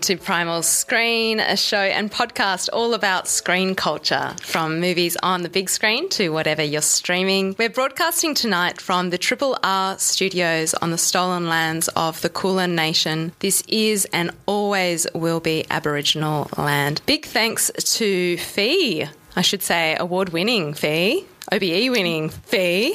To 0.00 0.16
Primal 0.16 0.62
Screen, 0.62 1.40
a 1.40 1.56
show 1.56 1.80
and 1.80 2.10
podcast 2.10 2.68
all 2.72 2.94
about 2.94 3.28
screen 3.28 3.74
culture, 3.74 4.34
from 4.42 4.80
movies 4.80 5.16
on 5.22 5.42
the 5.42 5.48
big 5.48 5.68
screen 5.68 6.08
to 6.10 6.30
whatever 6.30 6.62
you're 6.62 6.82
streaming. 6.82 7.54
We're 7.58 7.70
broadcasting 7.70 8.34
tonight 8.34 8.80
from 8.80 9.10
the 9.10 9.18
Triple 9.18 9.58
R 9.62 9.98
studios 9.98 10.74
on 10.74 10.90
the 10.90 10.98
stolen 10.98 11.48
lands 11.48 11.88
of 11.88 12.20
the 12.22 12.28
Kulin 12.28 12.74
Nation. 12.74 13.32
This 13.38 13.62
is 13.68 14.06
and 14.12 14.30
always 14.46 15.06
will 15.14 15.40
be 15.40 15.64
Aboriginal 15.70 16.50
land. 16.56 17.00
Big 17.06 17.24
thanks 17.24 17.70
to 17.96 18.36
Fee, 18.36 19.06
I 19.36 19.42
should 19.42 19.62
say 19.62 19.96
award 19.98 20.30
winning 20.30 20.74
Fee. 20.74 21.26
OBE 21.52 21.90
winning 21.90 22.28
Fee, 22.28 22.92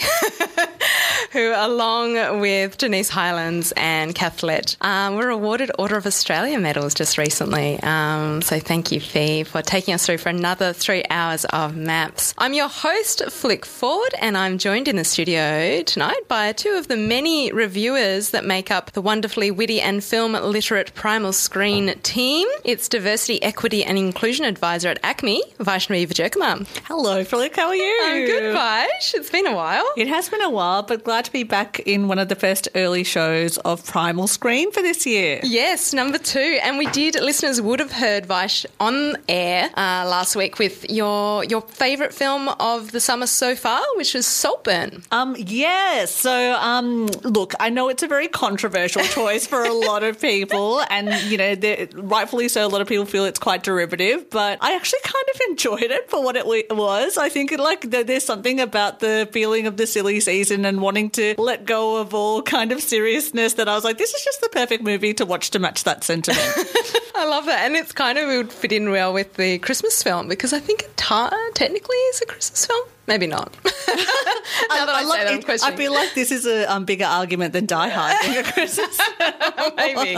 who, 1.31 1.53
along 1.55 2.39
with 2.39 2.77
Denise 2.77 3.09
Highlands 3.09 3.71
and 3.77 4.13
Kathlett, 4.13 4.75
um, 4.81 5.15
were 5.15 5.29
awarded 5.29 5.71
Order 5.79 5.95
of 5.95 6.05
Australia 6.05 6.59
medals 6.59 6.93
just 6.93 7.17
recently. 7.17 7.79
Um, 7.81 8.41
so 8.41 8.59
thank 8.59 8.91
you, 8.91 8.99
Fee, 8.99 9.43
for 9.43 9.61
taking 9.61 9.93
us 9.93 10.05
through 10.05 10.17
for 10.17 10.29
another 10.29 10.73
three 10.73 11.03
hours 11.09 11.45
of 11.45 11.75
maps. 11.75 12.33
I'm 12.37 12.53
your 12.53 12.67
host, 12.67 13.23
Flick 13.31 13.65
Ford, 13.65 14.13
and 14.19 14.37
I'm 14.37 14.57
joined 14.57 14.87
in 14.87 14.97
the 14.97 15.05
studio 15.05 15.83
tonight 15.83 16.27
by 16.27 16.51
two 16.51 16.71
of 16.71 16.87
the 16.87 16.97
many 16.97 17.51
reviewers 17.51 18.31
that 18.31 18.43
make 18.45 18.69
up 18.71 18.91
the 18.91 19.01
wonderfully 19.01 19.51
witty 19.51 19.79
and 19.79 20.03
film 20.03 20.33
literate 20.33 20.93
Primal 20.95 21.33
Screen 21.33 21.97
team. 22.03 22.47
It's 22.65 22.89
Diversity, 22.89 23.41
Equity 23.41 23.83
and 23.83 23.97
Inclusion 23.97 24.45
Advisor 24.45 24.89
at 24.89 24.99
ACME, 25.03 25.41
Vyshnavee 25.59 26.07
Wijerkumar. 26.07 26.67
Hello, 26.85 27.23
Flick. 27.23 27.55
How 27.55 27.67
are 27.67 27.75
you? 27.75 27.99
I'm 28.03 28.25
good, 28.25 28.55
Vaish. 28.55 29.13
It's 29.13 29.29
been 29.29 29.47
a 29.47 29.55
while. 29.55 29.85
It 29.95 30.07
has 30.07 30.27
been 30.27 30.41
a 30.41 30.49
while, 30.49 30.83
but 30.83 31.03
glad 31.03 31.20
to 31.25 31.31
be 31.31 31.43
back 31.43 31.79
in 31.81 32.07
one 32.07 32.19
of 32.19 32.29
the 32.29 32.35
first 32.35 32.67
early 32.75 33.03
shows 33.03 33.57
of 33.59 33.85
Primal 33.85 34.27
Screen 34.27 34.71
for 34.71 34.81
this 34.81 35.05
year. 35.05 35.39
Yes, 35.43 35.93
number 35.93 36.17
two. 36.17 36.59
And 36.63 36.77
we 36.77 36.87
did, 36.87 37.15
listeners 37.15 37.61
would 37.61 37.79
have 37.79 37.91
heard 37.91 38.25
Vaish 38.27 38.65
on 38.79 39.17
air 39.29 39.69
uh, 39.75 40.05
last 40.07 40.35
week 40.35 40.59
with 40.59 40.89
your 40.89 41.43
your 41.43 41.61
favourite 41.61 42.13
film 42.13 42.49
of 42.59 42.91
the 42.91 42.99
summer 42.99 43.27
so 43.27 43.55
far, 43.55 43.81
which 43.95 44.13
was 44.13 44.25
Saltburn. 44.25 45.03
Um, 45.11 45.35
yes. 45.37 46.13
So, 46.13 46.53
um, 46.53 47.07
look, 47.23 47.53
I 47.59 47.69
know 47.69 47.89
it's 47.89 48.03
a 48.03 48.07
very 48.07 48.27
controversial 48.27 49.03
choice 49.17 49.45
for 49.45 49.63
a 49.63 49.73
lot 49.73 50.03
of 50.03 50.19
people, 50.19 50.81
and 50.89 51.13
you 51.29 51.37
know, 51.37 51.55
rightfully 51.95 52.47
so. 52.49 52.65
A 52.65 52.69
lot 52.69 52.81
of 52.81 52.87
people 52.87 53.05
feel 53.05 53.25
it's 53.25 53.39
quite 53.39 53.63
derivative, 53.63 54.29
but 54.29 54.57
I 54.61 54.75
actually 54.75 55.01
kind 55.03 55.25
of 55.33 55.41
enjoyed 55.49 55.91
it 55.91 56.09
for 56.09 56.23
what 56.23 56.35
it 56.35 56.45
was. 56.45 57.17
I 57.17 57.29
think 57.29 57.51
it, 57.51 57.59
like 57.59 57.81
there's 57.89 58.23
something 58.23 58.59
about 58.59 58.99
the 58.99 59.29
feeling 59.31 59.67
of 59.67 59.77
the 59.77 59.87
silly 59.87 60.19
season 60.19 60.65
and 60.65 60.81
wanting 60.81 61.10
to 61.13 61.35
let 61.37 61.65
go 61.65 61.97
of 61.97 62.13
all 62.13 62.41
kind 62.41 62.71
of 62.71 62.81
seriousness 62.81 63.53
that 63.53 63.67
I 63.67 63.75
was 63.75 63.83
like, 63.83 63.97
this 63.97 64.13
is 64.13 64.23
just 64.23 64.41
the 64.41 64.49
perfect 64.49 64.83
movie 64.83 65.13
to 65.15 65.25
watch 65.25 65.51
to 65.51 65.59
match 65.59 65.83
that 65.83 66.03
sentiment. 66.03 66.41
I 67.15 67.25
love 67.25 67.45
that. 67.45 67.65
And 67.65 67.75
it's 67.75 67.91
kind 67.91 68.17
of 68.17 68.29
it 68.29 68.37
would 68.37 68.53
fit 68.53 68.71
in 68.71 68.91
well 68.91 69.13
with 69.13 69.35
the 69.35 69.59
Christmas 69.59 70.01
film 70.01 70.27
because 70.27 70.53
I 70.53 70.59
think 70.59 70.83
it 70.83 70.97
technically 71.53 71.97
is 71.97 72.21
a 72.21 72.25
Christmas 72.25 72.65
film. 72.65 72.87
Maybe 73.07 73.27
not. 73.27 73.55
now 74.69 74.85
that 74.85 74.95
I, 74.95 75.03
love 75.03 75.17
that, 75.17 75.27
I'm 75.27 75.39
it. 75.39 75.63
I 75.63 75.75
feel 75.75 75.93
like 75.93 76.13
this 76.13 76.31
is 76.31 76.45
a 76.45 76.71
um, 76.71 76.85
bigger 76.85 77.05
argument 77.05 77.53
than 77.53 77.65
Die 77.65 77.89
Hard 77.89 78.15
being 78.21 78.37
a 78.37 78.43
Christmas. 78.43 78.99
Maybe. 79.75 80.15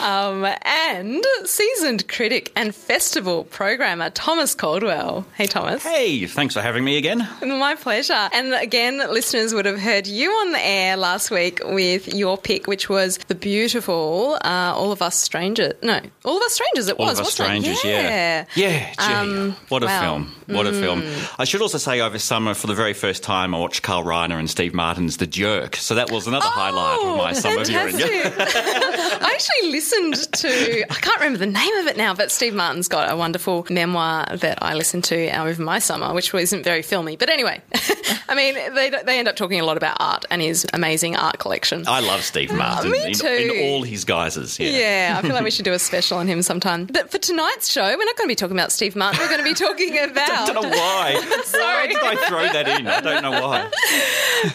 um, 0.00 0.44
and 0.62 1.24
seasoned 1.44 2.08
critic 2.08 2.52
and 2.54 2.74
festival 2.74 3.44
programmer 3.44 4.10
Thomas 4.10 4.54
Caldwell. 4.54 5.26
Hey, 5.34 5.46
Thomas. 5.46 5.82
Hey, 5.82 6.26
thanks 6.26 6.54
for 6.54 6.60
having 6.60 6.84
me 6.84 6.98
again. 6.98 7.26
My 7.42 7.74
pleasure. 7.74 8.28
And 8.32 8.54
again, 8.54 8.98
listeners 8.98 9.54
would 9.54 9.66
have 9.66 9.80
heard 9.80 10.06
you 10.06 10.30
on 10.30 10.52
the 10.52 10.64
air 10.64 10.96
last 10.96 11.30
week 11.30 11.60
with 11.64 12.12
your 12.14 12.36
pick, 12.38 12.66
which 12.66 12.88
was 12.88 13.18
the 13.28 13.34
beautiful 13.34 14.38
uh, 14.44 14.74
All 14.76 14.92
of 14.92 15.02
Us 15.02 15.16
Strangers. 15.16 15.74
No, 15.82 16.00
All 16.24 16.36
of 16.36 16.42
Us 16.42 16.52
Strangers. 16.52 16.88
It 16.88 16.98
All 16.98 17.06
was, 17.06 17.18
of 17.18 17.26
Us 17.26 17.32
Strangers, 17.32 17.84
it? 17.84 17.88
yeah. 17.88 18.44
Yeah, 18.54 18.92
gee, 18.92 19.12
Um, 19.14 19.56
what 19.68 19.82
a 19.82 19.86
wow. 19.86 20.00
film. 20.00 20.34
What 20.46 20.66
a 20.66 20.72
film. 20.72 21.02
I 21.38 21.44
should 21.44 21.62
also 21.62 21.78
say 21.78 22.00
over 22.10 22.18
summer, 22.18 22.54
for 22.54 22.66
the 22.66 22.74
very 22.74 22.92
first 22.92 23.22
time, 23.22 23.54
I 23.54 23.58
watched 23.58 23.84
Carl 23.84 24.02
Reiner 24.02 24.36
and 24.36 24.50
Steve 24.50 24.74
Martin's 24.74 25.18
The 25.18 25.28
Jerk. 25.28 25.76
So 25.76 25.94
that 25.94 26.10
was 26.10 26.26
another 26.26 26.48
highlight 26.48 26.98
of 27.06 27.16
my 27.16 27.30
oh, 27.30 27.34
summer 27.34 27.64
viewing. 27.64 27.94
Oh, 27.94 27.98
fantastic. 27.98 29.22
I 29.22 29.32
actually 29.32 29.70
listened 29.70 30.14
to, 30.32 30.90
I 30.90 30.94
can't 30.94 31.20
remember 31.20 31.38
the 31.38 31.46
name 31.46 31.76
of 31.76 31.86
it 31.86 31.96
now, 31.96 32.12
but 32.12 32.32
Steve 32.32 32.52
Martin's 32.52 32.88
got 32.88 33.12
a 33.12 33.16
wonderful 33.16 33.64
memoir 33.70 34.26
that 34.38 34.60
I 34.60 34.74
listened 34.74 35.04
to 35.04 35.28
uh, 35.28 35.44
over 35.44 35.62
my 35.62 35.78
summer, 35.78 36.12
which 36.12 36.32
wasn't 36.32 36.64
very 36.64 36.82
filmy. 36.82 37.16
But 37.16 37.30
anyway, 37.30 37.62
I 38.28 38.34
mean, 38.34 38.54
they, 38.74 38.90
they 38.90 39.20
end 39.20 39.28
up 39.28 39.36
talking 39.36 39.60
a 39.60 39.64
lot 39.64 39.76
about 39.76 39.96
art 40.00 40.24
and 40.30 40.42
his 40.42 40.66
amazing 40.72 41.14
art 41.14 41.38
collection. 41.38 41.86
I 41.86 42.00
love 42.00 42.24
Steve 42.24 42.50
uh, 42.50 42.56
Martin 42.56 42.90
me 42.90 43.06
in, 43.06 43.12
too. 43.12 43.28
in 43.28 43.70
all 43.70 43.82
his 43.84 44.04
guises. 44.04 44.58
Yeah. 44.58 44.70
Yeah, 44.70 45.14
I 45.16 45.22
feel 45.22 45.32
like 45.32 45.44
we 45.44 45.52
should 45.52 45.64
do 45.64 45.74
a 45.74 45.78
special 45.78 46.18
on 46.18 46.26
him 46.26 46.42
sometime. 46.42 46.86
But 46.86 47.12
for 47.12 47.18
tonight's 47.18 47.70
show, 47.70 47.86
we're 47.86 48.04
not 48.04 48.16
going 48.16 48.26
to 48.26 48.32
be 48.32 48.34
talking 48.34 48.56
about 48.56 48.72
Steve 48.72 48.96
Martin. 48.96 49.20
We're 49.20 49.28
going 49.28 49.44
to 49.44 49.44
be 49.44 49.54
talking 49.54 49.96
about. 49.96 50.28
I 50.28 50.52
don't 50.52 50.62
know 50.62 50.70
why. 50.70 51.14
Why 51.14 51.42
Sorry. 51.44 51.99
Did 52.00 52.18
I 52.18 52.26
throw 52.28 52.42
that 52.44 52.68
in? 52.68 52.86
I 52.86 53.00
don't 53.00 53.22
know 53.22 53.30
why. 53.32 53.70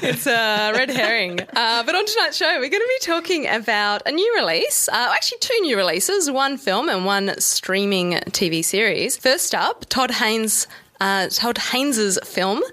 It's 0.02 0.26
a 0.26 0.72
red 0.74 0.90
herring. 0.90 1.40
Uh, 1.42 1.84
but 1.84 1.94
on 1.94 2.06
tonight's 2.08 2.38
show, 2.38 2.48
we're 2.56 2.70
going 2.70 2.82
to 2.82 2.96
be 3.00 3.06
talking 3.06 3.48
about 3.48 4.02
a 4.08 4.12
new 4.12 4.36
release. 4.36 4.90
Uh, 4.90 4.94
actually, 5.14 5.38
two 5.40 5.60
new 5.62 5.78
releases 5.78 6.32
one 6.32 6.58
film 6.58 6.90
and 6.90 7.06
one 7.06 7.40
streaming 7.40 8.14
TV 8.32 8.66
series. 8.66 9.16
First 9.16 9.54
up, 9.54 9.86
Todd 9.88 10.10
Haynes. 10.12 10.66
Uh, 11.00 11.28
Todd 11.30 11.58
Haynes's 11.60 12.18
film, 12.24 12.64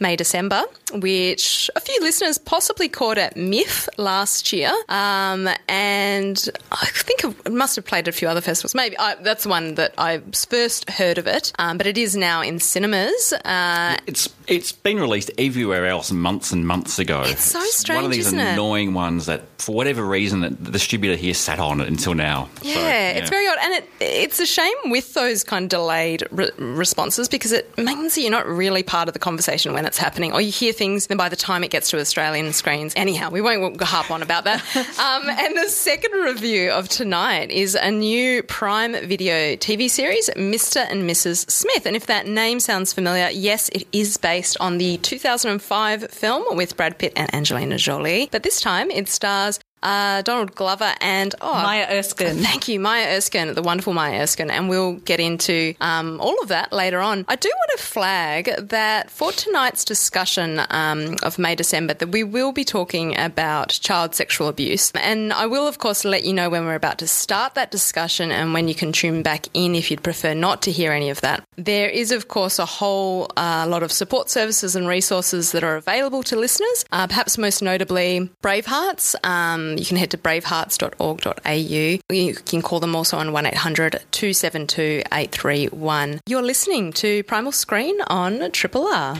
May 0.00 0.16
December, 0.16 0.62
which 0.92 1.70
a 1.76 1.80
few 1.80 2.00
listeners 2.00 2.38
possibly 2.38 2.88
caught 2.88 3.18
at 3.18 3.36
MIFF 3.36 3.88
last 3.98 4.52
year, 4.52 4.72
um, 4.88 5.48
and 5.68 6.48
I 6.72 6.86
think 6.86 7.24
it 7.24 7.52
must 7.52 7.76
have 7.76 7.84
played 7.84 8.06
at 8.06 8.14
a 8.14 8.16
few 8.16 8.28
other 8.28 8.40
festivals. 8.40 8.74
Maybe 8.74 8.96
I, 8.98 9.16
that's 9.16 9.42
the 9.44 9.48
one 9.50 9.74
that 9.74 9.94
I 9.98 10.18
first 10.48 10.88
heard 10.90 11.18
of 11.18 11.26
it, 11.26 11.52
um, 11.58 11.78
but 11.78 11.86
it 11.86 11.98
is 11.98 12.16
now 12.16 12.42
in 12.42 12.58
cinemas. 12.60 13.32
Uh, 13.44 13.96
It's 14.06 14.28
it's 14.46 14.72
been 14.72 14.98
released 14.98 15.30
everywhere 15.36 15.86
else 15.86 16.10
months 16.10 16.52
and 16.52 16.66
months 16.66 16.98
ago. 16.98 17.22
It's 17.26 17.42
so 17.44 17.58
one 17.58 17.66
of 17.66 17.72
strange, 17.72 18.08
these 18.14 18.26
isn't 18.28 18.38
it? 18.38 18.52
annoying 18.54 18.94
ones 18.94 19.26
that, 19.26 19.42
for 19.58 19.74
whatever 19.74 20.02
reason, 20.04 20.40
the 20.40 20.50
distributor 20.70 21.16
here 21.16 21.34
sat 21.34 21.58
on 21.58 21.80
it 21.82 21.88
until 21.88 22.14
now. 22.14 22.48
So, 22.62 22.68
Yeah, 22.68 23.10
it's 23.10 23.28
very 23.30 23.46
odd, 23.46 23.58
and 23.62 23.74
it 23.74 23.88
it's 24.00 24.38
a 24.40 24.46
shame 24.46 24.76
with 24.86 25.14
those 25.14 25.44
kind 25.44 25.64
of 25.64 25.68
delayed 25.68 26.22
re- 26.30 26.50
responses 26.58 27.28
because 27.28 27.52
it 27.52 27.76
means 27.76 28.14
that 28.14 28.22
you're 28.22 28.30
not 28.30 28.46
really 28.46 28.82
part 28.82 29.08
of 29.08 29.12
the 29.12 29.18
conversation 29.18 29.72
when 29.74 29.84
it's 29.88 29.98
happening, 29.98 30.32
or 30.32 30.40
you 30.40 30.52
hear 30.52 30.72
things, 30.72 31.08
then 31.08 31.16
by 31.16 31.28
the 31.28 31.36
time 31.36 31.64
it 31.64 31.70
gets 31.70 31.90
to 31.90 31.98
Australian 31.98 32.52
screens, 32.52 32.92
anyhow, 32.94 33.30
we 33.30 33.40
won't 33.40 33.80
harp 33.80 34.10
on 34.10 34.22
about 34.22 34.44
that. 34.44 34.60
um, 34.76 35.28
and 35.28 35.56
the 35.56 35.68
second 35.68 36.12
review 36.12 36.70
of 36.70 36.88
tonight 36.88 37.50
is 37.50 37.74
a 37.74 37.90
new 37.90 38.42
Prime 38.44 38.92
Video 38.92 39.56
TV 39.56 39.90
series, 39.90 40.30
Mr. 40.36 40.86
and 40.88 41.08
Mrs. 41.08 41.50
Smith, 41.50 41.86
and 41.86 41.96
if 41.96 42.06
that 42.06 42.26
name 42.26 42.60
sounds 42.60 42.92
familiar, 42.92 43.28
yes, 43.30 43.68
it 43.70 43.86
is 43.92 44.16
based 44.16 44.56
on 44.60 44.78
the 44.78 44.98
2005 44.98 46.10
film 46.10 46.56
with 46.56 46.76
Brad 46.76 46.98
Pitt 46.98 47.12
and 47.16 47.34
Angelina 47.34 47.78
Jolie, 47.78 48.28
but 48.30 48.42
this 48.44 48.60
time 48.60 48.90
it 48.90 49.08
stars 49.08 49.58
uh, 49.82 50.22
Donald 50.22 50.54
Glover, 50.54 50.94
and 51.00 51.34
oh, 51.40 51.52
Maya 51.52 51.86
Erskine. 51.90 52.36
Thank 52.36 52.68
you, 52.68 52.80
Maya 52.80 53.16
Erskine, 53.16 53.54
the 53.54 53.62
wonderful 53.62 53.92
Maya 53.92 54.22
Erskine, 54.22 54.50
and 54.50 54.68
we'll 54.68 54.94
get 54.94 55.20
into 55.20 55.74
um, 55.80 56.20
all 56.20 56.40
of 56.42 56.48
that 56.48 56.72
later 56.72 57.00
on. 57.00 57.24
I 57.28 57.36
do 57.36 57.48
want 57.48 57.78
to 57.78 57.84
flag 57.84 58.50
that 58.68 59.10
for 59.10 59.32
tonight's 59.32 59.84
discussion 59.84 60.60
um, 60.70 61.16
of 61.22 61.38
May 61.38 61.54
December, 61.54 61.94
that 61.94 62.08
we 62.08 62.24
will 62.24 62.52
be 62.52 62.64
talking 62.64 63.16
about 63.18 63.70
child 63.70 64.14
sexual 64.14 64.48
abuse, 64.48 64.92
and 64.94 65.32
I 65.32 65.46
will, 65.46 65.66
of 65.66 65.78
course, 65.78 66.04
let 66.04 66.24
you 66.24 66.32
know 66.32 66.50
when 66.50 66.64
we're 66.64 66.74
about 66.74 66.98
to 66.98 67.08
start 67.08 67.54
that 67.54 67.70
discussion 67.70 68.30
and 68.30 68.52
when 68.52 68.68
you 68.68 68.74
can 68.74 68.92
tune 68.92 69.22
back 69.22 69.46
in 69.54 69.74
if 69.74 69.90
you'd 69.90 70.02
prefer 70.02 70.34
not 70.34 70.62
to 70.62 70.72
hear 70.72 70.92
any 70.92 71.10
of 71.10 71.20
that. 71.20 71.44
There 71.56 71.88
is, 71.88 72.12
of 72.12 72.28
course, 72.28 72.58
a 72.58 72.66
whole 72.66 73.30
uh, 73.36 73.66
lot 73.68 73.82
of 73.82 73.92
support 73.92 74.30
services 74.30 74.76
and 74.76 74.88
resources 74.88 75.52
that 75.52 75.64
are 75.64 75.76
available 75.76 76.22
to 76.24 76.36
listeners. 76.36 76.84
Uh, 76.92 77.06
perhaps 77.06 77.38
most 77.38 77.62
notably, 77.62 78.30
Bravehearts. 78.42 79.14
Um, 79.24 79.67
you 79.76 79.84
can 79.84 79.96
head 79.96 80.10
to 80.12 80.18
bravehearts.org.au. 80.18 82.14
You 82.14 82.34
can 82.34 82.62
call 82.62 82.80
them 82.80 82.94
also 82.94 83.18
on 83.18 83.32
1800 83.32 84.02
272 84.10 85.02
831. 85.12 86.20
You're 86.26 86.42
listening 86.42 86.92
to 86.94 87.22
Primal 87.24 87.52
Screen 87.52 88.00
on 88.06 88.50
Triple 88.52 88.86
R. 88.86 89.16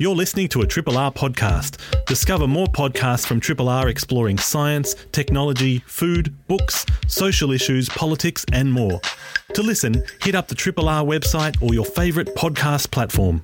You're 0.00 0.16
listening 0.16 0.48
to 0.48 0.62
a 0.62 0.66
Triple 0.66 0.96
R 0.96 1.12
podcast. 1.12 1.76
Discover 2.06 2.46
more 2.46 2.66
podcasts 2.66 3.26
from 3.26 3.38
Triple 3.38 3.68
R 3.68 3.88
exploring 3.88 4.38
science, 4.38 4.94
technology, 5.12 5.84
food, 5.86 6.34
books, 6.46 6.86
social 7.06 7.52
issues, 7.52 7.90
politics, 7.90 8.46
and 8.50 8.72
more. 8.72 8.98
To 9.52 9.62
listen, 9.62 10.02
hit 10.22 10.34
up 10.34 10.48
the 10.48 10.54
Triple 10.54 10.88
R 10.88 11.04
website 11.04 11.60
or 11.62 11.74
your 11.74 11.84
favourite 11.84 12.34
podcast 12.34 12.90
platform. 12.90 13.42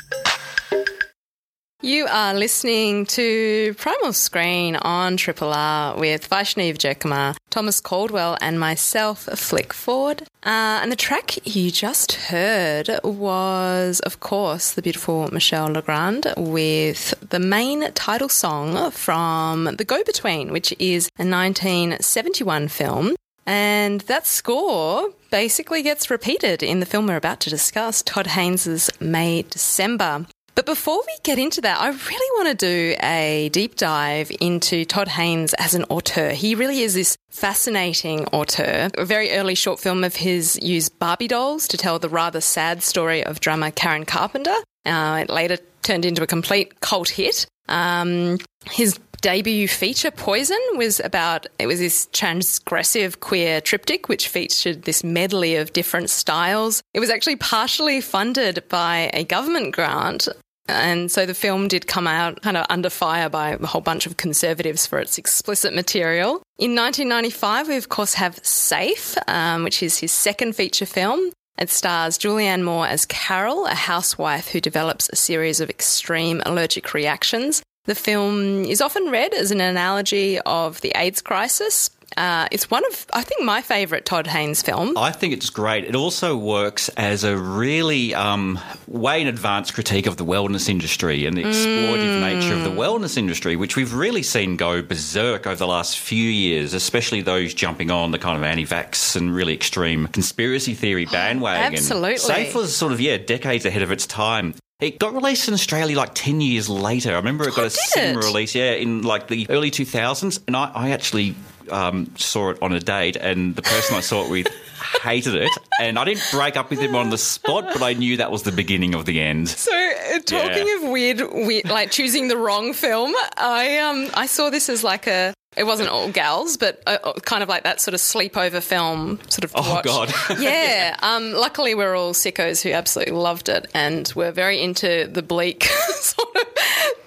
You 1.83 2.07
are 2.07 2.33
listening 2.33 3.05
to 3.07 3.75
Primal 3.75 4.15
Screen 4.15 4.77
on 4.77 5.19
Triple 5.19 5.53
R 5.53 5.95
with 5.99 6.29
Vyshnavee 6.29 6.75
Wijerkumar, 6.75 7.37
Thomas 7.51 7.83
Caldwell, 7.83 8.39
and 8.41 8.59
myself, 8.59 9.25
Flick 9.25 9.75
Ford. 9.75 10.23
Uh, 10.43 10.81
and 10.81 10.91
the 10.91 10.97
track 10.97 11.47
you 11.47 11.71
just 11.71 12.13
heard 12.13 12.89
was, 13.05 14.01
of 14.01 14.21
course, 14.21 14.73
the 14.73 14.81
beautiful 14.81 15.29
Michel 15.31 15.67
Legrand 15.67 16.33
with 16.39 17.13
the 17.29 17.39
main 17.39 17.93
title 17.93 18.31
song 18.31 18.91
from 18.91 19.65
The 19.77 19.85
Go 19.85 20.03
Between, 20.03 20.53
which 20.53 20.75
is 20.79 21.11
a 21.19 21.29
1971 21.29 22.69
film. 22.69 23.15
And 23.45 24.01
that 24.03 24.27
score 24.27 25.11
basically 25.31 25.83
gets 25.83 26.11
repeated 26.11 26.63
in 26.63 26.81
the 26.81 26.87
film 26.87 27.07
we're 27.07 27.17
about 27.17 27.41
to 27.41 27.51
discuss, 27.51 28.03
Todd 28.03 28.29
Haynes' 28.29 28.91
May 28.99 29.43
December. 29.43 30.27
But 30.57 30.65
before 30.65 31.03
we 31.07 31.15
get 31.23 31.39
into 31.39 31.61
that, 31.61 31.79
I 31.79 31.89
really 31.89 32.31
want 32.39 32.59
to 32.59 32.67
do 32.67 32.97
a 33.03 33.51
deep 33.53 33.77
dive 33.77 34.33
into 34.41 34.87
Todd 34.87 35.07
Haynes 35.07 35.53
as 35.53 35.75
an 35.75 35.85
auteur. 35.91 36.31
He 36.31 36.55
really 36.55 36.81
is 36.81 36.95
this 36.95 37.15
fascinating 37.29 38.25
auteur. 38.29 38.89
A 38.97 39.05
very 39.05 39.33
early 39.33 39.55
short 39.55 39.81
film 39.81 40.03
of 40.03 40.17
his 40.17 40.59
used 40.63 40.99
Barbie 40.99 41.29
dolls 41.29 41.69
to 41.69 41.77
tell 41.77 41.99
the 41.99 42.09
rather 42.09 42.41
sad 42.41 42.83
story 42.83 43.23
of 43.23 43.39
drummer 43.39 43.71
Karen 43.71 44.07
Carpenter. 44.07 44.57
Uh, 44.87 45.25
it 45.25 45.31
later 45.31 45.59
turned 45.83 46.07
into 46.07 46.23
a 46.23 46.27
complete 46.27 46.81
cult 46.81 47.11
hit. 47.11 47.47
Um, 47.69 48.39
his 48.71 48.99
debut 49.21 49.69
feature, 49.69 50.11
Poison, 50.11 50.59
was 50.77 51.01
about 51.01 51.47
it 51.59 51.67
was 51.67 51.81
this 51.81 52.07
transgressive 52.13 53.21
queer 53.21 53.61
triptych 53.61 54.09
which 54.09 54.29
featured 54.29 54.83
this 54.83 55.05
medley 55.05 55.57
of 55.57 55.75
different 55.75 56.09
styles. 56.09 56.83
It 56.95 57.01
was 57.01 57.11
actually 57.11 57.37
partially 57.37 58.01
funded 58.01 58.65
by 58.71 59.11
a 59.13 59.25
government 59.25 59.75
grant. 59.75 60.29
And 60.69 61.11
so 61.11 61.27
the 61.27 61.35
film 61.35 61.69
did 61.69 61.87
come 61.87 62.07
out 62.07 62.43
kind 62.43 62.57
of 62.57 62.67
under 62.69 62.91
fire 62.91 63.29
by 63.29 63.51
a 63.51 63.67
whole 63.67 63.81
bunch 63.81 64.07
of 64.07 64.17
conservatives 64.17 64.87
for 64.87 64.99
its 64.99 65.19
explicit 65.19 65.75
material. 65.75 66.43
In 66.59 66.75
1995, 66.75 67.69
we 67.69 67.77
of 67.77 67.89
course 67.89 68.15
have 68.15 68.45
Safe, 68.45 69.17
um, 69.29 69.65
which 69.65 69.83
is 69.83 69.99
his 69.99 70.13
second 70.13 70.55
feature 70.55 70.87
film. 70.87 71.31
It 71.59 71.71
stars 71.71 72.19
Julianne 72.19 72.63
Moore 72.63 72.87
as 72.87 73.07
Carol, 73.07 73.67
a 73.67 73.75
housewife 73.75 74.49
who 74.49 74.61
develops 74.61 75.09
a 75.09 75.17
series 75.17 75.61
of 75.61 75.71
extreme 75.71 76.43
allergic 76.45 76.93
reactions. 76.93 77.63
The 77.85 77.95
film 77.95 78.65
is 78.65 78.81
often 78.81 79.11
read 79.11 79.33
as 79.33 79.53
an 79.53 79.61
analogy 79.61 80.41
of 80.41 80.81
the 80.81 80.93
AIDS 80.97 81.23
crisis. 81.23 81.91
Uh, 82.17 82.49
it's 82.51 82.71
one 82.71 82.85
of, 82.87 83.07
I 83.13 83.23
think, 83.23 83.43
my 83.45 83.61
favourite 83.61 84.05
Todd 84.07 84.27
Haynes 84.27 84.63
film. 84.63 84.97
I 84.97 85.13
think 85.13 85.35
it's 85.35 85.51
great. 85.51 85.85
It 85.85 85.95
also 85.95 86.37
works 86.37 86.89
as 86.97 87.25
a 87.25 87.37
really 87.37 88.15
um, 88.15 88.59
way 88.87 89.21
in 89.21 89.27
advance 89.27 89.71
critique 89.71 90.07
of 90.07 90.17
the 90.17 90.25
wellness 90.25 90.69
industry 90.69 91.27
and 91.27 91.37
the 91.37 91.43
exploitative 91.43 92.21
nature 92.21 92.55
of 92.55 92.65
the 92.65 92.71
wellness 92.71 93.17
industry, 93.19 93.57
which 93.57 93.77
we've 93.77 93.93
really 93.93 94.23
seen 94.23 94.57
go 94.57 94.81
berserk 94.83 95.47
over 95.47 95.57
the 95.57 95.67
last 95.67 95.99
few 95.99 96.23
years, 96.31 96.73
especially 96.73 97.21
those 97.21 97.53
jumping 97.53 97.91
on 97.91 98.13
the 98.13 98.19
kind 98.19 98.39
of 98.39 98.45
anti-vax 98.45 99.15
and 99.17 99.35
really 99.35 99.53
extreme 99.55 100.07
conspiracy 100.09 100.75
theory 100.75 101.05
bandwagon. 101.13 101.75
absolutely. 101.75 102.17
Safe 102.17 102.55
was 102.55 102.75
sort 102.75 102.93
of 102.93 103.01
yeah 103.01 103.19
decades 103.19 103.67
ahead 103.67 103.83
of 103.83 103.91
its 103.91 104.07
time. 104.07 104.55
It 104.81 104.99
got 104.99 105.15
released 105.15 105.49
in 105.49 105.55
Australia 105.55 105.97
like 105.97 106.11
10 106.15 106.41
years 106.43 106.69
later. 106.69 107.13
I 107.13 107.17
remember 107.17 107.45
it 107.49 107.55
got 107.55 107.63
Oh, 107.63 107.67
a 107.67 107.71
cinema 107.71 108.21
it? 108.21 108.25
release, 108.27 108.55
yeah, 108.55 108.73
in 108.73 109.03
like 109.03 109.27
the 109.29 109.47
early 109.49 109.71
2000s. 109.71 110.41
And 110.47 110.55
I, 110.55 110.71
I 110.75 110.91
actually 110.91 111.35
um, 111.71 112.11
saw 112.17 112.51
it 112.51 112.59
on 112.63 112.73
a 112.73 112.81
date, 112.81 113.17
and 113.17 113.55
the 113.57 113.63
person 113.63 113.97
I 113.97 114.01
saw 114.01 114.25
it 114.25 114.31
with 114.31 114.47
hated 115.03 115.35
it. 115.35 115.51
And 115.81 115.99
I 115.99 116.05
didn't 116.05 116.25
break 116.31 116.57
up 116.57 116.71
with 116.71 116.79
him 116.81 116.95
on 116.95 117.11
the 117.11 117.19
spot, 117.19 117.65
but 117.73 117.83
I 117.83 117.93
knew 117.95 118.17
that 118.19 118.31
was 118.31 118.43
the 118.45 118.53
beginning 118.53 118.95
of 118.95 119.05
the 119.07 119.21
end. 119.21 119.49
So, 119.49 119.73
uh, 119.73 120.19
talking 120.21 120.67
Yeah. 120.67 120.77
of 120.85 120.91
weird, 120.91 121.21
weird, 121.33 121.69
like 121.69 121.91
choosing 121.91 122.29
the 122.29 122.37
wrong 122.37 122.73
film, 122.73 123.15
I 123.37 123.79
um 123.79 124.09
I 124.15 124.27
saw 124.27 124.51
this 124.51 124.69
as 124.69 124.83
like 124.85 125.07
a. 125.07 125.35
It 125.57 125.65
wasn't 125.65 125.89
all 125.89 126.11
gals, 126.11 126.57
but 126.57 126.83
uh, 126.87 126.99
uh, 127.03 127.13
kind 127.21 127.43
of 127.43 127.49
like 127.49 127.65
that 127.65 127.81
sort 127.81 127.95
of 127.95 128.01
sleepover 128.01 128.63
film, 128.63 129.19
sort 129.29 129.45
of. 129.45 129.53
Oh, 129.55 129.75
watch. 129.75 129.85
God. 129.85 130.13
yeah. 130.39 130.97
Um. 131.01 131.33
Luckily, 131.33 131.75
we're 131.75 131.95
all 131.95 132.13
sickos 132.13 132.63
who 132.63 132.73
absolutely 132.73 133.15
loved 133.15 133.49
it, 133.49 133.67
and 133.75 134.13
we 134.15 134.25
were 134.25 134.33
very 134.33 134.61
into 134.61 135.09
the 135.11 135.23
bleak 135.23 135.65
sort 136.01 136.29
of 136.37 136.43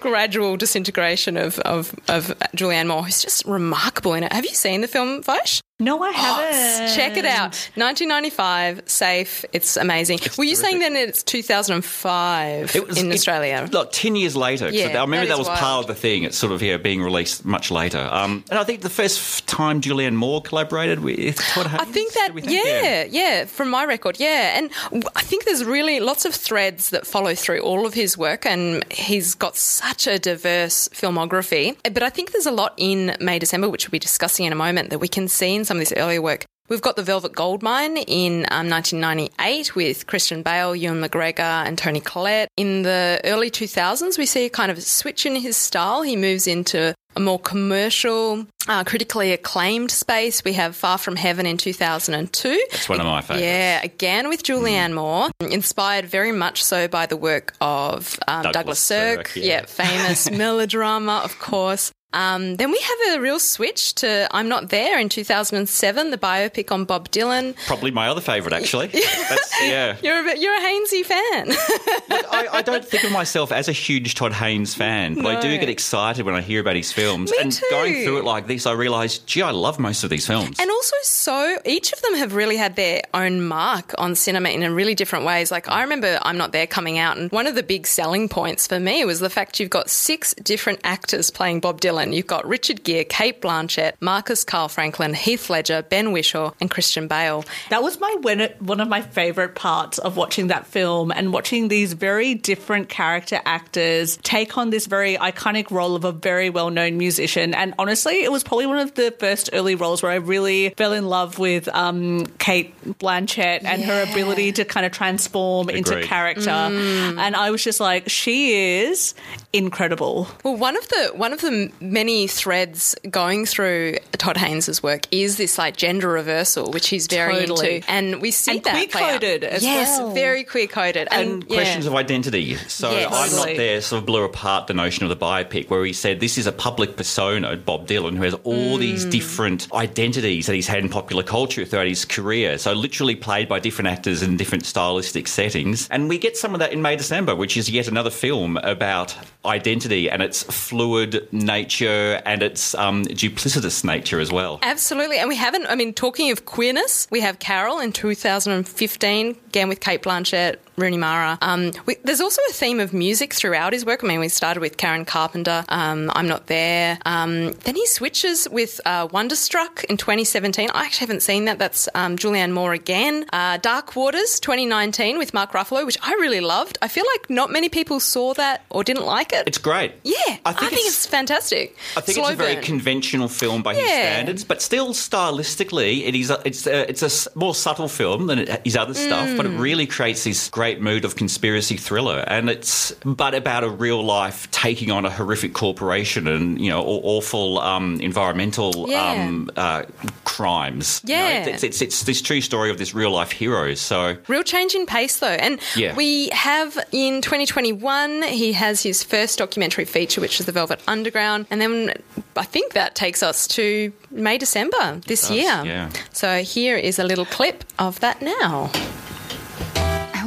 gradual 0.00 0.56
disintegration 0.56 1.36
of 1.36 1.58
of 1.60 1.94
of 2.08 2.26
Julianne 2.56 2.88
Moore, 2.88 3.04
who's 3.04 3.22
just 3.22 3.44
remarkable 3.46 4.14
in 4.14 4.24
it. 4.24 4.32
Have 4.32 4.44
you 4.44 4.54
seen 4.54 4.80
the 4.80 4.88
film, 4.88 5.22
Vish? 5.22 5.60
No, 5.82 6.02
I 6.02 6.10
haven't. 6.10 6.94
Check 6.94 7.16
it 7.16 7.24
out. 7.24 7.54
1995, 7.76 8.82
safe. 8.84 9.46
It's 9.54 9.78
amazing. 9.78 10.18
Were 10.36 10.44
you 10.44 10.54
saying 10.54 10.78
then 10.80 10.94
it's 10.94 11.22
2005 11.22 12.76
It 12.76 12.86
was 12.86 12.98
in 12.98 13.10
it- 13.10 13.14
Australia? 13.14 13.66
Like 13.72 13.90
10 13.90 14.14
years 14.14 14.36
later. 14.36 14.68
Yeah, 14.70 14.88
I 14.88 15.00
remember 15.00 15.20
that 15.20 15.28
that, 15.28 15.32
is 15.32 15.38
was 15.38 15.48
wild. 15.48 15.58
part 15.58 15.80
of 15.84 15.86
the 15.86 15.94
thing. 15.94 16.24
It's 16.24 16.36
sort 16.36 16.52
of 16.52 16.62
yeah, 16.62 16.76
being 16.76 17.02
released 17.02 17.46
much 17.46 17.70
later. 17.70 18.06
Um, 18.12 18.39
and 18.48 18.58
I 18.58 18.64
think 18.64 18.82
the 18.82 18.90
first 18.90 19.46
time 19.46 19.80
Julianne 19.80 20.14
Moore 20.14 20.42
collaborated 20.42 21.00
with 21.00 21.36
Todd 21.36 21.66
Haynes. 21.66 21.82
I 21.82 21.84
think 21.84 22.12
that, 22.14 22.34
did 22.34 22.46
we 22.46 22.54
yeah, 22.54 23.04
yeah, 23.04 23.44
from 23.44 23.70
my 23.70 23.84
record, 23.84 24.18
yeah. 24.18 24.56
And 24.56 24.70
I 25.16 25.22
think 25.22 25.44
there's 25.44 25.64
really 25.64 26.00
lots 26.00 26.24
of 26.24 26.34
threads 26.34 26.90
that 26.90 27.06
follow 27.06 27.34
through 27.34 27.60
all 27.60 27.86
of 27.86 27.94
his 27.94 28.16
work, 28.16 28.46
and 28.46 28.84
he's 28.92 29.34
got 29.34 29.56
such 29.56 30.06
a 30.06 30.18
diverse 30.18 30.88
filmography. 30.88 31.76
But 31.82 32.02
I 32.02 32.10
think 32.10 32.32
there's 32.32 32.46
a 32.46 32.52
lot 32.52 32.74
in 32.76 33.16
May 33.20 33.38
December, 33.38 33.68
which 33.68 33.86
we'll 33.86 33.92
be 33.92 33.98
discussing 33.98 34.46
in 34.46 34.52
a 34.52 34.56
moment, 34.56 34.90
that 34.90 34.98
we 34.98 35.08
can 35.08 35.28
see 35.28 35.54
in 35.54 35.64
some 35.64 35.76
of 35.76 35.80
this 35.80 35.92
earlier 35.96 36.22
work. 36.22 36.44
We've 36.70 36.80
got 36.80 36.94
The 36.94 37.02
Velvet 37.02 37.32
Goldmine 37.32 37.96
in 37.96 38.46
um, 38.52 38.70
1998 38.70 39.74
with 39.74 40.06
Christian 40.06 40.44
Bale, 40.44 40.76
Ewan 40.76 41.02
McGregor, 41.02 41.66
and 41.66 41.76
Toni 41.76 41.98
Collette. 41.98 42.48
In 42.56 42.82
the 42.82 43.20
early 43.24 43.50
2000s, 43.50 44.16
we 44.16 44.24
see 44.24 44.44
a 44.44 44.50
kind 44.50 44.70
of 44.70 44.78
a 44.78 44.80
switch 44.80 45.26
in 45.26 45.34
his 45.34 45.56
style. 45.56 46.02
He 46.02 46.14
moves 46.14 46.46
into 46.46 46.94
a 47.16 47.20
more 47.20 47.40
commercial, 47.40 48.46
uh, 48.68 48.84
critically 48.84 49.32
acclaimed 49.32 49.90
space. 49.90 50.44
We 50.44 50.52
have 50.52 50.76
Far 50.76 50.96
From 50.96 51.16
Heaven 51.16 51.44
in 51.44 51.56
2002. 51.56 52.48
It's 52.48 52.88
one 52.88 53.00
of 53.00 53.06
my 53.06 53.20
favourites. 53.20 53.44
Yeah, 53.44 53.80
again 53.82 54.28
with 54.28 54.44
Julianne 54.44 54.94
Moore, 54.94 55.30
inspired 55.40 56.04
very 56.04 56.30
much 56.30 56.62
so 56.62 56.86
by 56.86 57.06
the 57.06 57.16
work 57.16 57.52
of 57.60 58.16
um, 58.28 58.44
Douglas, 58.44 58.54
Douglas 58.54 58.78
Sirk. 58.78 59.28
Sirk, 59.28 59.44
yeah. 59.44 59.44
yeah. 59.44 59.64
famous 59.64 60.30
melodrama, 60.38 61.20
of 61.24 61.36
course. 61.40 61.90
Um, 62.12 62.56
then 62.56 62.70
we 62.72 62.78
have 62.80 63.16
a 63.16 63.20
real 63.20 63.38
switch 63.38 63.94
to 63.96 64.26
I'm 64.32 64.48
Not 64.48 64.70
There 64.70 64.98
in 64.98 65.08
2007, 65.08 66.10
the 66.10 66.18
biopic 66.18 66.72
on 66.72 66.84
Bob 66.84 67.08
Dylan. 67.10 67.54
Probably 67.66 67.90
my 67.90 68.08
other 68.08 68.20
favourite, 68.20 68.54
actually. 68.54 68.86
That's, 69.28 69.62
yeah. 69.62 69.96
You're 70.02 70.20
a, 70.20 70.24
bit- 70.24 70.40
you're 70.40 70.56
a 70.56 70.60
Hainsey 70.60 71.04
fan. 71.04 71.52
I, 72.32 72.48
I 72.52 72.62
don't 72.62 72.84
think 72.84 73.04
of 73.04 73.12
myself 73.12 73.52
as 73.52 73.68
a 73.68 73.72
huge 73.72 74.14
Todd 74.16 74.32
Haynes 74.32 74.74
fan, 74.74 75.14
but 75.14 75.26
I 75.26 75.40
do 75.40 75.56
get 75.58 75.68
excited 75.68 76.26
when 76.26 76.34
I 76.34 76.40
hear 76.40 76.60
about 76.60 76.76
his 76.76 76.90
films. 76.90 77.30
Me 77.30 77.38
and 77.40 77.52
too. 77.52 77.66
going 77.70 78.02
through 78.04 78.18
it 78.18 78.24
like 78.24 78.46
this, 78.48 78.66
I 78.66 78.72
realise, 78.72 79.18
gee, 79.18 79.42
I 79.42 79.50
love 79.50 79.78
most 79.78 80.02
of 80.02 80.10
these 80.10 80.26
films. 80.26 80.58
And 80.58 80.68
also, 80.70 80.96
so 81.02 81.58
each 81.64 81.92
of 81.92 82.02
them 82.02 82.14
have 82.16 82.34
really 82.34 82.56
had 82.56 82.74
their 82.74 83.02
own 83.14 83.46
mark 83.46 83.94
on 83.98 84.16
cinema 84.16 84.48
in 84.48 84.62
a 84.64 84.72
really 84.72 84.96
different 84.96 85.24
ways. 85.24 85.50
Like, 85.52 85.68
I 85.68 85.82
remember 85.82 86.18
I'm 86.22 86.36
Not 86.36 86.50
There 86.50 86.66
coming 86.66 86.98
out, 86.98 87.16
and 87.18 87.30
one 87.30 87.46
of 87.46 87.54
the 87.54 87.62
big 87.62 87.86
selling 87.86 88.28
points 88.28 88.66
for 88.66 88.80
me 88.80 89.04
was 89.04 89.20
the 89.20 89.30
fact 89.30 89.60
you've 89.60 89.70
got 89.70 89.88
six 89.90 90.34
different 90.34 90.80
actors 90.82 91.30
playing 91.30 91.60
Bob 91.60 91.80
Dylan 91.80 91.99
Dylan. 92.00 92.14
You've 92.14 92.26
got 92.26 92.46
Richard 92.46 92.84
Gere, 92.84 93.04
Cate 93.04 93.40
Blanchett, 93.40 93.92
Marcus 94.00 94.44
Carl 94.44 94.68
Franklin, 94.68 95.14
Heath 95.14 95.50
Ledger, 95.50 95.82
Ben 95.82 96.12
Whishaw, 96.12 96.52
and 96.60 96.70
Christian 96.70 97.08
Bale. 97.08 97.44
That 97.70 97.82
was 97.82 98.00
my 98.00 98.14
one 98.20 98.40
one 98.58 98.80
of 98.80 98.88
my 98.88 99.02
favorite 99.02 99.54
parts 99.54 99.98
of 99.98 100.16
watching 100.16 100.48
that 100.48 100.66
film 100.66 101.12
and 101.12 101.32
watching 101.32 101.68
these 101.68 101.92
very 101.92 102.34
different 102.34 102.88
character 102.88 103.40
actors 103.44 104.18
take 104.22 104.56
on 104.56 104.70
this 104.70 104.86
very 104.86 105.16
iconic 105.16 105.70
role 105.70 105.96
of 105.96 106.04
a 106.04 106.12
very 106.12 106.50
well-known 106.50 106.98
musician. 106.98 107.54
And 107.54 107.74
honestly, 107.78 108.22
it 108.22 108.32
was 108.32 108.42
probably 108.42 108.66
one 108.66 108.78
of 108.78 108.94
the 108.94 109.14
first 109.18 109.50
early 109.52 109.74
roles 109.74 110.02
where 110.02 110.12
I 110.12 110.16
really 110.16 110.70
fell 110.70 110.92
in 110.92 111.06
love 111.06 111.38
with 111.38 111.68
um, 111.68 112.26
Cate 112.38 112.74
Blanchett 112.98 113.64
and 113.64 113.82
her 113.84 114.06
ability 114.10 114.52
to 114.52 114.64
kind 114.64 114.86
of 114.86 114.92
transform 114.92 115.70
into 115.70 116.02
character. 116.02 116.50
Mm. 116.50 117.18
And 117.18 117.36
I 117.36 117.50
was 117.50 117.62
just 117.62 117.80
like, 117.80 118.08
she 118.08 118.80
is 118.80 119.14
incredible. 119.52 120.28
Well, 120.44 120.56
one 120.56 120.76
of 120.76 120.88
the 120.88 121.12
one 121.14 121.32
of 121.32 121.40
the 121.40 121.70
many 121.90 122.26
threads 122.26 122.94
going 123.10 123.44
through 123.46 123.96
Todd 124.12 124.36
Haynes' 124.36 124.82
work 124.82 125.02
is 125.10 125.36
this 125.36 125.58
like 125.58 125.76
gender 125.76 126.08
reversal, 126.08 126.70
which 126.70 126.88
he's 126.88 127.06
very 127.06 127.40
Totally. 127.46 127.76
into, 127.76 127.90
and 127.90 128.22
we 128.22 128.30
see 128.30 128.52
And 128.52 128.64
that 128.64 128.90
play 128.90 129.02
out. 129.02 129.20
queer-coded 129.20 129.44
as 129.44 129.62
yes, 129.62 129.98
well. 129.98 130.12
very 130.12 130.44
queer 130.44 130.66
coded, 130.66 131.08
and 131.10 131.44
yeah. 131.48 131.56
questions 131.56 131.86
of 131.86 131.94
identity. 131.94 132.54
So 132.68 132.90
Yes. 132.92 133.12
I'm 133.12 133.36
not 133.36 133.56
there 133.56 133.80
sort 133.80 134.00
of 134.00 134.06
blew 134.06 134.22
apart 134.22 134.66
the 134.68 134.74
notion 134.74 135.02
of 135.04 135.08
the 135.10 135.16
biopic 135.16 135.68
where 135.68 135.84
he 135.84 135.92
said 135.92 136.20
this 136.20 136.38
is 136.38 136.46
a 136.46 136.52
public 136.52 136.96
persona, 136.96 137.56
Bob 137.56 137.86
Dylan, 137.88 138.16
who 138.16 138.22
has 138.22 138.34
all 138.44 138.76
these 138.78 139.04
Mm. 139.06 139.10
different 139.10 139.68
identities 139.72 140.46
that 140.46 140.54
he's 140.54 140.68
had 140.68 140.78
in 140.78 140.88
popular 140.88 141.22
culture 141.22 141.64
throughout 141.64 141.86
his 141.88 142.04
career. 142.04 142.56
So 142.58 142.72
literally 142.72 143.16
played 143.16 143.48
by 143.48 143.58
different 143.58 143.88
actors 143.88 144.22
in 144.22 144.36
different 144.36 144.64
stylistic 144.66 145.26
settings. 145.26 145.88
And 145.90 146.08
we 146.08 146.18
get 146.18 146.36
some 146.36 146.54
of 146.54 146.60
that 146.60 146.72
in 146.72 146.82
May 146.82 146.96
December, 146.96 147.34
which 147.34 147.56
is 147.56 147.68
yet 147.68 147.88
another 147.88 148.10
film 148.10 148.58
about 148.58 149.16
identity 149.44 150.08
and 150.10 150.22
its 150.22 150.42
fluid 150.44 151.26
nature 151.32 151.79
and 151.88 152.42
its 152.42 152.74
um, 152.74 153.04
duplicitous 153.04 153.84
nature 153.84 154.20
as 154.20 154.32
well. 154.32 154.58
Absolutely. 154.62 155.18
And 155.18 155.28
we 155.28 155.36
haven't, 155.36 155.66
I 155.66 155.74
mean, 155.74 155.94
talking 155.94 156.30
of 156.30 156.44
queerness, 156.44 157.06
we 157.10 157.20
have 157.20 157.38
Carol 157.38 157.78
in 157.78 157.92
2015, 157.92 159.36
again 159.46 159.68
with 159.68 159.80
Cate 159.80 160.02
Blanchett, 160.02 160.56
Rooney 160.80 160.96
Mara. 160.96 161.38
Um, 161.42 161.72
we, 161.86 161.96
there's 162.04 162.20
also 162.20 162.40
a 162.50 162.52
theme 162.52 162.80
of 162.80 162.92
music 162.92 163.32
throughout 163.34 163.72
his 163.72 163.84
work. 163.84 164.02
I 164.02 164.06
mean, 164.06 164.20
we 164.20 164.28
started 164.28 164.60
with 164.60 164.76
Karen 164.76 165.04
Carpenter, 165.04 165.64
um, 165.68 166.10
I'm 166.14 166.26
Not 166.26 166.46
There. 166.46 166.98
Um, 167.06 167.52
then 167.64 167.76
he 167.76 167.86
switches 167.86 168.48
with 168.50 168.80
uh, 168.86 169.08
Wonderstruck 169.12 169.84
in 169.84 169.96
2017. 169.96 170.70
I 170.74 170.84
actually 170.84 171.06
haven't 171.06 171.20
seen 171.22 171.44
that. 171.46 171.58
That's 171.58 171.88
um, 171.94 172.16
Julianne 172.16 172.52
Moore 172.52 172.72
again. 172.72 173.26
Uh, 173.32 173.58
Dark 173.58 173.94
Waters 173.96 174.40
2019 174.40 175.18
with 175.18 175.34
Mark 175.34 175.52
Ruffalo, 175.52 175.84
which 175.86 175.98
I 176.02 176.12
really 176.14 176.40
loved. 176.40 176.78
I 176.82 176.88
feel 176.88 177.04
like 177.14 177.30
not 177.30 177.50
many 177.50 177.68
people 177.68 178.00
saw 178.00 178.34
that 178.34 178.64
or 178.70 178.82
didn't 178.84 179.04
like 179.06 179.32
it. 179.32 179.46
It's 179.46 179.58
great. 179.58 179.92
yeah, 180.04 180.38
I 180.44 180.52
think, 180.52 180.72
it's, 180.72 180.86
it's 180.88 181.06
fantastic. 181.06 181.76
I 181.96 182.00
think 182.00 182.16
Slow 182.16 182.24
it's 182.26 182.34
a 182.34 182.36
very 182.36 182.54
burn. 182.54 182.64
conventional 182.64 183.28
film 183.28 183.62
by 183.62 183.74
his 183.74 183.84
standards, 183.88 184.44
but 184.44 184.62
still 184.62 184.94
stylistically, 184.94 186.06
it 186.06 186.14
is 186.14 186.30
a, 186.30 186.40
it's 186.44 186.66
a, 186.66 186.88
it's 186.88 187.02
a 187.02 187.38
more 187.38 187.54
subtle 187.54 187.88
film 187.88 188.26
than 188.26 188.40
it, 188.40 188.60
his 188.64 188.76
other 188.76 188.94
stuff. 188.94 189.36
But 189.36 189.46
it 189.46 189.50
Mm. 189.50 189.58
really 189.58 189.86
creates 189.86 190.22
this 190.22 190.48
great 190.48 190.69
mood 190.78 191.04
of 191.06 191.16
conspiracy 191.16 191.76
thriller, 191.78 192.18
and 192.26 192.50
it's 192.50 192.92
but 193.04 193.34
about 193.34 193.64
a 193.64 193.70
real 193.70 194.04
life 194.04 194.50
taking 194.50 194.90
on 194.90 195.06
a 195.06 195.10
horrific 195.10 195.54
corporation 195.54 196.28
and 196.28 196.60
you 196.60 196.68
know 196.70 196.82
awful 196.84 197.58
um, 197.60 197.98
environmental 198.00 198.86
Yeah. 198.88 199.12
um, 199.26 199.50
uh, 199.56 199.84
crimes. 200.24 201.00
You 201.04 201.16
know, 201.16 201.22
Yeah. 201.28 201.44
it's, 201.46 201.62
it's 201.64 201.80
it's 201.82 202.02
this 202.04 202.20
true 202.22 202.40
story 202.42 202.70
of 202.70 202.76
this 202.78 202.94
real 202.94 203.10
life 203.10 203.32
hero. 203.32 203.74
So 203.74 204.16
Real 204.28 204.42
change 204.42 204.74
in 204.74 204.84
pace, 204.86 205.16
though. 205.18 205.26
And 205.46 205.58
Yeah. 205.74 205.94
we 205.96 206.28
have 206.32 206.78
in 206.92 207.22
2021, 207.22 208.22
he 208.24 208.52
has 208.52 208.82
his 208.82 209.02
first 209.02 209.38
documentary 209.38 209.84
feature, 209.86 210.20
which 210.20 210.38
is 210.40 210.46
The 210.46 210.52
Velvet 210.52 210.80
Underground. 210.86 211.46
And 211.50 211.60
then 211.60 211.94
I 212.36 212.44
think 212.44 212.74
that 212.74 212.94
takes 212.94 213.22
us 213.22 213.46
to 213.48 213.92
May, 214.10 214.36
December 214.38 215.00
this 215.06 215.22
does, 215.22 215.30
year. 215.30 215.62
yeah. 215.64 215.90
So 216.12 216.42
here 216.42 216.76
is 216.76 216.98
a 216.98 217.04
little 217.04 217.26
clip 217.26 217.64
of 217.78 218.00
that 218.00 218.20
now. 218.22 218.70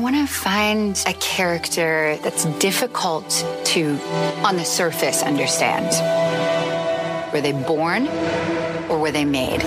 I 0.03 0.11
want 0.11 0.27
to 0.27 0.33
find 0.33 1.01
a 1.07 1.13
character 1.13 2.17
that's 2.21 2.43
difficult 2.59 3.29
to, 3.63 3.97
on 4.43 4.57
the 4.57 4.65
surface, 4.65 5.23
understand. 5.23 5.85
Were 7.31 7.39
they 7.39 7.53
born 7.53 8.09
or 8.89 8.99
were 8.99 9.11
they 9.11 9.23
made? 9.23 9.61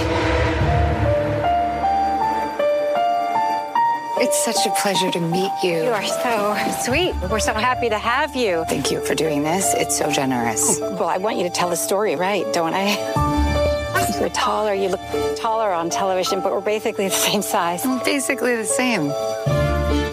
It's 4.21 4.45
such 4.45 4.67
a 4.67 4.71
pleasure 4.83 5.11
to 5.11 5.21
meet 5.21 5.51
you. 5.63 5.85
You 5.85 5.89
are 5.89 6.05
so 6.05 6.83
sweet. 6.85 7.15
We're 7.31 7.39
so 7.39 7.55
happy 7.55 7.89
to 7.89 7.99
have 7.99 8.37
you. 8.37 8.67
Thank 8.69 8.91
you 8.91 9.01
for 9.07 9.15
doing 9.15 9.43
this. 9.43 9.73
It's 9.73 9.97
so 9.97 10.11
generous. 10.11 10.79
Oh, 10.83 10.97
well, 10.97 11.09
I 11.09 11.17
want 11.17 11.39
you 11.39 11.45
to 11.45 11.51
tell 11.51 11.71
the 11.71 11.77
story 11.77 12.15
right, 12.15 12.45
don't 12.53 12.75
I? 12.75 14.17
You're 14.21 14.29
taller, 14.29 14.75
you 14.75 14.89
look 14.91 15.01
taller 15.37 15.73
on 15.73 15.89
television, 15.89 16.43
but 16.43 16.53
we're 16.53 16.61
basically 16.61 17.09
the 17.09 17.15
same 17.15 17.41
size. 17.41 17.83
Basically 18.05 18.55
the 18.55 18.67
same. 18.67 19.11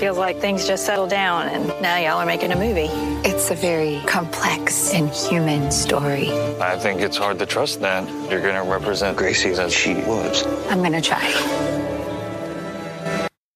Feels 0.04 0.18
like 0.18 0.42
things 0.42 0.68
just 0.68 0.86
settled 0.86 1.12
down 1.12 1.48
and 1.48 1.68
now 1.82 1.96
y'all 1.96 2.18
are 2.18 2.26
making 2.26 2.52
a 2.52 2.58
movie. 2.58 2.90
It's 3.26 3.52
a 3.52 3.56
very 3.56 4.02
complex 4.06 4.94
and 4.94 5.10
human 5.10 5.72
story. 5.72 6.30
I 6.60 6.78
think 6.78 7.00
it's 7.00 7.16
hard 7.16 7.40
to 7.40 7.46
trust 7.46 7.80
that 7.80 8.06
you're 8.30 8.42
going 8.42 8.62
to 8.62 8.70
represent 8.70 9.16
Gracie 9.16 9.52
as 9.52 9.72
she 9.72 9.94
was. 9.94 10.46
I'm 10.68 10.80
going 10.80 10.92
to 10.92 11.00
try. 11.00 11.73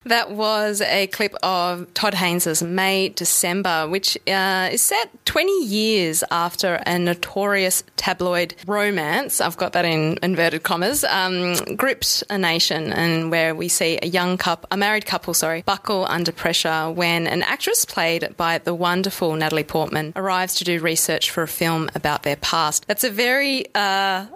That 0.08 0.32
was 0.32 0.80
a 0.80 1.08
clip 1.08 1.36
of 1.44 1.94
Todd 1.94 2.14
Haynes' 2.14 2.64
May 2.64 3.10
December, 3.10 3.90
which 3.90 4.18
uh, 4.26 4.70
is 4.72 4.82
set 4.82 5.10
20 5.26 5.66
years 5.66 6.24
after 6.32 6.76
a 6.86 6.98
notorious 6.98 7.84
tabloid 7.98 8.56
romance. 8.66 9.42
I've 9.42 9.58
got 9.58 9.74
that 9.74 9.84
in 9.84 10.18
inverted 10.24 10.64
commas. 10.64 11.04
Um, 11.04 11.56
gripped 11.76 12.24
a 12.30 12.38
nation, 12.38 12.94
and 12.94 13.32
where 13.32 13.54
we 13.54 13.68
see 13.68 14.00
a 14.02 14.08
young 14.08 14.38
couple, 14.38 14.70
a 14.72 14.78
married 14.78 15.06
couple, 15.06 15.34
sorry, 15.34 15.62
buckle 15.64 16.06
under 16.08 16.32
pressure 16.32 16.90
when 16.90 17.28
an 17.28 17.44
actress 17.44 17.84
played 17.84 18.34
by 18.38 18.60
the 18.60 18.74
wonderful 18.74 19.36
Natalie 19.36 19.66
Portman 19.66 20.14
arrives 20.16 20.56
to 20.56 20.64
do 20.64 20.80
research 20.80 21.32
for 21.32 21.44
a 21.44 21.50
film 21.50 21.90
about 21.96 22.24
their 22.24 22.38
past. 22.38 22.88
That's 22.88 23.04
a 23.04 23.10
very 23.10 23.66
uh, 23.76 24.28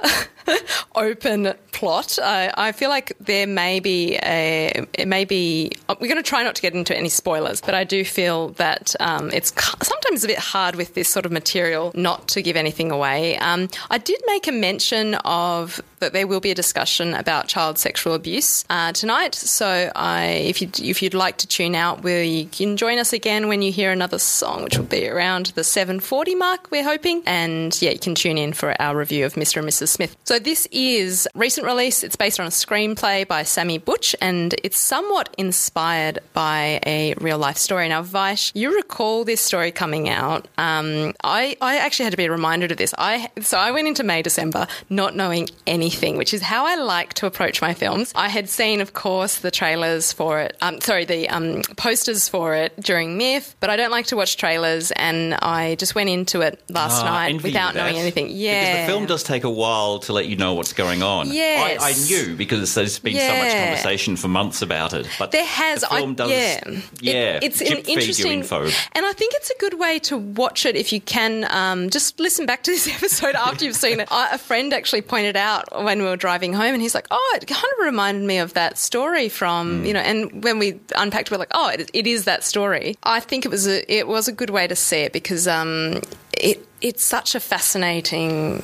open 0.95 1.53
plot. 1.71 2.19
I, 2.21 2.51
I 2.57 2.71
feel 2.73 2.89
like 2.89 3.13
there 3.21 3.47
may 3.47 3.79
be 3.79 4.17
a, 4.21 4.85
it 4.93 5.07
may 5.07 5.23
be. 5.23 5.60
We're 5.99 6.07
going 6.07 6.23
to 6.23 6.23
try 6.23 6.43
not 6.43 6.55
to 6.55 6.61
get 6.61 6.73
into 6.73 6.97
any 6.97 7.09
spoilers, 7.09 7.61
but 7.61 7.73
I 7.73 7.83
do 7.83 8.03
feel 8.03 8.49
that 8.49 8.95
um, 8.99 9.29
it's 9.31 9.53
sometimes 9.81 10.23
a 10.23 10.27
bit 10.27 10.39
hard 10.39 10.75
with 10.75 10.93
this 10.93 11.09
sort 11.09 11.25
of 11.25 11.31
material 11.31 11.91
not 11.95 12.27
to 12.29 12.41
give 12.41 12.55
anything 12.55 12.91
away. 12.91 13.37
Um, 13.37 13.69
I 13.89 13.97
did 13.97 14.21
make 14.27 14.47
a 14.47 14.51
mention 14.51 15.15
of 15.15 15.81
that 16.01 16.13
there 16.13 16.27
will 16.27 16.41
be 16.41 16.51
a 16.51 16.55
discussion 16.55 17.13
about 17.13 17.47
child 17.47 17.77
sexual 17.77 18.13
abuse 18.13 18.65
uh, 18.69 18.91
tonight. 18.91 19.33
So 19.33 19.91
I, 19.95 20.25
if 20.45 20.61
you 20.61 20.69
if 20.79 21.01
you'd 21.01 21.13
like 21.13 21.37
to 21.37 21.47
tune 21.47 21.75
out, 21.75 22.03
we 22.03 22.23
you 22.23 22.45
can 22.45 22.75
join 22.75 22.99
us 22.99 23.13
again 23.13 23.47
when 23.47 23.61
you 23.61 23.71
hear 23.71 23.91
another 23.91 24.19
song, 24.19 24.63
which 24.63 24.77
will 24.77 24.85
be 24.85 25.07
around 25.07 25.47
the 25.55 25.61
7:40 25.61 26.37
mark. 26.37 26.69
We're 26.71 26.83
hoping, 26.83 27.23
and 27.25 27.79
yeah, 27.81 27.91
you 27.91 27.99
can 27.99 28.15
tune 28.15 28.37
in 28.37 28.53
for 28.53 28.79
our 28.81 28.97
review 28.97 29.25
of 29.25 29.35
Mr. 29.35 29.57
and 29.57 29.67
Mrs. 29.67 29.89
Smith. 29.89 30.17
So 30.25 30.39
this 30.39 30.67
is 30.71 31.27
recent 31.35 31.65
release. 31.65 32.03
It's 32.03 32.15
based 32.15 32.39
on 32.39 32.47
a 32.47 32.49
screenplay 32.49 33.27
by 33.27 33.43
Samy 33.43 33.83
Burch, 33.83 34.15
and 34.19 34.55
it's 34.63 34.77
somewhat 34.77 35.33
inspired 35.37 36.19
by 36.33 36.79
a 36.85 37.13
real 37.21 37.37
life 37.37 37.57
story. 37.57 37.87
Now, 37.87 38.01
Vish, 38.01 38.51
you 38.55 38.75
recall 38.75 39.23
this 39.23 39.41
story 39.41 39.71
coming 39.71 40.09
out. 40.09 40.47
Um, 40.57 41.13
I 41.23 41.55
I 41.61 41.77
actually 41.77 42.05
had 42.05 42.11
to 42.11 42.17
be 42.17 42.29
reminded 42.29 42.71
of 42.71 42.77
this. 42.77 42.93
I 42.97 43.29
so 43.41 43.57
I 43.57 43.71
went 43.71 43.87
into 43.87 44.03
May 44.03 44.21
December 44.21 44.67
not 44.89 45.15
knowing 45.15 45.47
anything, 45.67 45.90
which 45.99 46.33
is 46.33 46.41
how 46.41 46.65
I 46.65 46.75
like 46.75 47.13
to 47.15 47.25
approach 47.25 47.61
my 47.61 47.73
films. 47.73 48.11
I 48.15 48.29
had 48.29 48.49
seen, 48.49 48.81
of 48.81 48.93
course, 48.93 49.39
the 49.39 49.51
trailers 49.51 50.13
for 50.13 50.39
it. 50.39 50.55
Um, 50.61 50.79
sorry, 50.81 51.05
the 51.05 51.27
um, 51.29 51.61
posters 51.77 52.27
for 52.29 52.55
it 52.55 52.73
during 52.79 53.17
MIFF, 53.17 53.55
but 53.59 53.69
I 53.69 53.75
don't 53.75 53.91
like 53.91 54.07
to 54.07 54.15
watch 54.15 54.37
trailers, 54.37 54.91
and 54.91 55.33
I 55.35 55.75
just 55.75 55.95
went 55.95 56.09
into 56.09 56.41
it 56.41 56.61
last 56.69 57.01
Ah, 57.03 57.05
night 57.05 57.43
without 57.43 57.75
knowing 57.75 57.97
anything. 57.97 58.27
Yeah, 58.29 58.61
Because 58.73 58.87
the 58.87 58.91
film 58.93 59.05
does 59.05 59.23
take 59.23 59.43
a 59.43 59.49
while 59.49 59.99
to 59.99 60.13
let 60.13 60.27
you 60.27 60.35
know 60.35 60.53
what's 60.53 60.73
going 60.73 61.03
on. 61.03 61.29
Yes. 61.31 61.81
I, 61.81 61.89
I 61.89 61.93
knew 61.93 62.35
because 62.35 62.73
there's 62.75 62.99
been 62.99 63.15
so 63.17 63.35
much 63.35 63.51
conversation 63.53 64.15
for 64.15 64.27
months 64.27 64.61
about 64.61 64.93
it. 64.93 65.07
But 65.19 65.31
There 65.31 65.45
has, 65.45 65.81
the 65.81 65.87
film 65.87 66.11
I, 66.11 66.13
does, 66.13 66.31
yeah, 66.31 66.63
yeah. 67.01 67.13
It- 67.37 67.43
it's 67.43 67.61
an 67.61 67.67
drip 67.67 67.85
feed 67.85 67.87
you 67.93 67.99
interesting 67.99 68.31
info. 68.39 68.63
and 68.93 69.05
I 69.05 69.13
think 69.13 69.33
it's 69.35 69.49
a 69.49 69.57
good 69.59 69.79
way 69.79 69.99
to 69.99 70.17
watch 70.17 70.65
it 70.65 70.75
if 70.75 70.93
you 70.93 71.01
can. 71.01 71.45
Um, 71.51 71.89
just 71.89 72.19
listen 72.19 72.45
back 72.45 72.63
to 72.63 72.71
this 72.71 72.87
episode 72.95 73.35
after 73.35 73.65
you've 73.65 73.75
seen 73.75 73.99
it. 73.99 74.07
I, 74.11 74.29
a 74.35 74.37
friend 74.37 74.73
actually 74.73 75.01
pointed 75.01 75.35
out 75.35 75.80
when 75.83 75.99
we 75.99 76.05
were 76.05 76.17
driving 76.17 76.53
home, 76.53 76.73
and 76.73 76.81
he's 76.81 76.95
like, 76.95 77.07
"Oh, 77.11 77.37
it 77.41 77.47
kind 77.47 77.73
of 77.79 77.85
reminded 77.85 78.25
me 78.25 78.39
of 78.39 78.53
that 78.53 78.77
story 78.77 79.29
from 79.29 79.85
you 79.85 79.93
know." 79.93 79.99
And 79.99 80.43
when 80.43 80.59
we 80.59 80.79
unpacked, 80.95 81.31
we're 81.31 81.37
like, 81.37 81.51
"Oh, 81.53 81.69
it, 81.69 81.89
it 81.93 82.07
is 82.07 82.25
that 82.25 82.43
story." 82.43 82.95
I 83.03 83.19
think 83.19 83.45
it 83.45 83.49
was 83.49 83.67
a 83.67 83.91
it 83.91 84.07
was 84.07 84.27
a 84.27 84.31
good 84.31 84.49
way 84.49 84.67
to 84.67 84.75
see 84.75 84.97
it 84.97 85.13
because 85.13 85.47
um, 85.47 86.01
it 86.33 86.65
it's 86.81 87.03
such 87.03 87.35
a 87.35 87.39
fascinating 87.39 88.63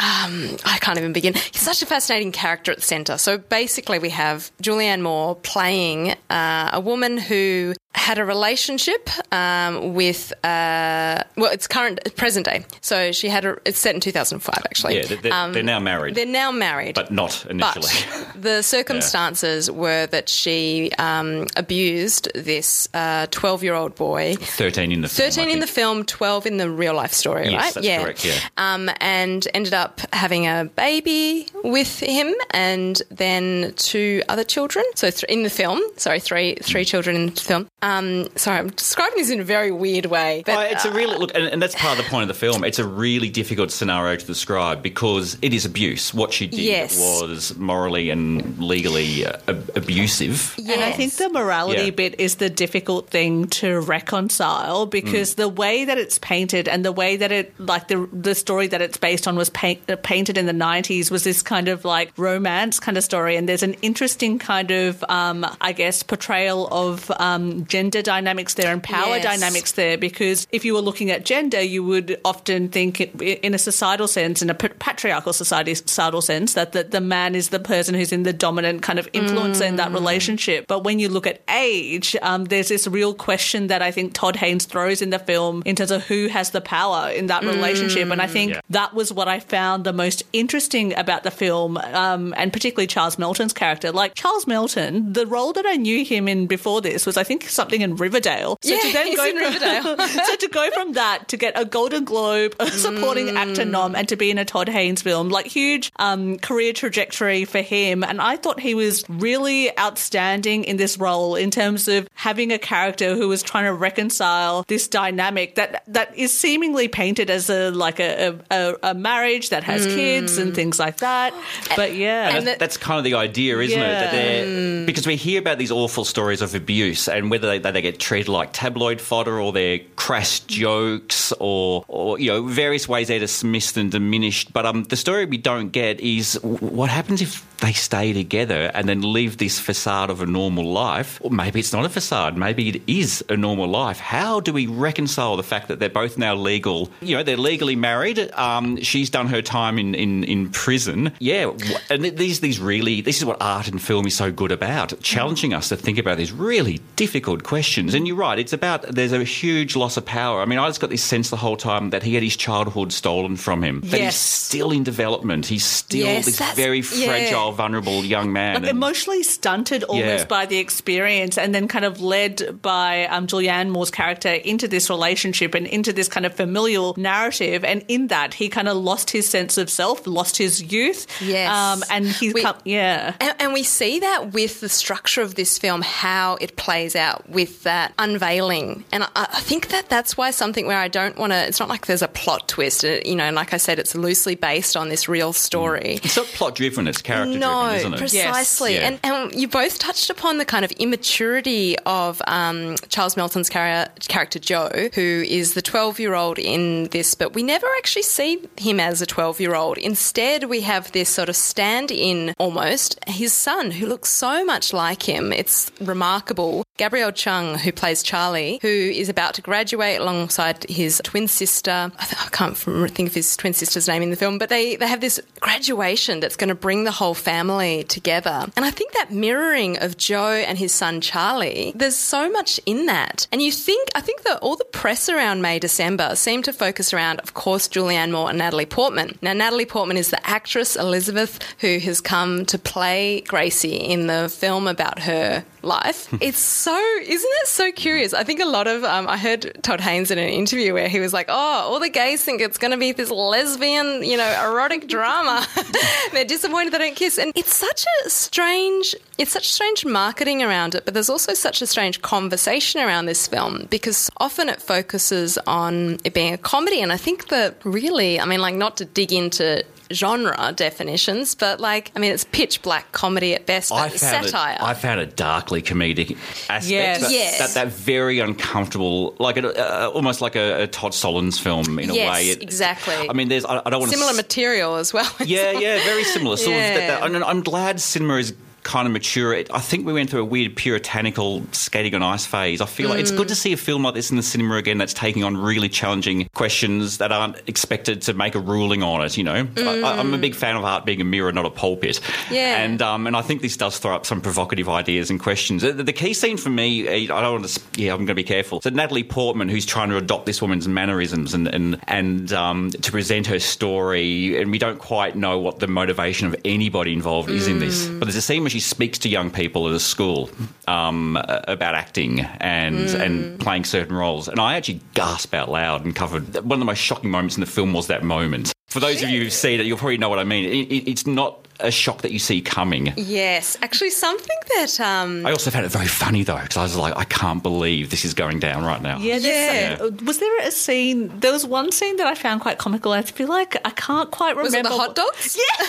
um, 0.00 0.56
I 0.64 0.78
can't 0.80 0.96
even 0.96 1.12
begin. 1.12 1.34
He's 1.34 1.60
such 1.60 1.82
a 1.82 1.86
fascinating 1.86 2.32
character 2.32 2.72
at 2.72 2.78
the 2.78 2.82
centre. 2.82 3.18
So 3.18 3.36
basically, 3.36 3.98
we 3.98 4.08
have 4.10 4.50
Julianne 4.62 5.02
Moore 5.02 5.36
playing 5.36 6.14
uh, 6.30 6.70
a 6.72 6.80
woman 6.80 7.18
who 7.18 7.74
had 7.94 8.18
a 8.18 8.24
relationship 8.24 9.10
um, 9.32 9.94
with, 9.94 10.32
uh, 10.44 11.22
well, 11.36 11.50
it's 11.52 11.66
current, 11.66 11.98
present 12.16 12.46
day. 12.46 12.64
So 12.80 13.10
she 13.12 13.28
had 13.28 13.44
a, 13.44 13.56
it's 13.64 13.78
set 13.78 13.94
in 13.94 14.00
2005, 14.00 14.54
actually. 14.64 14.96
Yeah, 14.96 15.06
they're, 15.06 15.16
they're, 15.18 15.52
they're 15.52 15.62
now 15.62 15.80
married, 15.80 16.14
They're 16.14 16.24
now 16.26 16.52
married. 16.52 16.94
but 16.94 17.10
not 17.10 17.44
initially. 17.50 17.88
But 18.34 18.42
the 18.42 18.62
circumstances 18.62 19.70
were 19.70 20.06
that 20.06 20.28
she 20.28 20.90
um, 20.98 21.46
abused 21.56 22.28
this 22.34 22.88
12 22.92 23.64
year 23.64 23.74
old 23.74 23.94
boy. 23.96 24.36
13 24.36 24.92
in 24.92 25.00
the 25.00 25.08
film. 25.08 25.30
13 25.30 25.48
in 25.50 25.58
the 25.58 25.66
film, 25.66 26.04
12 26.04 26.46
in 26.46 26.56
the 26.58 26.70
real 26.70 26.94
life 26.94 27.12
story, 27.12 27.48
Yes, 27.50 27.76
right? 27.76 27.84
that's 27.84 28.02
correct, 28.04 28.24
yeah. 28.24 28.38
Um, 28.56 28.88
and 29.00 29.46
ended 29.52 29.74
up 29.74 30.00
having 30.12 30.46
a 30.46 30.70
baby 30.76 31.48
with 31.64 31.98
him 32.00 32.32
and 32.50 33.02
then 33.10 33.72
two 33.76 34.22
other 34.28 34.44
children. 34.44 34.84
So 34.94 35.10
th- 35.10 35.24
in 35.24 35.42
the 35.42 35.50
film, 35.50 35.80
sorry, 35.96 36.20
three 36.20 36.54
three 36.62 36.84
children 36.84 37.16
in 37.16 37.26
the 37.26 37.40
film. 37.40 37.68
Um, 37.82 38.28
sorry, 38.36 38.58
I'm 38.58 38.68
describing 38.70 39.16
this 39.16 39.30
in 39.30 39.40
a 39.40 39.44
very 39.44 39.70
weird 39.72 40.06
way. 40.06 40.42
But, 40.44 40.58
Oh, 40.58 40.60
it's 40.60 40.84
a 40.84 40.90
uh, 40.90 40.94
really 40.94 41.16
look, 41.16 41.30
and, 41.34 41.44
and 41.44 41.62
that's 41.62 41.74
part 41.74 41.98
of 41.98 42.04
the 42.04 42.10
point 42.10 42.22
of 42.22 42.28
the 42.28 42.34
film. 42.34 42.62
It's 42.62 42.78
a 42.78 42.86
really 42.86 43.30
difficult 43.30 43.70
scenario 43.70 44.16
to 44.16 44.26
describe 44.26 44.82
because 44.82 45.38
it 45.40 45.54
is 45.54 45.64
abuse. 45.64 46.12
What 46.12 46.32
she 46.32 46.46
did 46.46 46.60
Yes. 46.60 46.98
was 46.98 47.56
morally 47.56 48.10
and 48.10 48.58
legally 48.58 49.24
uh, 49.24 49.38
ab- 49.48 49.70
abusive. 49.76 50.54
And 50.58 50.82
I 50.82 50.92
think 50.92 51.14
the 51.14 51.30
morality 51.30 51.84
Yeah. 51.84 51.90
bit 51.90 52.20
is 52.20 52.36
the 52.36 52.50
difficult 52.50 53.08
thing 53.08 53.46
to 53.48 53.80
reconcile 53.80 54.84
because 54.86 55.36
the 55.36 55.48
way 55.48 55.84
that 55.86 55.96
it's 55.96 56.18
painted 56.18 56.68
and 56.68 56.84
the 56.84 56.92
way 56.92 57.16
that 57.16 57.32
it, 57.32 57.58
like 57.58 57.88
the 57.88 58.06
the 58.12 58.34
story 58.34 58.66
that 58.66 58.82
it's 58.82 58.98
based 58.98 59.26
on, 59.26 59.36
was 59.36 59.48
paint, 59.50 59.80
uh, 59.90 59.96
painted 59.96 60.36
in 60.36 60.46
the 60.46 60.52
'90s 60.52 61.10
was 61.10 61.24
this 61.24 61.40
kind 61.42 61.68
of 61.68 61.84
like 61.84 62.12
romance 62.18 62.78
kind 62.78 62.98
of 62.98 63.04
story, 63.04 63.36
and 63.36 63.48
there's 63.48 63.62
an 63.62 63.74
interesting 63.80 64.38
kind 64.38 64.70
of, 64.70 65.02
um, 65.08 65.46
I 65.60 65.72
guess, 65.72 66.02
portrayal 66.02 66.68
of 66.70 67.10
um, 67.18 67.64
gender 67.70 68.02
dynamics 68.02 68.54
there 68.54 68.72
and 68.72 68.82
power 68.82 69.16
Yes. 69.16 69.24
dynamics 69.24 69.72
there. 69.72 69.96
Because 69.96 70.46
if 70.52 70.64
you 70.64 70.74
were 70.74 70.80
looking 70.82 71.10
at 71.10 71.24
gender, 71.24 71.60
you 71.62 71.82
would 71.84 72.20
often 72.24 72.68
think 72.68 73.00
in 73.22 73.54
a 73.54 73.58
societal 73.58 74.08
sense, 74.08 74.42
in 74.42 74.50
a 74.50 74.54
patriarchal 74.54 75.32
society 75.32 75.74
societal 75.74 76.20
sense, 76.20 76.54
that 76.54 76.72
the, 76.72 76.84
the 76.84 77.00
man 77.00 77.34
is 77.34 77.48
the 77.48 77.60
person 77.60 77.94
who's 77.94 78.12
in 78.12 78.24
the 78.24 78.32
dominant 78.32 78.82
kind 78.82 78.98
of 78.98 79.08
influence 79.12 79.60
in 79.60 79.76
that 79.76 79.92
relationship. 79.92 80.66
But 80.66 80.84
when 80.84 80.98
you 80.98 81.08
look 81.08 81.26
at 81.26 81.40
age, 81.48 82.16
um, 82.22 82.44
there's 82.46 82.68
this 82.68 82.86
real 82.86 83.14
question 83.14 83.68
that 83.68 83.80
I 83.82 83.90
think 83.90 84.12
Todd 84.12 84.36
Haynes 84.36 84.64
throws 84.66 85.00
in 85.00 85.10
the 85.10 85.18
film 85.18 85.62
in 85.64 85.76
terms 85.76 85.90
of 85.92 86.02
who 86.04 86.26
has 86.28 86.50
the 86.50 86.60
power 86.60 87.10
in 87.10 87.28
that 87.28 87.44
relationship. 87.44 88.10
And 88.10 88.20
I 88.20 88.26
think 88.26 88.52
Yeah. 88.54 88.60
that 88.70 88.94
was 88.94 89.12
what 89.12 89.28
I 89.28 89.38
found 89.40 89.84
the 89.84 89.92
most 89.92 90.24
interesting 90.32 90.96
about 90.98 91.22
the 91.22 91.30
film, 91.30 91.76
um, 91.78 92.34
and 92.36 92.52
particularly 92.52 92.86
Charles 92.88 93.18
Melton's 93.18 93.52
character. 93.52 93.92
Like 93.92 94.14
Charles 94.14 94.46
Melton, 94.46 95.12
the 95.12 95.26
role 95.26 95.52
that 95.52 95.66
I 95.66 95.76
knew 95.76 96.04
him 96.04 96.26
in 96.28 96.46
before 96.46 96.80
this 96.80 97.06
was, 97.06 97.16
I 97.16 97.22
think, 97.22 97.48
something 97.60 97.80
in 97.80 97.96
Riverdale. 97.96 98.56
So 98.62 98.72
Yeah, 98.74 98.80
to 98.80 98.92
then 98.92 99.06
he's 99.08 99.16
go 99.16 99.26
in 99.26 99.36
Riverdale. 99.36 99.96
so 100.28 100.34
to 100.36 100.48
go 100.48 100.70
from 100.72 100.92
that 100.94 101.28
to 101.28 101.36
get 101.36 101.52
a 101.56 101.64
Golden 101.64 102.04
Globe, 102.04 102.54
a 102.58 102.70
supporting 102.70 103.26
Mm. 103.28 103.36
actor 103.36 103.64
nom, 103.64 103.94
and 103.94 104.08
to 104.08 104.16
be 104.16 104.30
in 104.30 104.38
a 104.38 104.44
Todd 104.44 104.68
Haynes 104.68 105.02
film, 105.02 105.28
like 105.28 105.46
huge 105.46 105.92
um, 105.98 106.38
career 106.38 106.72
trajectory 106.72 107.44
for 107.44 107.60
him. 107.60 108.02
And 108.02 108.20
I 108.20 108.36
thought 108.36 108.58
he 108.60 108.74
was 108.74 109.04
really 109.08 109.70
outstanding 109.78 110.64
in 110.64 110.76
this 110.76 110.96
role 110.98 111.34
in 111.36 111.50
terms 111.50 111.86
of 111.88 112.08
having 112.14 112.52
a 112.52 112.58
character 112.58 113.14
who 113.14 113.28
was 113.28 113.42
trying 113.42 113.64
to 113.64 113.72
reconcile 113.74 114.64
this 114.68 114.88
dynamic 114.88 115.56
that 115.56 115.82
that 115.88 116.16
is 116.16 116.36
seemingly 116.36 116.88
painted 116.88 117.28
as 117.30 117.50
a 117.50 117.70
like 117.70 118.00
a 118.00 118.38
a, 118.50 118.74
a 118.82 118.94
marriage 118.94 119.50
that 119.50 119.62
has 119.64 119.84
kids 119.86 120.38
and 120.38 120.54
things 120.54 120.78
like 120.78 120.98
that. 120.98 121.34
But 121.76 121.94
yeah, 121.94 122.28
And 122.28 122.38
And 122.38 122.46
that- 122.46 122.58
the- 122.58 122.64
that's 122.64 122.76
kind 122.76 122.98
of 122.98 123.04
the 123.04 123.14
idea, 123.14 123.58
isn't 123.58 123.78
it? 123.78 123.82
That 123.82 124.12
they're, 124.12 124.86
because 124.86 125.06
we 125.06 125.16
hear 125.16 125.40
about 125.40 125.58
these 125.58 125.70
awful 125.70 126.04
stories 126.04 126.40
of 126.42 126.54
abuse 126.54 127.08
and 127.08 127.30
whether 127.30 127.49
they, 127.58 127.70
they 127.70 127.82
get 127.82 127.98
treated 127.98 128.28
like 128.28 128.50
tabloid 128.52 129.00
fodder 129.00 129.40
or 129.40 129.52
they're 129.52 129.80
crass 129.96 130.40
jokes 130.40 131.32
or, 131.40 131.84
or 131.88 132.18
you 132.18 132.30
know, 132.30 132.42
various 132.42 132.88
ways 132.88 133.08
they're 133.08 133.18
dismissed 133.18 133.76
and 133.76 133.90
diminished. 133.90 134.52
But 134.52 134.66
um, 134.66 134.84
the 134.84 134.96
story 134.96 135.24
we 135.24 135.38
don't 135.38 135.70
get 135.70 136.00
is 136.00 136.34
what 136.42 136.90
happens 136.90 137.22
if 137.22 137.46
they 137.60 137.72
stay 137.72 138.12
together 138.12 138.70
and 138.74 138.88
then 138.88 139.02
live 139.02 139.36
this 139.36 139.60
facade 139.60 140.10
of 140.10 140.22
a 140.22 140.26
normal 140.26 140.64
life? 140.64 141.20
Or 141.22 141.30
maybe 141.30 141.60
it's 141.60 141.72
not 141.72 141.84
a 141.84 141.88
facade. 141.88 142.36
Maybe 142.36 142.68
it 142.70 142.82
is 142.86 143.22
a 143.28 143.36
normal 143.36 143.68
life. 143.68 143.98
How 143.98 144.40
do 144.40 144.52
we 144.52 144.66
reconcile 144.66 145.36
the 145.36 145.42
fact 145.42 145.68
that 145.68 145.78
they're 145.78 145.88
both 145.88 146.18
now 146.18 146.34
legal? 146.34 146.90
You 147.00 147.16
know, 147.16 147.22
they're 147.22 147.36
legally 147.36 147.76
married. 147.76 148.18
Um, 148.32 148.80
she's 148.82 149.10
done 149.10 149.26
her 149.28 149.42
time 149.42 149.78
in, 149.78 149.94
in, 149.94 150.24
in 150.24 150.50
prison. 150.50 151.12
Yeah, 151.18 151.50
and 151.90 152.04
these 152.04 152.40
these 152.40 152.58
really 152.58 153.00
this 153.00 153.18
is 153.18 153.24
what 153.24 153.36
art 153.40 153.68
and 153.68 153.80
film 153.80 154.06
is 154.06 154.14
so 154.14 154.32
good 154.32 154.52
about, 154.52 154.94
challenging 155.02 155.52
us 155.54 155.68
to 155.68 155.76
think 155.76 155.98
about 155.98 156.16
these 156.16 156.32
really 156.32 156.80
difficult 156.96 157.39
questions. 157.44 157.94
And 157.94 158.06
you're 158.06 158.16
right, 158.16 158.38
it's 158.38 158.52
about 158.52 158.82
there's 158.82 159.12
a 159.12 159.24
huge 159.24 159.76
loss 159.76 159.96
of 159.96 160.04
power. 160.04 160.40
I 160.40 160.44
mean, 160.44 160.58
I 160.58 160.66
just 160.68 160.80
got 160.80 160.90
this 160.90 161.02
sense 161.02 161.30
the 161.30 161.36
whole 161.36 161.56
time 161.56 161.90
that 161.90 162.02
he 162.02 162.14
had 162.14 162.22
his 162.22 162.36
childhood 162.36 162.92
stolen 162.92 163.36
from 163.36 163.62
him. 163.62 163.80
That 163.82 163.98
Yes. 164.00 164.14
he's 164.14 164.20
still 164.20 164.70
in 164.70 164.82
development. 164.84 165.46
He's 165.46 165.64
still 165.64 166.06
Yes, 166.06 166.26
this 166.26 166.36
that's- 166.38 166.56
very 166.56 166.80
yeah. 166.80 167.06
fragile, 167.06 167.52
vulnerable 167.52 168.04
young 168.04 168.32
man. 168.32 168.54
like 168.54 168.62
And- 168.64 168.70
emotionally 168.70 169.22
stunted 169.22 169.84
almost 169.84 170.06
Yeah. 170.06 170.24
by 170.24 170.46
the 170.46 170.58
experience 170.58 171.38
and 171.38 171.54
then 171.54 171.68
kind 171.68 171.84
of 171.84 172.00
led 172.00 172.60
by 172.62 173.06
um, 173.06 173.26
Julianne 173.26 173.68
Moore's 173.70 173.90
character 173.90 174.30
into 174.32 174.66
this 174.68 174.88
relationship 174.90 175.54
and 175.54 175.66
into 175.66 175.92
this 175.92 176.08
kind 176.08 176.26
of 176.26 176.34
familial 176.34 176.94
narrative 176.96 177.64
and 177.64 177.84
in 177.88 178.08
that 178.08 178.34
he 178.34 178.48
kind 178.48 178.68
of 178.68 178.76
lost 178.76 179.10
his 179.10 179.28
sense 179.28 179.56
of 179.58 179.70
self 179.70 180.06
lost 180.06 180.36
his 180.36 180.72
youth 180.72 181.06
Yes. 181.20 181.50
um, 181.50 181.84
and 181.90 182.06
he's 182.08 182.34
We- 182.34 182.42
come, 182.42 182.56
yeah 182.64 183.14
And, 183.20 183.34
and 183.38 183.52
we 183.52 183.62
see 183.62 184.00
that 184.00 184.32
with 184.32 184.60
the 184.60 184.68
structure 184.68 185.22
of 185.22 185.34
this 185.34 185.58
film, 185.58 185.82
how 185.82 186.36
it 186.40 186.56
plays 186.56 186.96
out 186.96 187.28
with 187.30 187.62
that 187.64 187.92
unveiling. 187.98 188.84
And 188.92 189.04
I, 189.04 189.10
I 189.16 189.40
think 189.40 189.68
that 189.68 189.88
that's 189.88 190.16
why 190.16 190.30
something 190.30 190.66
where 190.66 190.78
I 190.78 190.88
don't 190.88 191.16
want 191.18 191.32
to, 191.32 191.46
it's 191.46 191.60
not 191.60 191.68
like 191.68 191.86
there's 191.86 192.02
a 192.02 192.08
plot 192.08 192.48
twist. 192.48 192.84
Uh, 192.84 192.98
You 193.04 193.16
know, 193.16 193.24
and 193.24 193.36
like 193.36 193.52
I 193.54 193.56
said, 193.56 193.78
it's 193.78 193.94
loosely 193.94 194.34
based 194.34 194.76
on 194.76 194.88
this 194.88 195.08
real 195.08 195.32
story. 195.32 196.00
it's 196.02 196.16
not 196.16 196.26
plot 196.26 196.54
driven, 196.56 196.86
it's 196.88 197.02
character 197.02 197.38
No, 197.38 197.62
driven, 197.70 197.76
isn't 197.76 197.94
it? 197.94 197.98
precisely. 197.98 198.74
Yes. 198.74 198.80
Yeah. 198.82 198.88
And, 198.88 199.00
and 199.32 199.40
you 199.40 199.48
both 199.48 199.78
touched 199.78 200.10
upon 200.10 200.38
the 200.38 200.44
kind 200.44 200.64
of 200.64 200.70
immaturity 200.72 201.76
of 201.86 202.20
um, 202.26 202.76
Charles 202.88 203.16
Melton's 203.16 203.48
char- 203.48 203.88
character 204.08 204.38
Joe, 204.38 204.70
who 204.94 205.24
is 205.26 205.54
the 205.54 205.62
12 205.62 205.98
year 206.00 206.14
old 206.14 206.38
in 206.38 206.84
this, 206.88 207.14
but 207.14 207.34
we 207.34 207.42
never 207.42 207.66
actually 207.78 208.02
see 208.02 208.40
him 208.56 208.80
as 208.80 209.00
a 209.02 209.06
12 209.06 209.40
year 209.40 209.54
old. 209.54 209.78
Instead, 209.78 210.44
we 210.44 210.60
have 210.62 210.90
this 210.92 211.08
sort 211.08 211.28
of 211.28 211.36
stand 211.36 211.90
in 211.90 212.34
almost 212.38 212.98
his 213.06 213.32
son, 213.32 213.70
who 213.70 213.86
looks 213.86 214.10
so 214.10 214.44
much 214.44 214.72
like 214.72 215.02
him. 215.08 215.32
It's 215.32 215.70
remarkable. 215.80 216.64
Gabriel 216.76 217.12
Chung, 217.20 217.58
who 217.58 217.70
plays 217.70 218.02
Charlie, 218.02 218.58
who 218.62 218.68
is 218.68 219.08
about 219.08 219.34
to 219.34 219.42
graduate 219.42 220.00
alongside 220.00 220.64
his 220.64 221.00
twin 221.04 221.28
sister. 221.28 221.92
I, 221.98 222.04
th- 222.04 222.26
I 222.26 222.28
can't 222.30 222.56
think 222.56 223.08
of 223.08 223.14
his 223.14 223.36
twin 223.36 223.52
sister's 223.52 223.86
name 223.86 224.02
in 224.02 224.10
the 224.10 224.16
film, 224.16 224.38
but 224.38 224.48
they, 224.48 224.76
they 224.76 224.88
have 224.88 225.00
this 225.00 225.20
graduation 225.40 226.20
that's 226.20 226.36
going 226.36 226.48
to 226.48 226.54
bring 226.54 226.84
the 226.84 226.90
whole 226.90 227.14
family 227.14 227.84
together. 227.84 228.46
And 228.56 228.64
I 228.64 228.70
think 228.70 228.92
that 228.94 229.12
mirroring 229.12 229.78
of 229.78 229.96
Joe 229.96 230.30
and 230.32 230.58
his 230.58 230.72
son 230.72 231.00
Charlie, 231.00 231.72
there's 231.74 231.96
so 231.96 232.30
much 232.30 232.58
in 232.64 232.86
that. 232.86 233.26
And 233.30 233.42
you 233.42 233.52
think, 233.52 233.90
I 233.94 234.00
think 234.00 234.22
that 234.22 234.38
all 234.38 234.56
the 234.56 234.64
press 234.64 235.08
around 235.08 235.42
May 235.42 235.58
December 235.58 236.16
seemed 236.16 236.46
to 236.46 236.52
focus 236.52 236.94
around, 236.94 237.20
of 237.20 237.34
course, 237.34 237.68
Julianne 237.68 238.12
Moore 238.12 238.30
and 238.30 238.38
Natalie 238.38 238.66
Portman. 238.66 239.18
Now, 239.20 239.34
Natalie 239.34 239.66
Portman 239.66 239.96
is 239.96 240.10
the 240.10 240.26
actress 240.26 240.76
Elizabeth 240.76 241.38
who 241.58 241.78
has 241.80 242.00
come 242.00 242.46
to 242.46 242.58
play 242.58 243.20
Gracie 243.22 243.76
in 243.76 244.06
the 244.06 244.28
film 244.28 244.66
about 244.66 245.00
her 245.00 245.44
life. 245.62 246.08
it's 246.20 246.38
so, 246.38 246.78
isn't 247.10 247.30
it 247.42 247.48
so 247.48 247.72
curious? 247.72 248.14
I 248.14 248.22
think 248.22 248.38
a 248.38 248.44
lot 248.44 248.68
of, 248.68 248.84
um, 248.84 249.08
I 249.08 249.16
heard 249.16 249.58
Todd 249.64 249.80
Haynes 249.80 250.12
in 250.12 250.18
an 250.18 250.28
interview 250.28 250.72
where 250.72 250.88
he 250.88 251.00
was 251.00 251.12
like, 251.12 251.26
oh, 251.28 251.68
all 251.68 251.80
the 251.80 251.88
gays 251.88 252.22
think 252.22 252.40
it's 252.40 252.56
going 252.56 252.70
to 252.70 252.76
be 252.76 252.92
this 252.92 253.10
lesbian, 253.10 254.04
you 254.04 254.16
know, 254.16 254.30
erotic 254.44 254.86
drama. 254.86 255.44
They're 256.12 256.24
disappointed 256.24 256.72
they 256.72 256.78
don't 256.78 256.94
kiss. 256.94 257.18
And 257.18 257.32
it's 257.34 257.56
such 257.56 257.84
a 258.04 258.10
strange, 258.10 258.94
it's 259.18 259.32
such 259.32 259.50
strange 259.50 259.84
marketing 259.84 260.40
around 260.40 260.76
it, 260.76 260.84
but 260.84 260.94
there's 260.94 261.10
also 261.10 261.34
such 261.34 261.60
a 261.60 261.66
strange 261.66 262.00
conversation 262.00 262.80
around 262.80 263.06
this 263.06 263.26
film 263.26 263.66
because 263.70 264.08
often 264.18 264.48
it 264.48 264.62
focuses 264.62 265.36
on 265.48 265.98
it 266.04 266.14
being 266.14 266.32
a 266.32 266.38
comedy. 266.38 266.80
And 266.80 266.92
I 266.92 266.96
think 266.96 267.26
that 267.30 267.56
really, 267.64 268.20
I 268.20 268.24
mean, 268.24 268.40
like, 268.40 268.54
not 268.54 268.76
to 268.76 268.84
dig 268.84 269.12
into 269.12 269.64
genre 269.92 270.52
definitions, 270.56 271.34
but 271.34 271.60
like, 271.60 271.90
I 271.96 271.98
mean, 271.98 272.12
it's 272.12 272.24
pitch 272.24 272.62
black 272.62 272.92
comedy 272.92 273.34
at 273.34 273.46
best, 273.46 273.72
I 273.72 273.88
found 273.88 274.26
satire. 274.26 274.54
It, 274.54 274.62
I 274.62 274.74
found 274.74 275.00
a 275.00 275.06
darkly 275.06 275.62
comedic 275.62 276.16
aspect. 276.48 276.66
Yes. 276.70 277.00
That, 277.02 277.10
Yes. 277.10 277.38
that, 277.38 277.50
that 277.54 277.68
very 277.72 278.20
uncomfortable, 278.20 279.14
like 279.18 279.36
a, 279.36 279.48
uh, 279.86 279.88
almost 279.90 280.20
like 280.20 280.36
a, 280.36 280.62
a 280.62 280.66
Todd 280.66 280.92
Solondz 280.92 281.40
film 281.40 281.78
in 281.78 281.90
a 281.90 281.94
way. 281.94 282.28
It- 282.30 282.42
exactly. 282.42 283.08
I 283.08 283.12
mean, 283.12 283.28
there's. 283.28 283.44
I, 283.44 283.60
I 283.64 283.70
don't 283.70 283.80
want 283.80 283.92
Similar 283.92 284.10
to. 284.12 284.16
material 284.16 284.76
as 284.76 284.92
well. 284.92 285.10
Yeah, 285.24 285.52
yeah, 285.52 285.82
very 285.84 286.04
similar. 286.04 286.36
Sort 286.36 286.56
of 286.56 286.62
that, 286.62 286.80
Yeah. 286.80 286.86
that, 287.00 287.02
and 287.04 287.24
I'm 287.24 287.42
glad 287.42 287.80
cinema 287.80 288.14
is 288.16 288.34
kind 288.62 288.86
of 288.86 288.92
mature. 288.92 289.32
It, 289.32 289.50
I 289.52 289.60
think 289.60 289.86
we 289.86 289.92
went 289.92 290.10
through 290.10 290.22
a 290.22 290.24
weird 290.24 290.56
puritanical 290.56 291.42
skating 291.52 291.94
on 291.94 292.02
ice 292.02 292.26
phase. 292.26 292.60
I 292.60 292.66
feel 292.66 292.88
like 292.88 293.00
it's 293.00 293.10
good 293.10 293.28
to 293.28 293.34
see 293.34 293.52
a 293.52 293.56
film 293.56 293.82
like 293.82 293.94
this 293.94 294.10
in 294.10 294.16
the 294.16 294.22
cinema 294.22 294.56
again 294.56 294.78
that's 294.78 294.94
taking 294.94 295.24
on 295.24 295.36
really 295.36 295.68
challenging 295.68 296.28
questions 296.34 296.98
that 296.98 297.12
aren't 297.12 297.36
expected 297.48 298.02
to 298.02 298.14
make 298.14 298.34
a 298.34 298.40
ruling 298.40 298.82
on 298.82 299.04
it. 299.04 299.16
You 299.16 299.24
know, 299.24 299.46
I, 299.56 299.98
I'm 299.98 300.12
a 300.14 300.18
big 300.18 300.34
fan 300.34 300.56
of 300.56 300.64
art 300.64 300.84
being 300.84 301.00
a 301.00 301.04
mirror, 301.04 301.32
not 301.32 301.46
a 301.46 301.50
pulpit. 301.50 302.00
Yeah. 302.30 302.62
and 302.62 302.82
um, 302.82 303.06
and 303.06 303.16
I 303.16 303.22
think 303.22 303.42
this 303.42 303.56
does 303.56 303.78
throw 303.78 303.94
up 303.94 304.06
some 304.06 304.20
provocative 304.20 304.68
ideas 304.68 305.10
and 305.10 305.18
questions. 305.18 305.62
The, 305.62 305.72
the 305.72 305.92
key 305.92 306.14
scene 306.14 306.36
for 306.36 306.50
me, 306.50 306.86
eh, 306.86 307.14
I 307.14 307.20
don't 307.20 307.40
want 307.40 307.48
to. 307.48 307.60
Yeah, 307.80 307.92
I'm 307.92 307.98
going 307.98 308.08
to 308.08 308.14
be 308.14 308.24
careful. 308.24 308.60
So 308.60 308.70
Natalie 308.70 309.04
Portman, 309.04 309.48
who's 309.48 309.66
trying 309.66 309.90
to 309.90 309.96
adopt 309.96 310.26
this 310.26 310.42
woman's 310.42 310.68
mannerisms 310.68 311.34
and 311.34 311.48
and 311.48 311.80
and 311.88 312.32
um, 312.32 312.70
to 312.70 312.92
present 312.92 313.26
her 313.28 313.38
story, 313.38 314.40
and 314.40 314.50
we 314.50 314.58
don't 314.58 314.78
quite 314.78 315.16
know 315.16 315.38
what 315.38 315.60
the 315.60 315.66
motivation 315.66 316.26
of 316.26 316.36
anybody 316.44 316.92
involved 316.92 317.30
is 317.30 317.46
in 317.46 317.58
this. 317.58 317.86
But 317.88 318.04
there's 318.04 318.16
a 318.16 318.22
scene 318.22 318.42
where 318.42 318.49
she 318.50 318.60
speaks 318.60 318.98
to 319.00 319.08
young 319.08 319.30
people 319.30 319.68
at 319.68 319.74
a 319.74 319.80
school 319.80 320.30
um, 320.68 321.16
about 321.48 321.74
acting 321.74 322.20
and 322.20 322.88
and 322.90 323.40
playing 323.40 323.64
certain 323.64 323.94
roles, 323.94 324.28
and 324.28 324.40
I 324.40 324.56
actually 324.56 324.80
gasped 324.94 325.34
out 325.34 325.50
loud 325.50 325.84
and 325.84 325.94
covered. 325.94 326.34
One 326.34 326.52
of 326.52 326.58
the 326.60 326.64
most 326.64 326.78
shocking 326.78 327.10
moments 327.10 327.36
in 327.36 327.40
the 327.40 327.46
film 327.46 327.72
was 327.72 327.86
that 327.88 328.02
moment. 328.02 328.52
For 328.68 328.80
those 328.80 329.02
of 329.02 329.08
you 329.10 329.22
who've 329.22 329.32
seen 329.32 329.60
it, 329.60 329.66
you'll 329.66 329.78
probably 329.78 329.98
know 329.98 330.08
what 330.08 330.20
I 330.20 330.24
mean. 330.24 330.44
It, 330.44 330.72
it, 330.72 330.90
it's 330.90 331.06
not 331.06 331.46
a 331.62 331.70
shock 331.70 332.02
that 332.02 332.12
you 332.12 332.18
see 332.18 332.40
coming. 332.40 332.92
Yes, 332.96 333.56
actually, 333.62 333.90
something 333.90 334.36
that 334.56 334.80
um, 334.80 335.24
I 335.26 335.30
also 335.32 335.50
found 335.50 335.66
it 335.66 335.72
very 335.72 335.86
funny 335.86 336.22
though, 336.22 336.38
because 336.40 336.56
I 336.56 336.62
was 336.62 336.76
like, 336.76 336.96
I 336.96 337.04
can't 337.04 337.42
believe 337.42 337.90
this 337.90 338.04
is 338.04 338.14
going 338.14 338.40
down 338.40 338.64
right 338.64 338.80
now. 338.82 338.98
Yeah, 338.98 339.16
Yeah. 339.16 339.76
there's 339.76 339.78
some- 339.98 340.06
was 340.06 340.18
there 340.18 340.38
a 340.40 340.50
scene? 340.50 341.12
There 341.20 341.32
was 341.32 341.46
one 341.46 341.72
scene 341.72 341.96
that 341.96 342.06
I 342.06 342.14
found 342.14 342.40
quite 342.40 342.58
comical. 342.58 342.92
I 342.92 343.02
feel 343.02 343.28
like 343.28 343.56
I 343.64 343.70
can't 343.70 344.10
quite 344.10 344.36
remember. 344.36 344.42
was 344.44 344.54
it 344.54 344.62
the 344.64 344.70
hot 344.70 344.94
dogs? 344.94 345.38
Yeah, 345.50 345.66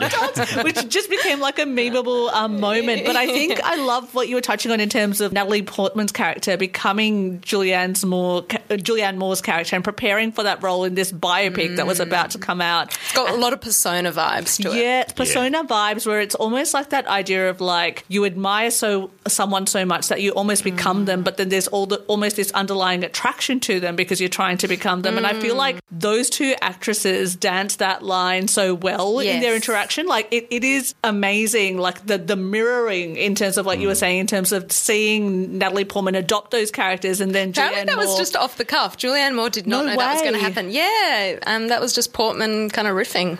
the 0.00 0.08
hot 0.16 0.34
dogs, 0.34 0.56
which 0.64 0.88
just 0.88 1.10
became 1.10 1.40
like 1.40 1.58
a 1.58 1.64
memeable 1.64 2.32
um, 2.32 2.60
moment. 2.60 3.04
But 3.06 3.16
I 3.16 3.26
think 3.26 3.60
I 3.62 3.76
love 3.76 4.14
what 4.14 4.28
you 4.28 4.34
were 4.34 4.40
touching 4.40 4.70
on 4.72 4.80
in 4.80 4.88
terms 4.88 5.20
of 5.20 5.32
Natalie 5.32 5.62
Portman's 5.62 6.12
character 6.12 6.56
becoming 6.56 7.40
Julianne's 7.40 8.04
Moore, 8.04 8.38
uh, 8.50 8.74
Julianne 8.74 9.16
Moore's 9.16 9.40
character 9.40 9.76
and 9.76 9.84
preparing 9.84 10.32
for 10.32 10.42
that 10.44 10.62
role 10.62 10.84
in 10.84 10.94
this 10.94 11.12
biopic 11.12 11.76
that 11.76 11.86
was 11.86 12.00
about 12.00 12.30
to 12.32 12.38
come 12.38 12.60
out. 12.60 12.88
It's 12.94 13.12
got 13.14 13.30
a 13.30 13.36
lot 13.36 13.52
of 13.52 13.60
persona 13.60 14.12
vibes 14.12 14.62
to 14.62 14.70
it. 14.72 14.76
Yeah, 14.82 15.04
persona 15.28 15.64
vibes 15.64 16.06
where 16.06 16.20
it's 16.20 16.34
almost 16.34 16.74
like 16.74 16.90
that 16.90 17.06
idea 17.06 17.50
of 17.50 17.60
like 17.60 18.04
you 18.08 18.24
admire 18.24 18.70
so 18.70 19.10
someone 19.26 19.66
so 19.66 19.84
much 19.84 20.08
that 20.08 20.20
you 20.20 20.32
almost 20.32 20.64
become 20.64 21.04
them, 21.04 21.22
but 21.22 21.36
then 21.36 21.48
there's 21.48 21.68
all 21.68 21.86
the 21.86 21.96
almost 22.08 22.36
this 22.36 22.50
underlying 22.52 23.04
attraction 23.04 23.60
to 23.60 23.80
them 23.80 23.96
because 23.96 24.20
you're 24.20 24.28
trying 24.28 24.58
to 24.58 24.68
become 24.68 25.02
them. 25.02 25.16
And 25.16 25.26
I 25.26 25.38
feel 25.40 25.54
like 25.56 25.78
those 25.90 26.30
two 26.30 26.54
actresses 26.60 27.36
dance 27.36 27.76
that 27.76 28.02
line 28.02 28.48
so 28.48 28.74
well 28.74 29.18
in 29.20 29.40
their 29.40 29.54
interaction. 29.54 30.06
Like 30.06 30.28
it, 30.30 30.46
it 30.50 30.64
is 30.64 30.94
amazing, 31.04 31.78
like 31.78 32.06
the 32.06 32.18
the 32.18 32.36
mirroring 32.36 33.16
in 33.16 33.34
terms 33.34 33.56
of 33.58 33.66
like 33.66 33.80
you 33.80 33.88
were 33.88 33.94
saying, 33.94 34.18
in 34.18 34.26
terms 34.26 34.52
of 34.52 34.70
seeing 34.72 35.58
Natalie 35.58 35.84
Portman 35.84 36.14
adopt 36.14 36.50
those 36.50 36.70
characters 36.70 37.20
and 37.20 37.34
then 37.34 37.52
Julianne 37.52 37.86
that 37.86 37.96
was 37.96 38.08
Moore- 38.08 38.18
just 38.18 38.36
off 38.36 38.56
the 38.56 38.64
cuff. 38.64 38.96
Julianne 38.96 39.34
Moore 39.34 39.50
did 39.50 39.66
not 39.66 39.84
No 39.84 39.90
know 39.90 39.96
that 39.98 40.12
was 40.14 40.22
going 40.22 40.34
to 40.34 40.40
happen. 40.40 40.70
Yeah, 40.70 41.38
um, 41.46 41.68
that 41.68 41.80
was 41.80 41.92
just 41.92 42.12
Portman 42.12 42.70
kind 42.70 42.88
of 42.88 42.96
riffing. 42.96 43.38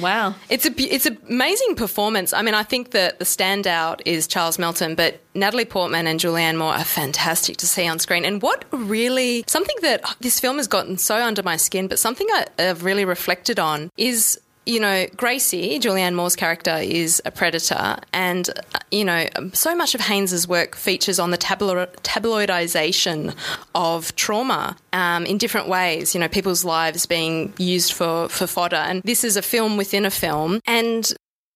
Wow. 0.00 0.34
It's 0.48 0.66
a 0.66 0.72
it's 0.78 1.06
an 1.06 1.18
amazing 1.28 1.74
performance. 1.76 2.32
I 2.32 2.42
mean, 2.42 2.54
I 2.54 2.62
think 2.62 2.90
that 2.92 3.18
the 3.18 3.24
standout 3.24 4.00
is 4.04 4.26
Charles 4.26 4.58
Melton, 4.58 4.94
but 4.94 5.20
Natalie 5.34 5.64
Portman 5.64 6.06
and 6.06 6.18
Julianne 6.20 6.56
Moore 6.56 6.72
are 6.72 6.84
fantastic 6.84 7.56
to 7.58 7.66
see 7.66 7.86
on 7.86 7.98
screen. 7.98 8.24
And 8.24 8.42
what 8.42 8.64
really 8.72 9.44
something 9.46 9.76
that 9.82 10.02
this 10.20 10.40
film 10.40 10.56
has 10.56 10.66
gotten 10.66 10.98
so 10.98 11.16
under 11.16 11.42
my 11.42 11.56
skin, 11.56 11.88
but 11.88 11.98
something 11.98 12.26
I, 12.32 12.46
I've 12.58 12.84
really 12.84 13.04
reflected 13.04 13.58
on 13.58 13.90
is. 13.96 14.40
You 14.66 14.78
know, 14.78 15.06
Gracie, 15.16 15.78
Julianne 15.80 16.14
Moore's 16.14 16.36
character, 16.36 16.76
is 16.76 17.20
a 17.24 17.30
predator, 17.30 17.96
and 18.12 18.48
uh, 18.50 18.78
you 18.90 19.04
know, 19.04 19.26
so 19.52 19.74
much 19.74 19.94
of 19.94 20.02
Haynes's 20.02 20.46
work 20.46 20.76
features 20.76 21.18
on 21.18 21.30
the 21.30 21.38
tablo- 21.38 21.92
tabloidization 22.02 23.34
of 23.74 24.14
trauma 24.16 24.76
um, 24.92 25.24
in 25.26 25.38
different 25.38 25.68
ways. 25.68 26.14
You 26.14 26.20
know, 26.20 26.28
people's 26.28 26.64
lives 26.64 27.06
being 27.06 27.52
used 27.58 27.92
for 27.92 28.28
for 28.28 28.46
fodder, 28.46 28.76
and 28.76 29.02
this 29.02 29.24
is 29.24 29.36
a 29.36 29.42
film 29.42 29.76
within 29.76 30.04
a 30.04 30.10
film. 30.10 30.60
And 30.66 31.10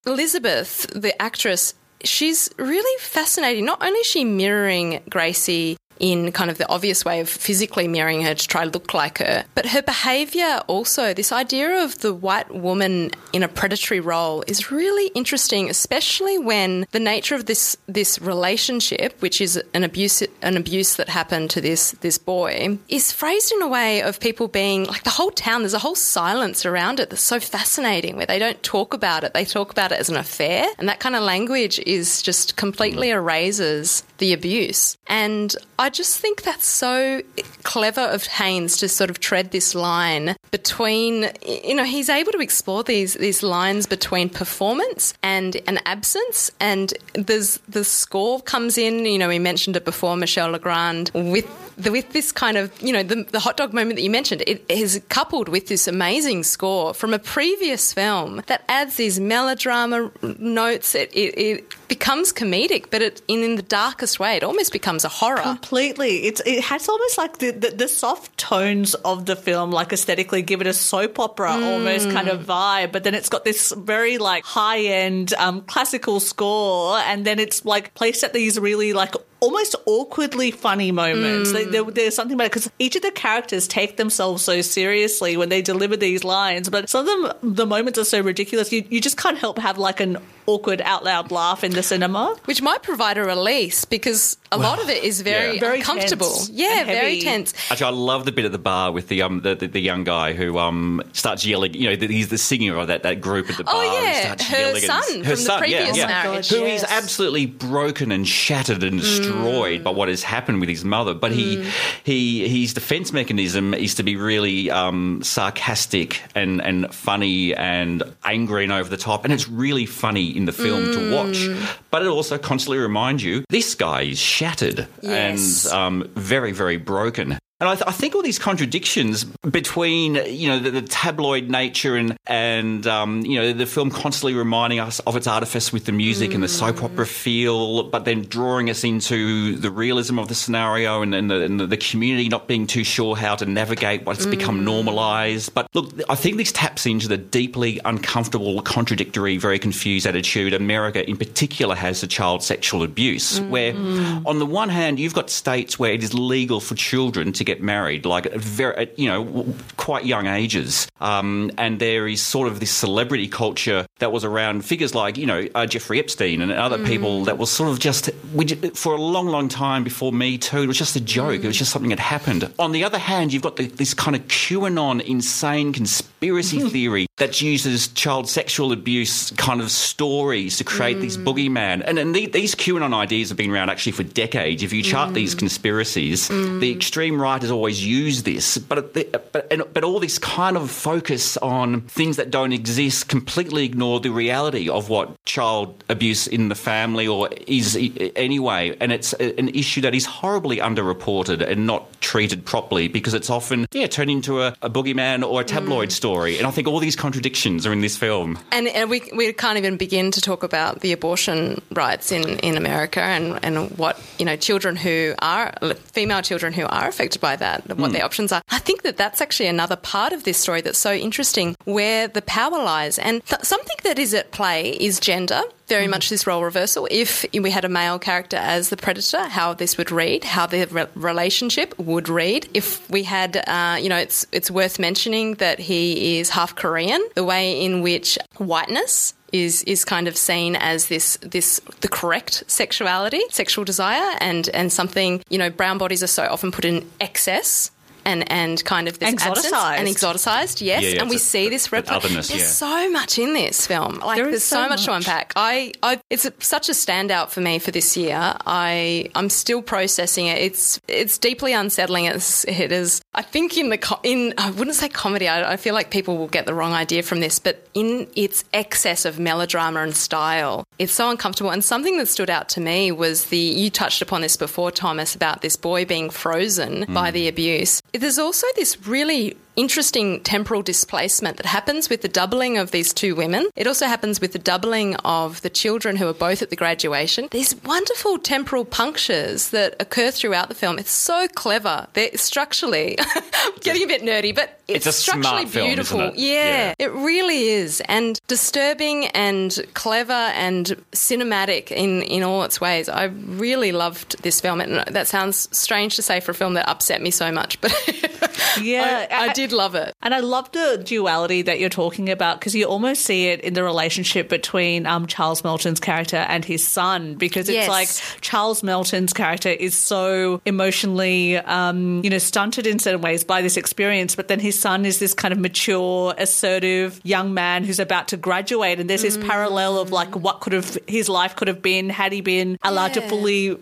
Elizabeth, 0.05 0.87
the 0.93 1.19
actress, 1.21 1.73
she's 2.03 2.49
really 2.57 2.99
fascinating. 2.99 3.65
Not 3.65 3.83
only 3.83 3.99
is 3.99 4.07
she 4.07 4.23
mirroring 4.23 5.01
Gracie 5.09 5.77
in 5.99 6.31
kind 6.31 6.49
of 6.49 6.57
the 6.57 6.67
obvious 6.69 7.05
way 7.05 7.19
of 7.19 7.29
physically 7.29 7.87
mirroring 7.87 8.23
her 8.23 8.33
to 8.33 8.47
try 8.47 8.65
to 8.65 8.71
look 8.71 8.93
like 8.93 9.19
her, 9.19 9.45
but 9.55 9.65
her 9.67 9.81
behaviour 9.81 10.61
also, 10.67 11.13
this 11.13 11.31
idea 11.31 11.83
of 11.83 11.99
the 11.99 12.13
white 12.13 12.53
woman 12.53 13.11
in 13.33 13.43
a 13.43 13.47
predatory 13.47 13.99
role 13.99 14.43
is 14.47 14.71
really 14.71 15.07
interesting, 15.15 15.69
especially 15.69 16.37
when 16.37 16.85
the 16.91 16.99
nature 16.99 17.35
of 17.35 17.45
this 17.45 17.77
this 17.87 18.19
relationship, 18.21 19.21
which 19.21 19.41
is 19.41 19.61
an 19.73 19.83
abuse 19.83 20.21
an 20.41 20.57
abuse 20.57 20.95
that 20.95 21.09
happened 21.09 21.49
to 21.51 21.61
this 21.61 21.91
this 22.01 22.17
boy, 22.17 22.77
is 22.89 23.11
phrased 23.11 23.51
in 23.51 23.61
a 23.61 23.67
way 23.67 24.01
of 24.01 24.19
people 24.19 24.47
being 24.47 24.85
like 24.85 25.03
the 25.03 25.09
whole 25.09 25.31
town, 25.31 25.61
there's 25.61 25.73
a 25.73 25.79
whole 25.79 25.95
silence 25.95 26.65
around 26.65 26.99
it 26.99 27.09
that's 27.09 27.21
so 27.21 27.39
fascinating 27.39 28.15
where 28.15 28.25
they 28.25 28.39
don't 28.39 28.61
talk 28.63 28.93
about 28.93 29.23
it. 29.23 29.33
They 29.33 29.45
talk 29.45 29.71
about 29.71 29.91
it 29.91 29.99
as 29.99 30.09
an 30.09 30.17
affair. 30.17 30.67
And 30.77 30.89
that 30.89 30.99
kind 30.99 31.15
of 31.15 31.23
language 31.23 31.79
is 31.79 32.21
just 32.21 32.55
completely 32.55 33.09
erases 33.09 34.03
the 34.17 34.33
abuse. 34.33 34.97
And 35.07 35.55
I 35.77 35.89
just 35.89 36.19
think 36.19 36.43
that's 36.43 36.67
so 36.67 37.21
clever 37.63 38.01
of 38.01 38.25
Haynes 38.27 38.77
to 38.77 38.87
sort 38.87 39.09
of 39.09 39.19
tread 39.19 39.51
this 39.51 39.75
line 39.75 40.35
between, 40.51 41.31
you 41.45 41.75
know, 41.75 41.83
he's 41.83 42.09
able 42.09 42.31
to 42.31 42.39
explore 42.39 42.83
these 42.83 43.15
these 43.15 43.43
lines 43.43 43.85
between 43.85 44.29
performance 44.29 45.13
and 45.21 45.57
an 45.67 45.79
absence. 45.85 46.51
And 46.59 46.93
there's 47.13 47.57
the 47.67 47.83
score 47.83 48.41
comes 48.41 48.77
in. 48.77 49.05
You 49.05 49.17
know, 49.17 49.27
we 49.27 49.39
mentioned 49.39 49.75
it 49.75 49.85
before, 49.85 50.15
Michel 50.15 50.51
Legrand 50.51 51.11
with. 51.13 51.47
The, 51.77 51.91
with 51.91 52.13
this 52.13 52.31
kind 52.31 52.55
of, 52.55 52.71
you 52.81 52.93
know, 52.93 53.03
the, 53.03 53.23
the 53.23 53.39
hot 53.41 53.57
dog 53.57 53.73
moment 53.73 53.97
that 53.97 54.01
you 54.01 54.09
mentioned, 54.09 54.41
it 54.47 54.63
is 54.69 55.01
coupled 55.09 55.49
with 55.49 55.67
this 55.67 55.89
amazing 55.89 56.43
score 56.43 56.93
from 56.93 57.13
a 57.13 57.19
previous 57.19 57.91
film 57.91 58.41
that 58.47 58.63
adds 58.69 58.95
these 58.95 59.19
melodrama 59.19 60.09
notes. 60.39 60.95
It, 60.95 61.13
it, 61.13 61.37
it 61.37 61.73
becomes 61.87 62.33
comedic, 62.33 62.85
but 62.91 63.01
it, 63.01 63.21
in, 63.27 63.43
in 63.43 63.55
the 63.55 63.61
darkest 63.61 64.19
way, 64.19 64.35
it 64.37 64.43
almost 64.43 64.71
becomes 64.71 65.03
a 65.05 65.09
horror. 65.09 65.41
Completely. 65.41 66.25
It's 66.25 66.41
it 66.45 66.63
has 66.65 66.87
almost 66.89 67.17
like 67.17 67.37
the, 67.39 67.51
the 67.51 67.69
the 67.71 67.87
soft 67.87 68.37
tones 68.37 68.93
of 68.95 69.25
the 69.25 69.35
film, 69.35 69.71
like 69.71 69.91
aesthetically, 69.93 70.41
give 70.41 70.61
it 70.61 70.67
a 70.67 70.73
soap 70.73 71.19
opera 71.19 71.51
almost 71.51 72.09
kind 72.11 72.27
of 72.27 72.45
vibe. 72.45 72.91
But 72.91 73.03
then 73.03 73.13
it's 73.15 73.29
got 73.29 73.43
this 73.45 73.71
very 73.75 74.17
like 74.17 74.43
high 74.45 74.79
end 74.81 75.33
um, 75.35 75.61
classical 75.61 76.19
score, 76.19 76.97
and 76.99 77.25
then 77.25 77.39
it's 77.39 77.65
like 77.65 77.93
placed 77.93 78.23
at 78.23 78.33
these 78.33 78.59
really 78.59 78.93
like 78.93 79.15
almost 79.41 79.75
awkwardly 79.85 80.49
funny 80.49 80.91
moments. 80.91 81.51
They- 81.51 81.65
there- 81.65 81.83
there's 81.83 82.15
something 82.15 82.33
about 82.35 82.45
it 82.45 82.51
because 82.51 82.71
each 82.79 82.95
of 82.95 83.01
the 83.03 83.11
characters 83.11 83.67
take 83.67 83.97
themselves 83.97 84.43
so 84.43 84.61
seriously 84.61 85.37
when 85.37 85.49
they 85.49 85.61
deliver 85.61 85.95
these 85.97 86.23
lines, 86.23 86.69
but 86.69 86.89
some 86.89 87.07
of 87.07 87.31
them, 87.41 87.53
the 87.55 87.65
moments 87.67 87.99
are 87.99 88.05
so 88.05 88.21
ridiculous, 88.21 88.71
you, 88.71 88.83
you 88.89 88.99
just 88.99 89.17
can't 89.17 89.37
help 89.37 89.59
have 89.59 89.77
like 89.77 89.99
an 89.99 90.17
awkward 90.47 90.81
out 90.81 91.03
loud 91.03 91.31
laugh 91.31 91.63
in 91.63 91.71
the 91.71 91.83
cinema. 91.83 92.35
which 92.45 92.61
might 92.61 92.83
provide 92.83 93.17
a 93.17 93.23
release 93.23 93.85
because 93.85 94.37
a 94.51 94.57
lot 94.57 94.79
of 94.81 94.89
it 94.89 95.03
is 95.03 95.21
very 95.21 95.55
yeah. 95.55 95.59
Very 95.59 95.79
uncomfortable. 95.79 96.27
tense 96.33 96.49
yeah, 96.49 96.79
and 96.79 96.87
very 96.87 97.15
heavy. 97.15 97.21
tense. 97.21 97.53
Actually, 97.71 97.87
I 97.87 97.97
love 97.97 98.25
the 98.25 98.31
bit 98.31 98.45
at 98.45 98.51
the 98.51 98.57
bar 98.57 98.91
with 98.91 99.07
the 99.07 99.21
um 99.23 99.41
the, 99.41 99.55
the, 99.55 99.67
the 99.67 99.79
young 99.81 100.03
guy 100.03 100.33
who 100.33 100.57
um 100.59 101.01
starts 101.13 101.45
yelling. 101.45 101.73
You 101.73 101.89
know, 101.89 101.95
that 101.95 102.09
he's 102.09 102.29
the 102.29 102.37
singer 102.37 102.77
of 102.77 102.87
that, 102.87 103.03
that 103.03 103.21
group 103.21 103.49
at 103.49 103.57
the 103.57 103.63
bar. 103.63 103.73
Oh, 103.75 103.79
who 103.99 104.05
yeah, 104.05 104.21
starts 104.21 104.47
her 104.49 104.57
yelling 104.59 104.81
son 104.81 105.03
and, 105.13 105.23
from 105.25 105.43
the 105.43 105.55
previous 105.57 105.97
yeah, 105.97 106.07
marriage. 106.07 106.49
who 106.49 106.59
Yes. 106.59 106.83
is 106.83 106.89
absolutely 106.89 107.45
broken 107.47 108.11
and 108.11 108.27
shattered 108.27 108.83
and 108.83 108.99
destroyed 109.01 109.83
by 109.83 109.89
what 109.91 110.07
has 110.09 110.23
happened 110.23 110.59
with 110.59 110.69
his 110.69 110.85
mother. 110.85 111.13
But 111.13 111.31
he 111.31 111.69
he 112.03 112.47
his 112.47 112.73
defense 112.73 113.11
mechanism 113.11 113.73
is 113.73 113.95
to 113.95 114.03
be 114.03 114.15
really 114.15 114.69
um, 114.71 115.21
sarcastic 115.23 116.21
and 116.35 116.61
and 116.61 116.93
funny 116.93 117.53
and 117.55 118.03
angry 118.23 118.63
and 118.63 118.71
over 118.73 118.89
the 118.89 118.97
top, 118.97 119.23
and 119.25 119.33
it's 119.33 119.47
really 119.49 119.85
funny 119.85 120.34
in 120.35 120.45
the 120.45 120.51
film 120.51 120.91
to 120.91 121.11
watch. 121.13 121.47
But 121.91 122.01
it 122.01 122.07
also 122.07 122.37
constantly 122.37 122.77
reminds 122.77 123.23
you 123.23 123.43
this 123.49 123.75
guy 123.75 124.01
is 124.03 124.19
shattered 124.19 124.87
Yes. 125.01 125.65
and 125.65 125.73
um, 125.73 126.09
very, 126.15 126.51
very 126.51 126.77
broken. 126.77 127.37
And 127.65 127.71
I, 127.71 127.75
th- 127.75 127.87
I 127.87 127.91
think 127.91 128.13
all 128.13 128.21
these 128.21 128.37
contradictions 128.37 129.23
between, 129.23 130.15
you 130.27 130.47
know, 130.49 130.59
the, 130.59 130.69
the 130.69 130.81
tabloid 130.83 131.49
nature 131.49 131.95
and, 131.95 132.15
and 132.27 132.85
um, 132.85 133.21
you 133.25 133.39
know, 133.39 133.53
the 133.53 133.65
film 133.65 133.89
constantly 133.89 134.35
reminding 134.35 134.79
us 134.79 134.99
of 134.99 135.15
its 135.15 135.25
artifice 135.25 135.73
with 135.73 135.85
the 135.85 135.91
music 135.91 136.35
and 136.35 136.43
the 136.43 136.47
mm. 136.47 136.51
soap 136.51 136.83
opera 136.83 137.07
feel, 137.07 137.89
but 137.89 138.05
then 138.05 138.21
drawing 138.21 138.69
us 138.69 138.83
into 138.83 139.55
the 139.55 139.71
realism 139.71 140.19
of 140.19 140.27
the 140.27 140.35
scenario 140.35 141.01
and, 141.01 141.15
and, 141.15 141.31
the, 141.31 141.41
and 141.41 141.59
the, 141.59 141.75
community 141.75 142.29
not 142.29 142.47
being 142.47 142.67
too 142.67 142.83
sure 142.83 143.15
how 143.15 143.35
to 143.35 143.45
navigate 143.45 144.05
what's 144.05 144.27
become 144.27 144.59
mm. 144.59 144.65
normalised. 144.65 145.53
But 145.55 145.67
look, 145.73 145.91
I 146.07 146.15
think 146.15 146.37
this 146.37 146.51
taps 146.51 146.85
into 146.85 147.07
the 147.07 147.17
deeply 147.17 147.81
uncomfortable, 147.83 148.61
contradictory, 148.61 149.37
very 149.37 149.57
confused 149.57 150.05
attitude 150.05 150.53
America 150.53 151.07
in 151.09 151.17
particular 151.17 151.73
has 151.73 152.01
to 152.01 152.07
child 152.07 152.43
sexual 152.43 152.83
abuse, 152.83 153.41
where 153.41 153.73
mm. 153.73 154.23
on 154.25 154.37
the 154.37 154.45
one 154.45 154.69
hand, 154.69 154.99
you've 154.99 155.15
got 155.15 155.31
states 155.31 155.79
where 155.79 155.91
it 155.91 156.03
is 156.03 156.13
legal 156.13 156.59
for 156.59 156.75
children 156.75 157.31
to 157.33 157.43
get 157.43 157.54
get 157.55 157.63
married, 157.63 158.05
like 158.05 158.25
at 158.25 158.35
very, 158.35 158.75
at, 158.75 158.99
you 158.99 159.07
know, 159.07 159.45
quite 159.77 160.05
young 160.05 160.27
ages. 160.27 160.87
Um, 160.99 161.51
and 161.57 161.79
there 161.79 162.07
is 162.07 162.21
sort 162.21 162.47
of 162.47 162.59
this 162.59 162.71
celebrity 162.71 163.27
culture 163.27 163.85
that 163.99 164.11
was 164.11 164.23
around 164.23 164.65
figures 164.65 164.93
like, 164.93 165.17
you 165.17 165.25
know, 165.25 165.47
uh, 165.55 165.65
Jeffrey 165.65 165.99
Epstein 165.99 166.41
and 166.41 166.51
other 166.51 166.83
people 166.85 167.25
that 167.25 167.37
was 167.37 167.51
sort 167.51 167.69
of 167.69 167.79
just, 167.79 168.09
we, 168.33 168.45
for 168.45 168.93
a 168.93 169.01
long, 169.01 169.27
long 169.27 169.47
time 169.47 169.83
before 169.83 170.11
Me 170.11 170.37
Too, 170.37 170.63
it 170.63 170.67
was 170.67 170.77
just 170.77 170.95
a 170.95 171.01
joke. 171.01 171.43
It 171.43 171.47
was 171.47 171.57
just 171.57 171.71
something 171.71 171.89
that 171.89 171.99
happened. 171.99 172.51
On 172.59 172.71
the 172.71 172.83
other 172.83 172.97
hand, 172.97 173.33
you've 173.33 173.43
got 173.43 173.55
the, 173.55 173.67
this 173.67 173.93
kind 173.93 174.15
of 174.15 174.27
QAnon 174.27 175.01
insane 175.01 175.73
conspiracy 175.73 176.59
theory 176.69 177.07
that 177.17 177.41
uses 177.41 177.87
child 177.89 178.27
sexual 178.27 178.73
abuse 178.73 179.31
kind 179.31 179.61
of 179.61 179.71
stories 179.71 180.57
to 180.57 180.65
create 180.65 180.99
these 180.99 181.17
mm. 181.17 181.23
boogeyman. 181.23 181.81
And, 181.85 181.97
and 181.97 182.13
the, 182.13 182.25
these 182.25 182.55
QAnon 182.55 182.93
ideas 182.93 183.29
have 183.29 183.37
been 183.37 183.51
around 183.51 183.69
actually 183.69 183.93
for 183.93 184.03
decades. 184.03 184.63
If 184.63 184.73
you 184.73 184.83
chart 184.83 185.13
these 185.13 185.33
mm. 185.33 185.39
conspiracies, 185.39 186.27
mm. 186.27 186.59
the 186.59 186.71
extreme 186.71 187.21
right 187.21 187.41
has 187.41 187.51
always 187.51 187.85
used 187.85 188.25
this. 188.25 188.57
But, 188.57 188.93
but, 188.93 189.47
and, 189.49 189.63
but 189.73 189.85
all 189.85 190.01
this 190.01 190.19
kind 190.19 190.57
of 190.57 190.69
focus 190.69 191.37
on 191.37 191.81
things 191.81 192.17
that 192.17 192.31
don't 192.31 192.51
exist 192.51 193.07
completely 193.07 193.63
ignore 193.63 194.01
the 194.01 194.09
reality 194.09 194.67
of 194.67 194.89
what 194.89 195.23
child 195.23 195.85
abuse 195.87 196.27
in 196.27 196.49
the 196.49 196.55
family 196.55 197.07
or 197.07 197.29
is 197.47 197.77
anyway. 198.17 198.75
And 198.81 198.91
it's 198.91 199.13
an 199.13 199.49
issue 199.49 199.79
that 199.81 199.95
is 199.95 200.05
horribly 200.05 200.57
underreported 200.57 201.41
and 201.47 201.65
not 201.65 202.01
treated 202.01 202.43
properly 202.43 202.89
because 202.89 203.13
it's 203.13 203.29
often, 203.29 203.67
yeah, 203.71 203.87
turned 203.87 204.11
into 204.11 204.41
a, 204.41 204.53
a 204.61 204.69
boogeyman 204.69 205.25
or 205.25 205.39
a 205.39 205.45
tabloid 205.45 205.93
story. 205.93 206.37
And 206.37 206.45
I 206.45 206.51
think 206.51 206.67
all 206.67 206.79
these 206.79 206.97
contradictions 207.05 207.67
are 207.67 207.71
in 207.71 207.81
this 207.81 207.95
film. 207.95 208.39
And, 208.51 208.67
and 208.67 208.89
we, 208.89 208.99
we 209.15 209.31
can't 209.31 209.59
even 209.59 209.77
begin 209.77 210.09
to 210.09 210.19
talk 210.21 210.41
about 210.41 210.79
the 210.81 210.91
abortion 210.91 211.61
rights 211.69 212.11
in, 212.11 212.39
in 212.39 212.57
America 212.57 212.99
and, 212.99 213.37
and 213.45 213.69
what, 213.77 214.01
you 214.17 214.25
know, 214.25 214.35
children 214.35 214.75
who 214.75 215.13
are, 215.19 215.53
female 215.93 216.23
children 216.23 216.51
who 216.51 216.65
are 216.65 216.87
affected 216.87 217.21
by 217.21 217.35
that, 217.35 217.77
what 217.77 217.91
their 217.91 218.01
hmm. 218.01 218.05
options 218.05 218.31
are. 218.31 218.41
I 218.49 218.57
think 218.57 218.81
that 218.81 218.97
that's 218.97 219.21
actually 219.21 219.49
another 219.49 219.75
part 219.75 220.13
of 220.13 220.23
this 220.23 220.39
story 220.39 220.61
that's 220.61 220.79
so 220.79 220.93
interesting 220.93 221.55
where 221.65 222.07
the 222.07 222.23
power 222.23 222.57
lies. 222.57 222.97
And 222.97 223.23
th- 223.27 223.43
something 223.43 223.77
that 223.83 223.99
is 223.99 224.15
at 224.15 224.31
play 224.31 224.71
is 224.71 224.99
gender. 224.99 225.43
Very 225.67 225.87
much 225.87 226.09
this 226.09 226.27
role 226.27 226.43
reversal. 226.43 226.87
If 226.91 227.25
we 227.33 227.49
had 227.49 227.65
a 227.65 227.69
male 227.69 227.97
character 227.97 228.37
as 228.37 228.69
the 228.69 228.77
predator, 228.77 229.23
how 229.23 229.53
this 229.53 229.77
would 229.77 229.91
read, 229.91 230.23
how 230.23 230.45
the 230.45 230.65
re- 230.65 230.85
relationship 230.93 231.73
would 231.79 232.07
read. 232.07 232.47
If 232.53 232.87
we 232.89 233.03
had, 233.03 233.43
uh, 233.47 233.77
you 233.79 233.89
know, 233.89 233.97
it's 233.97 234.27
it's 234.31 234.51
worth 234.51 234.77
mentioning 234.77 235.35
that 235.35 235.57
he 235.59 236.19
is 236.19 236.29
half 236.29 236.55
Korean. 236.55 237.03
The 237.15 237.23
way 237.23 237.59
in 237.65 237.81
which 237.81 238.19
whiteness 238.37 239.13
is 239.31 239.63
is 239.63 239.83
kind 239.83 240.07
of 240.07 240.15
seen 240.15 240.55
as 240.55 240.87
this 240.87 241.17
this 241.21 241.59
the 241.81 241.87
correct 241.87 242.43
sexuality, 242.47 243.21
sexual 243.31 243.65
desire, 243.65 244.15
and 244.19 244.49
and 244.49 244.71
something 244.71 245.23
you 245.29 245.37
know 245.37 245.49
brown 245.49 245.77
bodies 245.77 246.03
are 246.03 246.07
so 246.07 246.25
often 246.25 246.51
put 246.51 246.65
in 246.65 246.87
excess. 247.01 247.71
And, 248.05 248.31
and 248.31 248.63
kind 248.63 248.87
of 248.87 248.99
this 248.99 249.13
absence 249.13 249.47
Exoticized. 249.51 249.77
and 249.79 249.87
exoticized, 249.87 250.61
yes. 250.61 250.83
Yeah, 250.83 250.89
yeah, 250.89 251.01
and 251.01 251.09
we 251.09 251.15
a- 251.15 251.19
see 251.19 251.49
this 251.49 251.67
that 251.69 251.85
repli- 251.85 251.91
otherness, 251.91 252.27
There's 252.27 252.41
yeah. 252.41 252.47
so 252.47 252.89
much 252.91 253.17
in 253.17 253.33
this 253.33 253.65
film. 253.65 253.95
Like 253.99 254.17
There 254.17 254.25
is 254.27 254.31
there's 254.31 254.43
so, 254.43 254.63
so 254.63 254.69
much, 254.69 254.85
to 254.85 254.93
unpack. 254.93 255.33
I, 255.35 255.71
I 255.81 255.99
it's 256.11 256.23
a, 256.25 256.33
such 256.39 256.69
a 256.69 256.73
standout 256.73 257.29
for 257.29 257.41
me 257.41 257.57
for 257.57 257.71
this 257.71 257.97
year. 257.97 258.35
I 258.45 259.09
I'm 259.15 259.29
still 259.29 259.61
processing 259.63 260.27
it. 260.27 260.37
It's 260.37 260.79
it's 260.87 261.17
deeply 261.17 261.53
unsettling. 261.53 262.05
It's 262.05 262.43
it 262.45 262.71
is. 262.71 263.01
I 263.17 263.21
think 263.21 263.57
in 263.57 263.69
the 263.69 263.99
in 264.03 264.33
I 264.37 264.51
wouldn't 264.51 264.75
say 264.75 264.89
comedy. 264.89 265.27
I, 265.29 265.53
I 265.53 265.57
feel 265.57 265.73
like 265.73 265.89
people 265.89 266.17
will 266.17 266.27
get 266.27 266.45
the 266.45 266.53
wrong 266.53 266.73
idea 266.73 267.01
from 267.01 267.21
this, 267.21 267.39
but 267.39 267.65
in 267.73 268.07
its 268.13 268.43
excess 268.53 269.05
of 269.05 269.19
melodrama 269.19 269.81
and 269.81 269.95
style, 269.95 270.65
it's 270.77 270.91
so 270.91 271.09
uncomfortable. 271.09 271.49
And 271.49 271.63
something 271.63 271.97
that 271.97 272.09
stood 272.09 272.29
out 272.29 272.49
to 272.49 272.61
me 272.61 272.91
was 272.91 273.27
the 273.27 273.37
you 273.37 273.69
touched 273.69 274.01
upon 274.01 274.21
this 274.21 274.35
before, 274.35 274.69
Thomas, 274.69 275.15
about 275.15 275.41
this 275.41 275.55
boy 275.55 275.85
being 275.85 276.09
frozen 276.09 276.85
by 276.93 277.09
mm. 277.09 277.13
the 277.13 277.27
abuse. 277.29 277.81
There's 277.93 278.19
also 278.19 278.47
this 278.55 278.85
really 278.85 279.37
interesting 279.55 280.21
temporal 280.21 280.61
displacement 280.61 281.37
that 281.37 281.45
happens 281.45 281.89
with 281.89 282.01
the 282.01 282.07
doubling 282.07 282.57
of 282.57 282.71
these 282.71 282.93
two 282.93 283.15
women. 283.15 283.49
It 283.55 283.67
also 283.67 283.87
happens 283.87 284.19
with 284.21 284.33
the 284.33 284.39
doubling 284.39 284.95
of 284.97 285.41
the 285.41 285.49
children 285.49 285.95
who 285.95 286.07
are 286.07 286.13
both 286.13 286.41
at 286.41 286.49
the 286.49 286.55
graduation. 286.55 287.27
These 287.31 287.55
wonderful 287.63 288.17
temporal 288.17 288.65
punctures 288.65 289.49
that 289.49 289.75
occur 289.79 290.11
throughout 290.11 290.49
the 290.49 290.55
film. 290.55 290.79
It's 290.79 290.91
so 290.91 291.27
clever. 291.27 291.87
They're 291.93 292.15
structurally 292.15 292.97
getting 293.61 293.83
a 293.83 293.87
bit 293.87 294.01
nerdy, 294.01 294.35
but 294.35 294.59
it's, 294.67 294.85
It's 294.87 294.97
a 294.97 295.01
smart 295.01 295.23
structurally 295.23 295.45
film, 295.45 295.67
beautiful. 295.67 295.99
isn't 296.01 296.13
it? 296.15 296.19
Yeah, 296.19 296.43
Yeah. 296.67 296.73
it 296.79 296.91
really 296.91 297.49
is. 297.49 297.81
And 297.87 298.19
disturbing 298.27 299.05
and 299.07 299.57
clever 299.73 300.13
and 300.13 300.65
cinematic 300.91 301.71
in, 301.71 302.01
in 302.03 302.23
all 302.23 302.43
its 302.43 302.59
ways. 302.59 302.89
I 302.89 303.05
really 303.05 303.71
loved 303.71 304.21
this 304.23 304.41
film. 304.41 304.61
And 304.61 304.83
that 304.93 305.07
sounds 305.07 305.47
strange 305.55 305.95
to 305.97 306.01
say 306.01 306.19
for 306.19 306.31
a 306.31 306.35
film 306.35 306.53
that 306.55 306.67
upset 306.67 307.01
me 307.01 307.11
so 307.11 307.31
much, 307.31 307.59
but 307.61 307.71
Yeah, 308.61 309.07
I, 309.11 309.29
I 309.29 309.33
did 309.33 309.51
love 309.51 309.75
it. 309.75 309.93
And 310.01 310.13
I 310.13 310.19
love 310.19 310.51
the 310.51 310.81
duality 310.83 311.41
that 311.43 311.59
you're 311.59 311.69
talking 311.69 312.09
about 312.09 312.39
because 312.39 312.55
you 312.55 312.65
almost 312.65 313.01
see 313.01 313.27
it 313.27 313.41
in 313.41 313.53
the 313.53 313.63
relationship 313.63 314.29
between 314.29 314.85
um, 314.85 315.07
Charles 315.07 315.43
Melton's 315.43 315.79
character 315.79 316.17
and 316.17 316.43
his 316.45 316.65
son 316.65 317.15
because 317.15 317.49
it's 317.49 317.55
Yes. 317.55 317.69
like 317.69 318.21
Charles 318.21 318.63
Melton's 318.63 319.13
character 319.13 319.49
is 319.49 319.77
so 319.77 320.41
emotionally, 320.45 321.37
um, 321.37 322.01
you 322.03 322.09
know, 322.09 322.17
stunted 322.17 322.65
in 322.67 322.79
certain 322.79 323.01
ways 323.01 323.23
by 323.23 323.41
this 323.41 323.57
experience, 323.57 324.15
but 324.15 324.27
then 324.27 324.39
his 324.39 324.54
son 324.59 324.85
is 324.85 324.99
this 324.99 325.13
kind 325.13 325.31
of 325.31 325.39
mature, 325.39 326.13
assertive 326.17 326.99
young 327.03 327.33
man 327.33 327.63
who's 327.63 327.79
about 327.79 328.07
to 328.09 328.17
graduate, 328.17 328.79
and 328.79 328.89
there's 328.89 329.01
this 329.03 329.17
parallel 329.17 329.77
of 329.79 329.91
like 329.91 330.15
what 330.15 330.39
could 330.41 330.53
have 330.53 330.77
his 330.87 331.09
life 331.09 331.35
could 331.35 331.47
have 331.47 331.61
been 331.61 331.89
had 331.89 332.11
he 332.11 332.21
been 332.21 332.57
allowed 332.63 332.93
to 332.93 333.01
fully, 333.09 333.57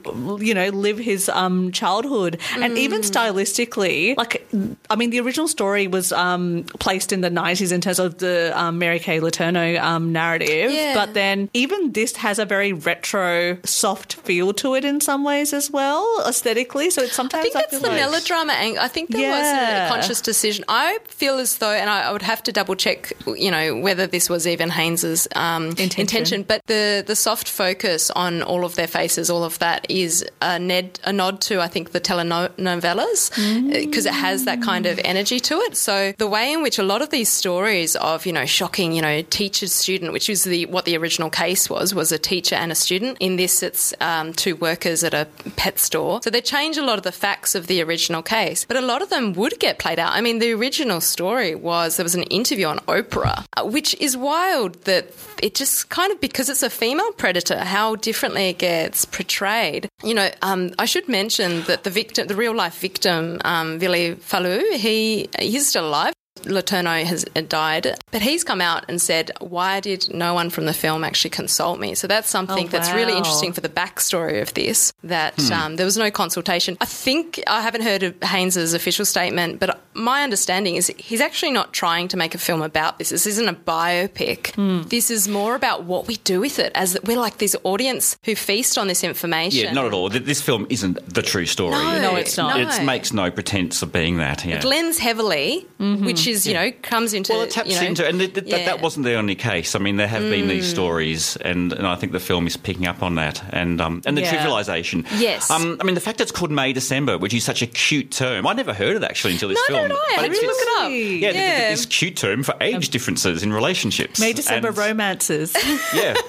you 0.45 0.53
know, 0.53 0.69
live 0.69 0.97
his 0.97 1.29
um, 1.29 1.71
childhood, 1.71 2.39
and 2.57 2.77
even 2.77 3.01
stylistically, 3.01 4.15
like 4.17 4.45
I 4.89 4.95
mean, 4.95 5.09
the 5.09 5.19
original 5.19 5.47
story 5.47 5.87
was 5.87 6.11
um, 6.11 6.63
placed 6.79 7.11
in 7.11 7.21
the 7.21 7.29
90s 7.29 7.71
in 7.71 7.81
terms 7.81 7.99
of 7.99 8.17
the 8.19 8.51
um, 8.55 8.77
Mary 8.79 8.99
Kay 8.99 9.19
Letourneau 9.19 9.81
um, 9.81 10.11
narrative. 10.11 10.71
Yeah. 10.71 10.93
But 10.93 11.13
then 11.13 11.49
even 11.53 11.91
this 11.91 12.15
has 12.17 12.39
a 12.39 12.45
very 12.45 12.73
retro, 12.73 13.57
soft 13.63 14.13
feel 14.15 14.53
to 14.53 14.75
it 14.75 14.85
in 14.85 15.01
some 15.01 15.23
ways 15.23 15.53
as 15.53 15.69
well, 15.71 16.05
aesthetically. 16.27 16.89
So 16.89 17.03
it's 17.03 17.13
sometimes 17.13 17.39
I 17.39 17.43
think 17.43 17.53
that's 17.55 17.71
feel 17.71 17.79
the 17.81 17.87
like- 17.89 17.97
melodrama 17.99 18.53
angle. 18.53 18.81
I 18.83 18.87
think 18.87 19.09
there 19.09 19.21
Yeah. 19.21 19.39
was 19.39 19.91
a 19.91 19.93
conscious 19.93 20.21
decision. 20.21 20.65
I 20.67 20.82
feel 21.07 21.39
as 21.39 21.57
though, 21.57 21.71
and 21.71 21.89
I, 21.89 22.03
I 22.03 22.11
would 22.11 22.21
have 22.21 22.43
to 22.43 22.51
double 22.51 22.75
check, 22.75 23.13
you 23.25 23.51
know, 23.51 23.77
whether 23.77 24.07
this 24.07 24.29
was 24.29 24.47
even 24.47 24.69
Haynes's 24.69 25.27
um, 25.35 25.73
Intention. 25.77 26.43
But 26.43 26.65
the 26.67 27.03
the 27.05 27.15
soft 27.15 27.47
focus 27.49 28.11
on 28.11 28.41
all 28.41 28.65
of 28.65 28.75
their 28.75 28.87
faces, 28.87 29.29
all 29.29 29.43
of 29.43 29.59
that, 29.59 29.85
is 29.89 30.25
a, 30.41 30.59
ned, 30.59 30.99
a 31.03 31.13
nod 31.13 31.41
to 31.41 31.61
I 31.61 31.67
think 31.67 31.91
the 31.91 32.01
telenovelas 32.01 33.31
because 33.73 34.05
it 34.05 34.13
has 34.13 34.45
that 34.45 34.61
kind 34.61 34.85
of 34.85 34.99
energy 35.03 35.39
to 35.39 35.55
it. 35.61 35.77
So 35.77 36.13
the 36.17 36.27
way 36.27 36.51
in 36.51 36.61
which 36.61 36.79
a 36.79 36.83
lot 36.83 37.01
of 37.01 37.09
these 37.09 37.29
stories 37.29 37.95
of 37.95 38.25
you 38.25 38.33
know 38.33 38.45
shocking, 38.45 38.93
you 38.93 39.01
know, 39.01 39.21
teacher 39.23 39.67
student, 39.67 40.13
which 40.13 40.29
is 40.29 40.43
the 40.43 40.65
what 40.67 40.85
the 40.85 40.97
original 40.97 41.29
case 41.29 41.69
was, 41.69 41.93
was 41.93 42.11
a 42.11 42.17
teacher 42.17 42.55
and 42.55 42.71
a 42.71 42.75
student. 42.75 43.17
In 43.19 43.35
this, 43.35 43.63
it's 43.63 43.93
um, 44.01 44.33
two 44.33 44.55
workers 44.55 45.03
at 45.03 45.13
a 45.13 45.27
pet 45.55 45.79
store. 45.79 46.21
So 46.23 46.29
they 46.29 46.41
change 46.41 46.77
a 46.77 46.83
lot 46.83 46.97
of 46.97 47.03
the 47.03 47.11
facts 47.11 47.55
of 47.55 47.67
the 47.67 47.81
original 47.81 48.21
case, 48.21 48.65
but 48.65 48.77
a 48.77 48.81
lot 48.81 49.01
of 49.01 49.09
them 49.09 49.33
would 49.33 49.59
get 49.59 49.79
played 49.79 49.99
out. 49.99 50.11
I 50.13 50.21
mean, 50.21 50.39
the 50.39 50.51
original 50.51 50.72
story 50.99 51.55
was 51.55 51.97
there 51.97 52.03
was 52.03 52.15
an 52.15 52.23
interview 52.23 52.65
on 52.65 52.79
Oprah, 52.79 53.45
uh, 53.57 53.65
which 53.65 53.95
is 54.01 54.17
wild 54.17 54.83
that 54.83 55.07
it 55.41 55.55
just 55.55 55.89
kind 55.89 56.11
of 56.11 56.19
because 56.19 56.49
it's 56.49 56.63
a 56.63 56.69
female 56.69 57.11
predator, 57.13 57.59
how 57.59 57.95
differently 57.95 58.49
it 58.49 58.59
gets 58.59 59.05
portrayed. 59.05 59.89
You 60.03 60.13
know, 60.13 60.29
um, 60.41 60.71
I 60.79 60.85
should 60.85 61.07
mention 61.07 61.63
that 61.63 61.83
the 61.83 61.89
victim, 61.89 62.27
the 62.27 62.35
real 62.35 62.55
life 62.55 62.79
victim, 62.79 63.39
um, 63.45 63.79
Vili 63.79 64.15
Fualaau, 64.15 64.61
he 64.73 65.29
he's 65.39 65.67
still 65.67 65.87
alive. 65.87 66.13
Letourneau 66.41 67.03
has 67.05 67.25
uh, 67.35 67.41
died, 67.41 67.95
but 68.11 68.21
he's 68.21 68.43
come 68.43 68.59
out 68.59 68.85
and 68.87 69.01
said, 69.01 69.31
"Why 69.39 69.79
did 69.79 70.13
no 70.13 70.33
one 70.33 70.49
from 70.49 70.65
the 70.65 70.73
film 70.73 71.03
actually 71.03 71.29
consult 71.29 71.79
me?" 71.79 71.95
So 71.95 72.07
that's 72.07 72.29
something 72.29 72.67
Oh, 72.67 72.69
that's 72.69 72.91
really 72.91 73.15
interesting 73.15 73.53
for 73.53 73.61
the 73.61 73.69
backstory 73.69 74.41
of 74.41 74.53
this. 74.53 74.93
That 75.03 75.35
hmm. 75.37 75.53
um, 75.53 75.75
there 75.75 75.85
was 75.85 75.97
no 75.97 76.11
consultation. 76.11 76.77
I 76.81 76.85
think 76.85 77.41
I 77.47 77.61
haven't 77.61 77.83
heard 77.83 78.03
of 78.03 78.21
Haynes's 78.23 78.73
official 78.73 79.05
statement, 79.05 79.59
but 79.59 79.79
my 79.93 80.23
understanding 80.23 80.75
is 80.75 80.91
he's 80.97 81.21
actually 81.21 81.51
not 81.51 81.71
trying 81.71 82.07
to 82.09 82.17
make 82.17 82.35
a 82.35 82.39
film 82.39 82.61
about 82.61 82.97
this. 82.97 83.09
This 83.09 83.27
isn't 83.27 83.47
a 83.47 83.53
biopic. 83.53 84.53
Hmm. 84.55 84.81
This 84.83 85.11
is 85.11 85.27
more 85.27 85.55
about 85.55 85.83
what 85.83 86.07
we 86.07 86.17
do 86.17 86.39
with 86.39 86.59
it. 86.59 86.71
As 86.75 86.97
we're 87.03 87.19
like 87.19 87.37
this 87.37 87.55
audience 87.63 88.17
who 88.25 88.35
feast 88.35 88.77
on 88.77 88.87
this 88.87 89.03
information. 89.03 89.65
Yeah, 89.65 89.73
not 89.73 89.85
at 89.85 89.93
all. 89.93 90.09
This 90.09 90.41
film 90.41 90.67
isn't 90.69 91.13
the 91.13 91.21
true 91.21 91.45
story. 91.45 91.71
No, 91.71 92.01
No, 92.01 92.15
it's 92.15 92.37
not. 92.37 92.57
no. 92.57 92.67
It 92.67 92.83
makes 92.83 93.13
no 93.13 93.31
pretense 93.31 93.81
of 93.81 93.91
being 93.91 94.17
that. 94.17 94.43
Yeah. 94.45 94.57
It 94.57 94.63
lends 94.63 94.97
heavily, 94.97 95.65
mm-hmm. 95.79 96.05
which 96.05 96.22
is 96.27 96.45
you 96.47 96.53
know 96.53 96.71
comes 96.81 97.13
into 97.13 97.33
Well, 97.33 97.41
it 97.43 97.51
taps 97.51 97.69
you 97.69 97.75
know, 97.79 97.87
into, 97.87 98.07
and 98.07 98.19
th- 98.19 98.33
th- 98.33 98.45
that, 98.49 98.59
yeah. 98.61 98.65
that 98.65 98.81
wasn't 98.81 99.05
the 99.05 99.13
only 99.15 99.35
case. 99.35 99.75
I 99.75 99.79
mean, 99.79 99.97
there 99.97 100.07
have 100.07 100.21
been 100.23 100.47
these 100.47 100.67
stories, 100.69 101.35
and, 101.37 101.73
and 101.73 101.85
I 101.87 101.95
think 101.95 102.11
the 102.11 102.19
film 102.19 102.47
is 102.47 102.57
picking 102.57 102.85
up 102.87 103.01
on 103.03 103.15
that, 103.15 103.43
and 103.51 103.79
um, 103.81 104.01
and 104.05 104.17
the 104.17 104.21
Yeah. 104.21 104.45
trivialisation. 104.45 105.05
Yes. 105.19 105.49
Um, 105.51 105.77
I 105.79 105.83
mean, 105.83 105.95
the 105.95 106.01
fact 106.01 106.17
that 106.17 106.23
it's 106.23 106.31
called 106.31 106.51
May 106.51 106.73
December, 106.73 107.17
which 107.17 107.33
is 107.33 107.43
such 107.43 107.61
a 107.61 107.67
cute 107.67 108.11
term, 108.11 108.45
I 108.47 108.53
never 108.53 108.73
heard 108.73 108.95
of 108.95 109.01
that 109.01 109.11
actually 109.11 109.33
until 109.33 109.49
this 109.49 109.59
No, 109.69 109.75
film. 109.75 109.89
no, 109.89 109.95
no. 109.95 110.01
I 110.01 110.13
But 110.15 110.21
had 110.25 110.31
to 110.31 110.37
it's- 110.37 110.47
look 110.47 110.57
it 110.61 110.81
up. 110.81 110.87
Really? 110.89 111.17
Yeah, 111.17 111.31
th- 111.31 111.33
th- 111.33 111.59
Yeah. 111.59 111.69
this 111.71 111.85
cute 111.85 112.15
term 112.17 112.43
for 112.43 112.55
age 112.61 112.89
differences 112.89 113.43
in 113.43 113.51
relationships. 113.53 114.19
May 114.19 114.33
December 114.33 114.69
And- 114.69 114.77
romances. 114.77 115.55
Yeah. 115.93 116.15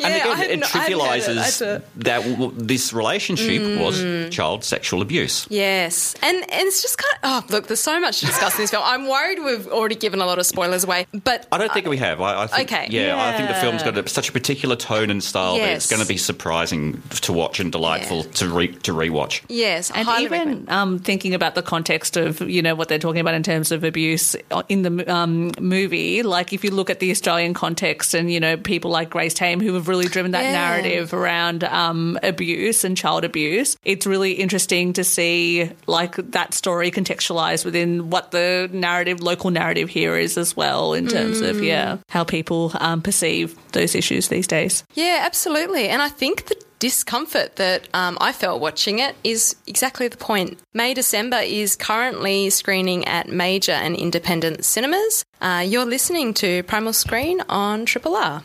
and 0.00 0.14
Yeah, 0.14 0.20
again, 0.20 0.32
it 0.32 0.36
hadn't 0.36 0.64
heard 0.66 0.88
it. 0.92 0.98
trivializes 0.98 1.82
that 1.96 2.22
w- 2.24 2.52
this 2.56 2.92
relationship 2.92 3.62
Mm. 3.62 3.78
was 3.80 4.34
child 4.34 4.64
sexual 4.64 5.02
abuse. 5.02 5.46
Yes, 5.50 6.14
and 6.22 6.36
and 6.36 6.66
it's 6.68 6.82
just 6.82 6.98
kind 6.98 7.14
of 7.22 7.44
oh 7.50 7.52
look, 7.52 7.66
there's 7.66 7.80
so 7.80 7.98
much 8.00 8.20
to 8.20 8.26
discuss 8.26 8.54
in 8.56 8.62
this 8.62 8.70
film. 8.70 8.82
I'm 8.86 9.08
worried 9.08 9.38
we've 9.44 9.66
already 9.68 9.94
given 9.96 10.20
a 10.20 10.26
lot 10.26 10.38
of 10.38 10.46
spoilers 10.46 10.84
away, 10.84 11.06
but 11.24 11.46
I 11.50 11.58
don't 11.58 11.72
think 11.72 11.86
we 11.86 11.96
have. 11.98 12.20
I, 12.20 12.42
I 12.42 12.46
think, 12.46 12.72
Okay. 12.72 12.86
Yeah, 12.90 13.16
I 13.20 13.36
think 13.36 13.48
the 13.48 13.54
film's 13.56 13.82
got 13.82 13.96
a, 13.98 14.08
such 14.08 14.28
a 14.28 14.32
particular 14.32 14.76
tone 14.76 15.10
and 15.10 15.22
style 15.22 15.56
that 15.56 15.68
it's 15.70 15.90
going 15.90 16.02
to 16.02 16.08
be 16.08 16.16
surprising 16.16 17.02
to 17.22 17.32
watch 17.32 17.58
and 17.60 17.72
delightful 17.72 18.24
to 18.24 18.48
re, 18.48 18.68
to 18.68 18.92
rewatch. 18.92 19.40
yes, 19.48 19.90
And 19.94 20.06
highly 20.06 20.24
even 20.26 20.64
um, 20.68 20.98
thinking 20.98 21.34
about 21.34 21.54
the 21.54 21.62
context 21.62 22.16
of 22.16 22.40
you 22.42 22.62
know 22.62 22.74
what 22.74 22.88
they're 22.88 22.98
talking 22.98 23.20
about 23.20 23.34
in 23.34 23.42
terms 23.42 23.72
of 23.72 23.82
abuse 23.84 24.36
in 24.68 24.82
the 24.82 25.12
um, 25.12 25.50
movie, 25.60 26.22
like 26.22 26.52
if 26.52 26.62
you 26.64 26.70
look 26.70 26.90
at 26.90 27.00
the 27.00 27.10
Australian 27.10 27.54
context 27.54 28.14
and 28.14 28.30
you 28.32 28.38
know 28.40 28.56
people 28.56 28.90
like 28.90 29.10
Grace 29.10 29.34
Tame 29.34 29.60
who 29.60 29.74
have 29.74 29.87
really 29.88 30.06
driven 30.06 30.32
that 30.32 30.44
Yeah. 30.44 30.52
narrative 30.52 31.12
around 31.14 31.64
um, 31.64 32.18
abuse 32.22 32.84
and 32.84 32.96
child 32.96 33.24
abuse, 33.24 33.76
it's 33.84 34.06
really 34.06 34.32
interesting 34.32 34.92
to 34.94 35.04
see 35.04 35.70
like 35.86 36.16
that 36.16 36.54
story 36.54 36.90
contextualized 36.90 37.64
within 37.64 38.10
what 38.10 38.30
the 38.30 38.68
narrative, 38.72 39.20
local 39.20 39.50
narrative 39.50 39.88
here 39.88 40.16
is 40.16 40.36
as 40.38 40.56
well 40.56 40.92
in 40.94 41.08
terms 41.08 41.40
of 41.40 41.62
yeah 41.62 41.96
how 42.08 42.24
people 42.24 42.72
um, 42.80 43.02
perceive 43.02 43.56
those 43.72 43.94
issues 43.94 44.28
these 44.28 44.46
days. 44.46 44.84
Yeah, 44.94 45.22
absolutely. 45.24 45.88
And 45.88 46.02
I 46.02 46.08
think 46.08 46.46
the 46.46 46.56
discomfort 46.78 47.56
that 47.56 47.88
um, 47.92 48.16
I 48.20 48.32
felt 48.32 48.60
watching 48.60 49.00
it 49.00 49.16
is 49.24 49.56
exactly 49.66 50.06
the 50.06 50.16
point. 50.16 50.58
May 50.72 50.94
December 50.94 51.38
is 51.38 51.74
currently 51.74 52.50
screening 52.50 53.04
at 53.06 53.28
major 53.28 53.72
and 53.72 53.96
independent 53.96 54.64
cinemas. 54.64 55.24
Uh, 55.40 55.64
you're 55.66 55.84
listening 55.84 56.34
to 56.34 56.62
Primal 56.64 56.92
Screen 56.92 57.40
on 57.48 57.84
Triple 57.84 58.14
R. 58.14 58.42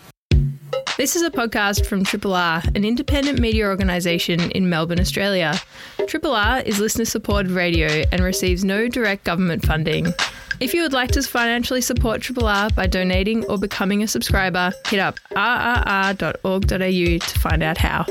This 0.97 1.15
is 1.15 1.23
a 1.23 1.31
podcast 1.31 1.86
from 1.86 2.03
Triple 2.03 2.33
R, 2.33 2.62
an 2.75 2.86
independent 2.86 3.39
media 3.39 3.65
organisation 3.67 4.51
in 4.51 4.69
Melbourne, 4.69 4.99
Australia. 4.99 5.59
Triple 6.07 6.33
R 6.33 6.59
is 6.59 6.79
listener 6.79 7.05
supported 7.05 7.51
radio 7.51 8.03
and 8.12 8.21
receives 8.23 8.63
no 8.63 8.88
direct 8.88 9.23
government 9.23 9.65
funding. 9.65 10.13
If 10.59 10.73
you 10.73 10.83
would 10.83 10.93
like 10.93 11.12
to 11.12 11.23
financially 11.23 11.81
support 11.81 12.21
Triple 12.21 12.47
R 12.47 12.69
by 12.69 12.88
donating 12.88 13.43
or 13.45 13.57
becoming 13.57 14.03
a 14.03 14.07
subscriber, 14.07 14.71
hit 14.88 14.99
up 14.99 15.19
rrr.org.au 15.31 16.67
to 16.69 17.39
find 17.39 17.63
out 17.63 17.77
how. 17.77 18.05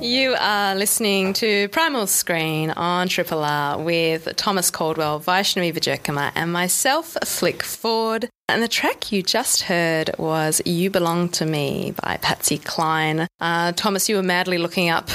You 0.00 0.36
are 0.38 0.74
listening 0.74 1.32
to 1.34 1.68
Primal 1.68 2.06
Screen 2.06 2.70
on 2.70 3.08
Triple 3.08 3.42
R 3.42 3.78
with 3.78 4.28
Thomas 4.36 4.70
Caldwell, 4.70 5.20
Vyshnavee 5.20 5.72
Wijerkumar, 5.72 6.32
and 6.34 6.52
myself, 6.52 7.16
Flick 7.24 7.62
Ford. 7.62 8.28
And 8.48 8.62
the 8.62 8.68
track 8.68 9.10
you 9.10 9.22
just 9.22 9.62
heard 9.62 10.10
was 10.18 10.60
You 10.66 10.90
Belong 10.90 11.30
to 11.30 11.46
Me 11.46 11.94
by 12.02 12.18
Patsy 12.18 12.58
Cline. 12.58 13.26
Uh, 13.40 13.72
Thomas, 13.72 14.08
you 14.08 14.16
were 14.16 14.22
madly 14.22 14.58
looking 14.58 14.90
up 14.90 15.08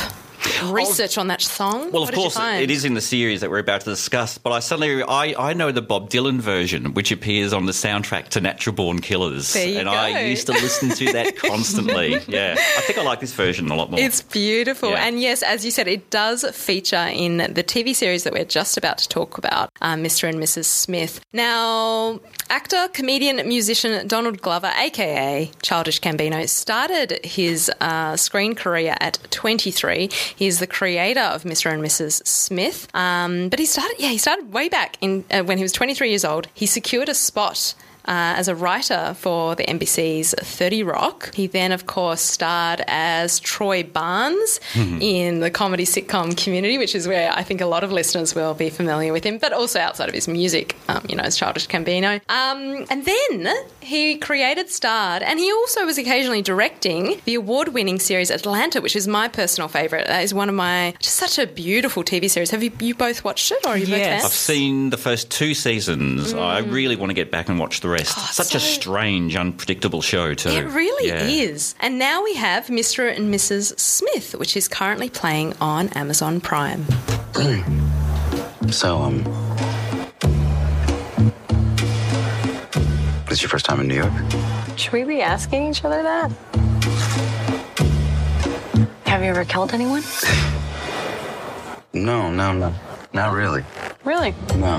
research 0.71 1.17
on 1.17 1.27
that 1.27 1.41
song. 1.41 1.91
Well, 1.91 2.01
What 2.01 2.09
of 2.09 2.15
course, 2.15 2.37
it 2.39 2.71
is 2.71 2.85
in 2.85 2.93
the 2.93 3.01
series 3.01 3.41
that 3.41 3.49
we're 3.49 3.59
about 3.59 3.81
to 3.81 3.89
discuss. 3.89 4.37
But 4.37 4.51
I 4.51 4.59
suddenly 4.59 5.03
I, 5.03 5.35
I 5.37 5.53
know 5.53 5.71
the 5.71 5.81
Bob 5.81 6.09
Dylan 6.09 6.39
version, 6.39 6.93
which 6.93 7.11
appears 7.11 7.53
on 7.53 7.65
the 7.65 7.71
soundtrack 7.71 8.29
to 8.29 8.41
Natural 8.41 8.75
Born 8.75 8.99
Killers, 9.01 9.53
There 9.53 9.67
you 9.67 9.79
and 9.79 9.87
go. 9.87 9.93
I 9.93 10.21
used 10.25 10.47
to 10.47 10.53
listen 10.53 10.89
to 10.89 11.13
that 11.13 11.35
constantly. 11.37 12.19
yeah, 12.27 12.55
I 12.57 12.81
think 12.81 12.99
I 12.99 13.03
like 13.03 13.19
this 13.19 13.33
version 13.33 13.69
a 13.69 13.75
lot 13.75 13.91
more. 13.91 13.99
It's 13.99 14.21
beautiful. 14.21 14.91
Yeah. 14.91 15.05
And 15.05 15.19
yes, 15.19 15.43
as 15.43 15.63
you 15.65 15.71
said, 15.71 15.87
it 15.87 16.09
does 16.09 16.43
feature 16.55 17.07
in 17.11 17.37
the 17.37 17.63
TV 17.63 17.95
series 17.95 18.23
that 18.23 18.33
we're 18.33 18.45
just 18.45 18.77
about 18.77 18.97
to 18.99 19.07
talk 19.09 19.37
about, 19.37 19.69
uh, 19.81 19.95
Mr. 19.95 20.27
and 20.29 20.37
Mrs. 20.39 20.65
Smith. 20.65 21.21
Now, 21.33 22.19
actor, 22.49 22.87
comedian, 22.93 23.47
musician 23.47 24.07
Donald 24.07 24.41
Glover, 24.41 24.71
aka 24.77 25.49
Childish 25.61 26.01
Gambino, 26.01 26.47
started 26.47 27.19
his 27.23 27.71
uh, 27.81 28.15
screen 28.17 28.55
career 28.55 28.95
at 28.99 29.17
23. 29.31 30.09
He's 30.51 30.59
the 30.59 30.67
creator 30.67 31.21
of 31.21 31.43
Mr. 31.43 31.71
and 31.71 31.81
Mrs. 31.81 32.27
Smith. 32.27 32.93
Um, 32.93 33.47
but 33.47 33.57
he 33.57 33.65
started, 33.65 33.95
yeah, 33.99 34.09
he 34.09 34.17
started 34.17 34.51
way 34.51 34.67
back 34.67 34.97
in 34.99 35.23
uh, 35.31 35.43
when 35.43 35.57
he 35.57 35.63
was 35.63 35.71
23 35.71 36.09
years 36.09 36.25
old. 36.25 36.49
He 36.53 36.65
secured 36.65 37.07
a 37.07 37.13
spot 37.13 37.73
uh, 38.05 38.33
as 38.37 38.47
a 38.47 38.55
writer 38.55 39.13
for 39.17 39.55
the 39.55 39.63
NBC's 39.65 40.33
30 40.39 40.83
Rock. 40.83 41.33
He 41.33 41.47
then, 41.47 41.71
of 41.71 41.85
course, 41.85 42.21
starred 42.21 42.83
as 42.87 43.39
Troy 43.39 43.83
Barnes 43.83 44.59
in 44.75 45.39
the 45.39 45.49
comedy 45.51 45.85
sitcom 45.85 46.35
Community, 46.41 46.77
which 46.77 46.95
is 46.95 47.07
where 47.07 47.31
I 47.31 47.43
think 47.43 47.61
a 47.61 47.65
lot 47.65 47.83
of 47.83 47.91
listeners 47.91 48.33
will 48.35 48.53
be 48.53 48.69
familiar 48.69 49.13
with 49.13 49.23
him, 49.23 49.37
but 49.37 49.53
also 49.53 49.79
outside 49.79 50.09
of 50.09 50.15
his 50.15 50.27
music, 50.27 50.75
um, 50.87 51.05
you 51.09 51.15
know, 51.15 51.23
as 51.23 51.37
Childish 51.37 51.67
Gambino. 51.67 52.15
Um, 52.29 52.85
and 52.89 53.05
then 53.05 53.53
he 53.81 54.17
created, 54.17 54.69
starred, 54.69 55.21
and 55.23 55.39
he 55.39 55.51
also 55.51 55.85
was 55.85 55.97
occasionally 55.97 56.41
directing 56.41 57.19
the 57.25 57.35
award 57.35 57.69
winning 57.69 57.99
series 57.99 58.29
Atlanta, 58.31 58.81
which 58.81 58.95
is 58.95 59.07
my 59.07 59.27
personal 59.27 59.67
favourite. 59.67 60.07
That 60.07 60.23
is 60.23 60.33
one 60.33 60.49
of 60.49 60.55
my, 60.55 60.93
just 60.99 61.15
such 61.15 61.37
a 61.39 61.47
beautiful 61.47 62.03
TV 62.03 62.29
series. 62.29 62.51
Have 62.51 62.63
you, 62.63 62.71
you 62.79 62.95
both 62.95 63.23
watched 63.23 63.51
it 63.51 63.65
or 63.65 63.69
are 63.69 63.77
you 63.77 63.85
both 63.85 63.97
Yes. 63.97 64.21
fans? 64.21 64.25
I've 64.25 64.31
seen 64.31 64.89
the 64.89 64.97
first 64.97 65.29
two 65.29 65.53
seasons. 65.53 66.33
I 66.33 66.59
really 66.59 66.95
want 66.95 67.09
to 67.09 67.13
get 67.13 67.29
back 67.31 67.49
and 67.49 67.59
watch 67.59 67.81
the 67.81 67.89
rest. 67.91 68.17
Such 68.33 68.55
a 68.55 68.57
Mm. 68.57 68.61
strange, 68.75 69.35
unpredictable 69.35 70.01
show 70.01 70.33
too. 70.33 70.49
It 70.49 70.65
really 70.67 71.09
Yeah. 71.09 71.25
is. 71.27 71.75
And 71.79 71.99
now 71.99 72.23
we 72.23 72.35
have 72.35 72.67
Mr. 72.67 73.15
and 73.15 73.31
Mrs. 73.33 73.77
Smith, 73.79 74.33
which 74.35 74.55
is 74.57 74.67
currently 74.67 75.09
playing 75.09 75.53
on 75.61 75.89
Amazon 75.89 76.39
Prime. 76.41 76.85
So, 78.71 78.99
um. 79.01 79.23
This 83.27 83.37
is 83.39 83.41
your 83.41 83.49
first 83.49 83.65
time 83.65 83.79
in 83.81 83.87
New 83.87 83.95
York? 83.95 84.11
Should 84.77 84.93
we 84.93 85.03
be 85.03 85.21
asking 85.21 85.67
each 85.69 85.83
other 85.83 86.01
that? 86.03 86.31
Have 89.05 89.21
you 89.23 89.29
ever 89.29 89.43
killed 89.45 89.73
anyone? 89.73 90.03
No, 91.93 92.31
no, 92.31 92.53
no. 92.53 92.73
Not 93.11 93.33
really. 93.33 93.65
Really? 94.05 94.33
No. 94.55 94.77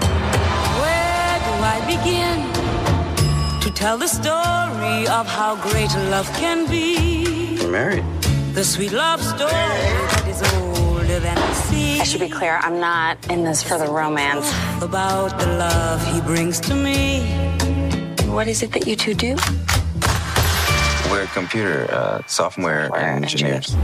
Where 0.80 1.38
do 1.44 1.52
I 1.74 1.78
begin 1.86 2.52
to 2.54 2.62
tell 3.74 3.98
the 3.98 4.06
story 4.06 5.06
of 5.08 5.26
how 5.26 5.56
great 5.56 5.92
love 6.10 6.28
can 6.34 6.68
be? 6.68 7.56
You're 7.60 7.70
married. 7.70 8.04
The 8.54 8.64
sweet 8.64 8.92
love 8.92 9.22
story 9.22 9.50
that 9.50 10.26
is 10.28 10.42
older 10.54 11.18
than 11.20 11.34
the 11.34 11.54
sea. 11.54 12.00
I 12.00 12.04
should 12.04 12.20
be 12.20 12.28
clear, 12.28 12.58
I'm 12.62 12.80
not 12.80 13.30
in 13.30 13.44
this 13.44 13.62
for 13.62 13.78
the 13.78 13.86
romance. 13.86 14.46
About 14.82 15.38
the 15.38 15.46
love 15.46 16.04
he 16.12 16.20
brings 16.20 16.60
to 16.60 16.74
me. 16.74 17.22
What 18.28 18.48
is 18.48 18.62
it 18.62 18.72
that 18.72 18.86
you 18.86 18.96
two 18.96 19.14
do? 19.14 19.36
We're 21.10 21.26
computer 21.26 21.86
uh, 21.90 22.22
software 22.26 22.94
engineers. 22.96 23.74